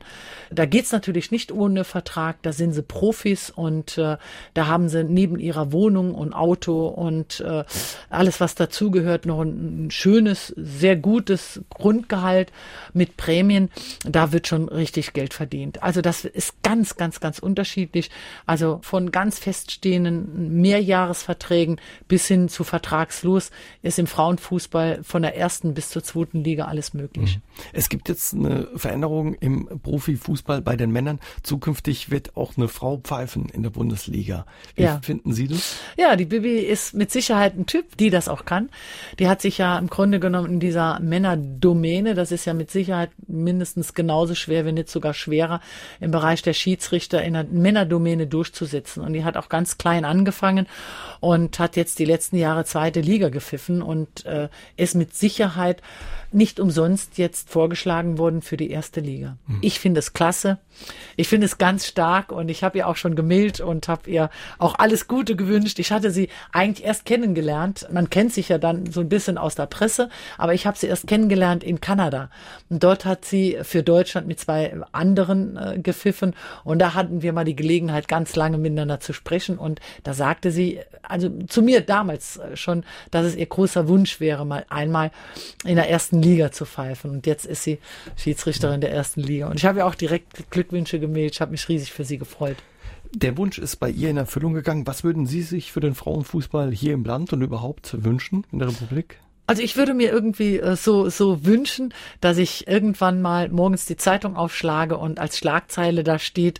Da 0.51 0.65
geht's 0.65 0.91
natürlich 0.91 1.31
nicht 1.31 1.51
ohne 1.51 1.83
Vertrag. 1.83 2.41
Da 2.41 2.51
sind 2.51 2.73
sie 2.73 2.83
Profis 2.83 3.49
und 3.49 3.97
äh, 3.97 4.17
da 4.53 4.67
haben 4.67 4.89
sie 4.89 5.03
neben 5.03 5.39
ihrer 5.39 5.71
Wohnung 5.71 6.13
und 6.13 6.33
Auto 6.33 6.87
und 6.87 7.39
äh, 7.41 7.63
alles, 8.09 8.39
was 8.39 8.55
dazugehört, 8.55 9.25
noch 9.25 9.41
ein, 9.41 9.87
ein 9.87 9.91
schönes, 9.91 10.53
sehr 10.57 10.95
gutes 10.95 11.61
Grundgehalt 11.69 12.51
mit 12.93 13.17
Prämien. 13.17 13.69
Da 14.03 14.31
wird 14.31 14.47
schon 14.47 14.69
richtig 14.69 15.13
Geld 15.13 15.33
verdient. 15.33 15.83
Also 15.83 16.01
das 16.01 16.25
ist 16.25 16.61
ganz, 16.63 16.97
ganz, 16.97 17.19
ganz 17.19 17.39
unterschiedlich. 17.39 18.09
Also 18.45 18.79
von 18.81 19.11
ganz 19.11 19.36
feststehenden 19.37 20.61
Mehrjahresverträgen 20.61 21.79
bis 22.07 22.27
hin 22.27 22.49
zu 22.49 22.63
vertragslos 22.63 23.51
ist 23.81 23.99
im 23.99 24.07
Frauenfußball 24.07 25.03
von 25.03 25.21
der 25.21 25.37
ersten 25.37 25.73
bis 25.73 25.89
zur 25.89 26.03
zweiten 26.03 26.43
Liga 26.43 26.65
alles 26.65 26.93
möglich. 26.93 27.37
Mhm. 27.37 27.41
Es 27.73 27.89
gibt 27.89 28.09
jetzt 28.09 28.33
eine 28.33 28.67
Veränderung 28.75 29.33
im 29.35 29.67
Profifußball 29.81 30.61
bei 30.61 30.75
den 30.75 30.91
Männern. 30.91 31.19
Zukünftig 31.43 32.11
wird 32.11 32.35
auch 32.35 32.57
eine 32.57 32.67
Frau 32.67 32.97
pfeifen 32.97 33.49
in 33.49 33.63
der 33.63 33.69
Bundesliga. 33.69 34.45
Wie 34.75 34.83
ja. 34.83 34.99
finden 35.01 35.33
Sie 35.33 35.47
das? 35.47 35.77
Ja, 35.97 36.15
die 36.15 36.25
Bibi 36.25 36.59
ist 36.59 36.93
mit 36.93 37.11
Sicherheit 37.11 37.57
ein 37.57 37.65
Typ, 37.65 37.97
die 37.97 38.09
das 38.09 38.27
auch 38.27 38.45
kann. 38.45 38.69
Die 39.19 39.27
hat 39.27 39.41
sich 39.41 39.57
ja 39.57 39.77
im 39.77 39.87
Grunde 39.87 40.19
genommen 40.19 40.53
in 40.53 40.59
dieser 40.59 40.99
Männerdomäne, 40.99 42.13
das 42.13 42.31
ist 42.31 42.45
ja 42.45 42.53
mit 42.53 42.71
Sicherheit 42.71 43.11
mindestens 43.27 43.93
genauso 43.93 44.35
schwer, 44.35 44.65
wenn 44.65 44.75
nicht 44.75 44.89
sogar 44.89 45.13
schwerer, 45.13 45.61
im 45.99 46.11
Bereich 46.11 46.41
der 46.41 46.53
Schiedsrichter 46.53 47.23
in 47.23 47.33
der 47.33 47.45
Männerdomäne 47.45 48.27
durchzusetzen. 48.27 49.03
Und 49.03 49.13
die 49.13 49.23
hat 49.27 49.37
auch 49.37 49.49
ganz 49.49 49.77
klein 49.77 50.05
angefangen 50.05 50.65
und 51.19 51.59
hat 51.59 51.75
jetzt 51.75 51.99
die 51.99 52.05
letzten 52.05 52.37
Jahre 52.37 52.65
zweite 52.65 53.01
Liga 53.01 53.29
gepfiffen 53.29 53.83
und 53.83 54.25
äh, 54.25 54.49
ist 54.75 54.95
mit 54.95 55.15
Sicherheit 55.15 55.83
nicht 56.31 56.59
umsonst 56.59 57.17
jetzt 57.17 57.49
vorgeschlagen 57.49 58.17
worden 58.17 58.41
für 58.41 58.57
die 58.57 58.69
erste 58.69 58.99
Liga. 58.99 59.37
Mhm. 59.47 59.59
Ich 59.61 59.79
finde 59.79 59.99
es 59.99 60.13
klasse. 60.13 60.57
Ich 61.15 61.27
finde 61.27 61.45
es 61.45 61.57
ganz 61.57 61.87
stark 61.87 62.31
und 62.31 62.49
ich 62.49 62.63
habe 62.63 62.77
ihr 62.77 62.87
auch 62.87 62.95
schon 62.95 63.15
gemailt 63.15 63.59
und 63.59 63.87
habe 63.87 64.09
ihr 64.09 64.29
auch 64.59 64.75
alles 64.77 65.07
Gute 65.07 65.35
gewünscht. 65.35 65.79
Ich 65.79 65.91
hatte 65.91 66.11
sie 66.11 66.29
eigentlich 66.51 66.85
erst 66.85 67.05
kennengelernt. 67.05 67.87
Man 67.91 68.09
kennt 68.09 68.33
sich 68.33 68.49
ja 68.49 68.57
dann 68.57 68.91
so 68.91 69.01
ein 69.01 69.09
bisschen 69.09 69.37
aus 69.37 69.55
der 69.55 69.65
Presse, 69.65 70.09
aber 70.37 70.53
ich 70.53 70.67
habe 70.67 70.77
sie 70.77 70.87
erst 70.87 71.07
kennengelernt 71.07 71.63
in 71.63 71.81
Kanada. 71.81 72.29
Und 72.69 72.83
dort 72.83 73.05
hat 73.05 73.25
sie 73.25 73.57
für 73.63 73.81
Deutschland 73.81 74.27
mit 74.27 74.39
zwei 74.39 74.75
anderen 74.91 75.57
äh, 75.57 75.79
gepfiffen 75.79 76.35
und 76.63 76.79
da 76.79 76.93
hatten 76.93 77.21
wir 77.21 77.33
mal 77.33 77.45
die 77.45 77.55
Gelegenheit, 77.55 78.07
ganz 78.07 78.35
lange 78.35 78.57
miteinander 78.57 78.99
zu 78.99 79.13
sprechen 79.13 79.57
und 79.57 79.79
da 80.03 80.13
sagte 80.13 80.51
sie, 80.51 80.79
also 81.01 81.29
zu 81.47 81.61
mir 81.61 81.81
damals 81.81 82.37
äh, 82.37 82.55
schon, 82.55 82.83
dass 83.11 83.25
es 83.25 83.35
ihr 83.35 83.45
großer 83.45 83.87
Wunsch 83.87 84.19
wäre, 84.19 84.45
mal 84.45 84.65
einmal 84.69 85.11
in 85.65 85.75
der 85.75 85.89
ersten 85.89 86.16
Liga 86.21 86.51
zu 86.51 86.65
pfeifen. 86.65 87.11
Und 87.11 87.25
jetzt 87.25 87.45
ist 87.45 87.63
sie 87.63 87.79
Schiedsrichterin 88.15 88.81
der 88.81 88.91
ersten 88.91 89.21
Liga. 89.21 89.47
Und 89.47 89.57
ich 89.57 89.65
habe 89.65 89.79
ihr 89.79 89.85
auch 89.85 89.95
direkt 89.95 90.51
Glückwünsche 90.51 90.99
gemeldet. 90.99 91.35
Ich 91.35 91.41
habe 91.41 91.51
mich 91.51 91.67
riesig 91.69 91.91
für 91.91 92.03
sie 92.03 92.17
gefreut. 92.17 92.57
Der 93.13 93.37
Wunsch 93.37 93.57
ist 93.57 93.77
bei 93.77 93.89
ihr 93.89 94.09
in 94.09 94.17
Erfüllung 94.17 94.53
gegangen. 94.53 94.85
Was 94.85 95.03
würden 95.03 95.25
Sie 95.25 95.41
sich 95.41 95.71
für 95.71 95.79
den 95.79 95.95
Frauenfußball 95.95 96.71
hier 96.71 96.93
im 96.93 97.05
Land 97.05 97.33
und 97.33 97.41
überhaupt 97.41 98.03
wünschen 98.03 98.45
in 98.51 98.59
der 98.59 98.67
Republik? 98.67 99.19
Also 99.49 99.61
ich 99.61 99.77
würde 99.77 99.93
mir 99.93 100.11
irgendwie 100.11 100.59
äh, 100.59 100.75
so 100.75 101.09
so 101.09 101.45
wünschen, 101.45 101.93
dass 102.19 102.37
ich 102.37 102.67
irgendwann 102.67 103.21
mal 103.21 103.47
morgens 103.47 103.85
die 103.85 103.95
Zeitung 103.95 104.35
aufschlage 104.35 104.97
und 104.97 105.19
als 105.19 105.37
Schlagzeile 105.37 106.03
da 106.03 106.19
steht: 106.19 106.59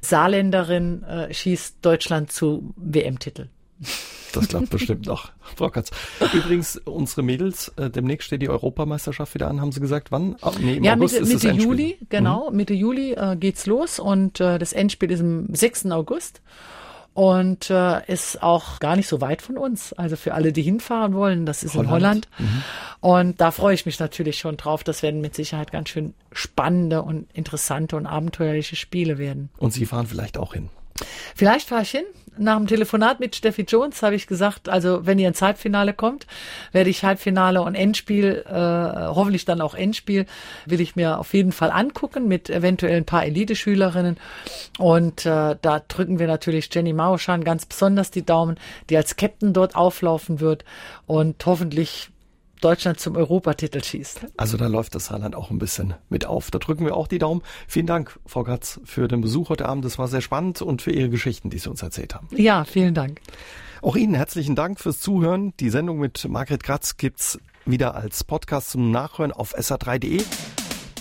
Saarländerin 0.00 1.04
äh, 1.04 1.32
schießt 1.32 1.76
Deutschland 1.82 2.32
zu 2.32 2.74
WM-Titel. 2.76 3.46
Das 4.32 4.48
klappt 4.48 4.70
bestimmt 4.70 5.06
noch, 5.06 5.32
Frau 5.56 5.70
Katz. 5.70 5.90
Übrigens, 6.34 6.76
unsere 6.84 7.22
Mädels, 7.22 7.72
äh, 7.76 7.88
demnächst 7.88 8.26
steht 8.26 8.42
die 8.42 8.50
Europameisterschaft 8.50 9.34
wieder 9.34 9.48
an, 9.48 9.60
haben 9.60 9.72
Sie 9.72 9.80
gesagt, 9.80 10.12
wann? 10.12 10.36
Ah, 10.42 10.52
nee, 10.60 10.76
im 10.76 10.84
ja, 10.84 10.94
August 10.94 11.14
Mitte, 11.14 11.34
ist 11.34 11.44
Mitte 11.44 11.56
Juli, 11.56 11.98
genau, 12.10 12.50
mhm. 12.50 12.56
Mitte 12.56 12.74
Juli 12.74 13.12
äh, 13.12 13.36
geht's 13.36 13.66
los 13.66 13.98
und 13.98 14.40
äh, 14.40 14.58
das 14.58 14.72
Endspiel 14.72 15.10
ist 15.10 15.20
am 15.20 15.54
6. 15.54 15.86
August 15.86 16.42
und 17.16 17.70
äh, 17.70 18.04
ist 18.12 18.42
auch 18.42 18.78
gar 18.78 18.94
nicht 18.94 19.08
so 19.08 19.22
weit 19.22 19.40
von 19.40 19.56
uns. 19.56 19.94
Also 19.94 20.16
für 20.16 20.34
alle, 20.34 20.52
die 20.52 20.60
hinfahren 20.60 21.14
wollen, 21.14 21.46
das 21.46 21.62
ist 21.62 21.74
Holland. 21.74 21.86
in 21.86 21.92
Holland. 21.94 22.28
Mhm. 22.38 22.62
Und 23.00 23.40
da 23.40 23.50
freue 23.52 23.74
ich 23.74 23.86
mich 23.86 23.98
natürlich 23.98 24.38
schon 24.38 24.58
drauf. 24.58 24.84
Das 24.84 25.02
werden 25.02 25.22
mit 25.22 25.34
Sicherheit 25.34 25.72
ganz 25.72 25.88
schön 25.88 26.12
spannende 26.30 27.00
und 27.00 27.26
interessante 27.32 27.96
und 27.96 28.04
abenteuerliche 28.04 28.76
Spiele 28.76 29.16
werden. 29.16 29.48
Und 29.56 29.72
Sie 29.72 29.86
fahren 29.86 30.06
vielleicht 30.06 30.36
auch 30.36 30.52
hin. 30.52 30.68
Vielleicht 31.34 31.68
fahre 31.68 31.82
ich 31.82 31.90
hin. 31.90 32.04
Nach 32.38 32.58
dem 32.58 32.66
Telefonat 32.66 33.18
mit 33.18 33.34
Steffi 33.34 33.62
Jones 33.62 34.02
habe 34.02 34.14
ich 34.14 34.26
gesagt, 34.26 34.68
also 34.68 35.06
wenn 35.06 35.18
ihr 35.18 35.28
ins 35.28 35.40
Halbfinale 35.40 35.94
kommt, 35.94 36.26
werde 36.70 36.90
ich 36.90 37.02
Halbfinale 37.02 37.62
und 37.62 37.74
Endspiel, 37.74 38.44
äh, 38.46 38.52
hoffentlich 38.52 39.46
dann 39.46 39.62
auch 39.62 39.74
Endspiel, 39.74 40.26
will 40.66 40.82
ich 40.82 40.96
mir 40.96 41.18
auf 41.18 41.32
jeden 41.32 41.52
Fall 41.52 41.70
angucken 41.70 42.28
mit 42.28 42.50
eventuell 42.50 42.98
ein 42.98 43.06
paar 43.06 43.24
Elite-Schülerinnen. 43.24 44.18
Und 44.78 45.24
äh, 45.24 45.56
da 45.60 45.82
drücken 45.88 46.18
wir 46.18 46.26
natürlich 46.26 46.68
Jenny 46.72 46.92
Mauschan 46.92 47.42
ganz 47.42 47.64
besonders 47.64 48.10
die 48.10 48.26
Daumen, 48.26 48.58
die 48.90 48.98
als 48.98 49.16
Captain 49.16 49.54
dort 49.54 49.74
auflaufen 49.74 50.40
wird 50.40 50.64
und 51.06 51.44
hoffentlich 51.46 52.10
Deutschland 52.60 53.00
zum 53.00 53.16
Europatitel 53.16 53.82
schießt. 53.82 54.26
Also 54.36 54.56
da 54.56 54.66
läuft 54.66 54.94
das 54.94 55.06
Saarland 55.06 55.34
auch 55.34 55.50
ein 55.50 55.58
bisschen 55.58 55.94
mit 56.08 56.26
auf. 56.26 56.50
Da 56.50 56.58
drücken 56.58 56.84
wir 56.84 56.96
auch 56.96 57.08
die 57.08 57.18
Daumen. 57.18 57.42
Vielen 57.68 57.86
Dank, 57.86 58.18
Frau 58.26 58.44
Gatz, 58.44 58.80
für 58.84 59.08
den 59.08 59.20
Besuch 59.20 59.50
heute 59.50 59.66
Abend. 59.66 59.84
Das 59.84 59.98
war 59.98 60.08
sehr 60.08 60.20
spannend 60.20 60.62
und 60.62 60.82
für 60.82 60.90
Ihre 60.90 61.10
Geschichten, 61.10 61.50
die 61.50 61.58
Sie 61.58 61.68
uns 61.70 61.82
erzählt 61.82 62.14
haben. 62.14 62.28
Ja, 62.32 62.64
vielen 62.64 62.94
Dank. 62.94 63.20
Auch 63.82 63.96
Ihnen 63.96 64.14
herzlichen 64.14 64.56
Dank 64.56 64.80
fürs 64.80 65.00
Zuhören. 65.00 65.52
Die 65.60 65.70
Sendung 65.70 65.98
mit 65.98 66.26
Margret 66.28 66.62
Kratz 66.62 66.96
gibt's 66.96 67.38
wieder 67.64 67.94
als 67.94 68.24
Podcast 68.24 68.70
zum 68.70 68.90
Nachhören 68.90 69.32
auf 69.32 69.54
sa3.de. 69.54 70.22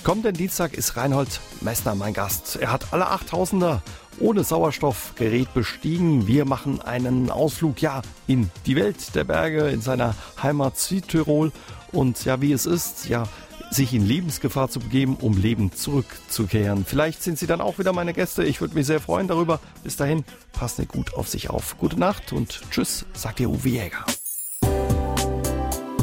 Kommenden 0.05 0.35
Dienstag 0.35 0.75
ist 0.75 0.97
Reinhold 0.97 1.41
Messner 1.61 1.95
mein 1.95 2.13
Gast. 2.13 2.57
Er 2.57 2.71
hat 2.71 2.93
alle 2.93 3.07
8000er 3.09 3.79
ohne 4.19 4.43
Sauerstoffgerät 4.43 5.51
bestiegen. 5.55 6.27
Wir 6.27 6.45
machen 6.45 6.79
einen 6.79 7.31
Ausflug, 7.31 7.81
ja, 7.81 8.03
in 8.27 8.51
die 8.67 8.75
Welt 8.75 9.15
der 9.15 9.23
Berge, 9.23 9.67
in 9.69 9.81
seiner 9.81 10.13
Heimat 10.43 10.77
Südtirol 10.77 11.51
und 11.91 12.23
ja, 12.23 12.39
wie 12.39 12.51
es 12.51 12.67
ist, 12.67 13.09
ja, 13.09 13.23
sich 13.71 13.95
in 13.95 14.05
Lebensgefahr 14.05 14.69
zu 14.69 14.79
begeben, 14.79 15.17
um 15.19 15.39
Leben 15.39 15.71
zurückzukehren. 15.71 16.85
Vielleicht 16.85 17.23
sind 17.23 17.39
Sie 17.39 17.47
dann 17.47 17.59
auch 17.59 17.79
wieder 17.79 17.91
meine 17.91 18.13
Gäste. 18.13 18.43
Ich 18.43 18.61
würde 18.61 18.75
mich 18.75 18.85
sehr 18.85 18.99
freuen 18.99 19.27
darüber. 19.27 19.59
Bis 19.83 19.97
dahin, 19.97 20.23
passen 20.53 20.83
Sie 20.83 20.87
gut 20.87 21.15
auf 21.15 21.29
sich 21.29 21.49
auf. 21.49 21.79
Gute 21.79 21.99
Nacht 21.99 22.31
und 22.31 22.61
tschüss, 22.69 23.07
sagt 23.13 23.39
Ihr 23.39 23.49
Uwe 23.49 23.69
Jäger. 23.69 24.05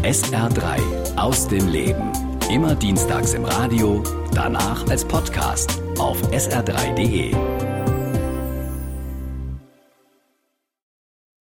SR3 0.02 1.16
aus 1.16 1.46
dem 1.46 1.68
Leben. 1.68 2.31
Immer 2.52 2.74
dienstags 2.74 3.32
im 3.32 3.46
Radio, 3.46 4.02
danach 4.34 4.86
als 4.90 5.06
Podcast 5.06 5.80
auf 5.98 6.20
sr3.de. 6.32 7.34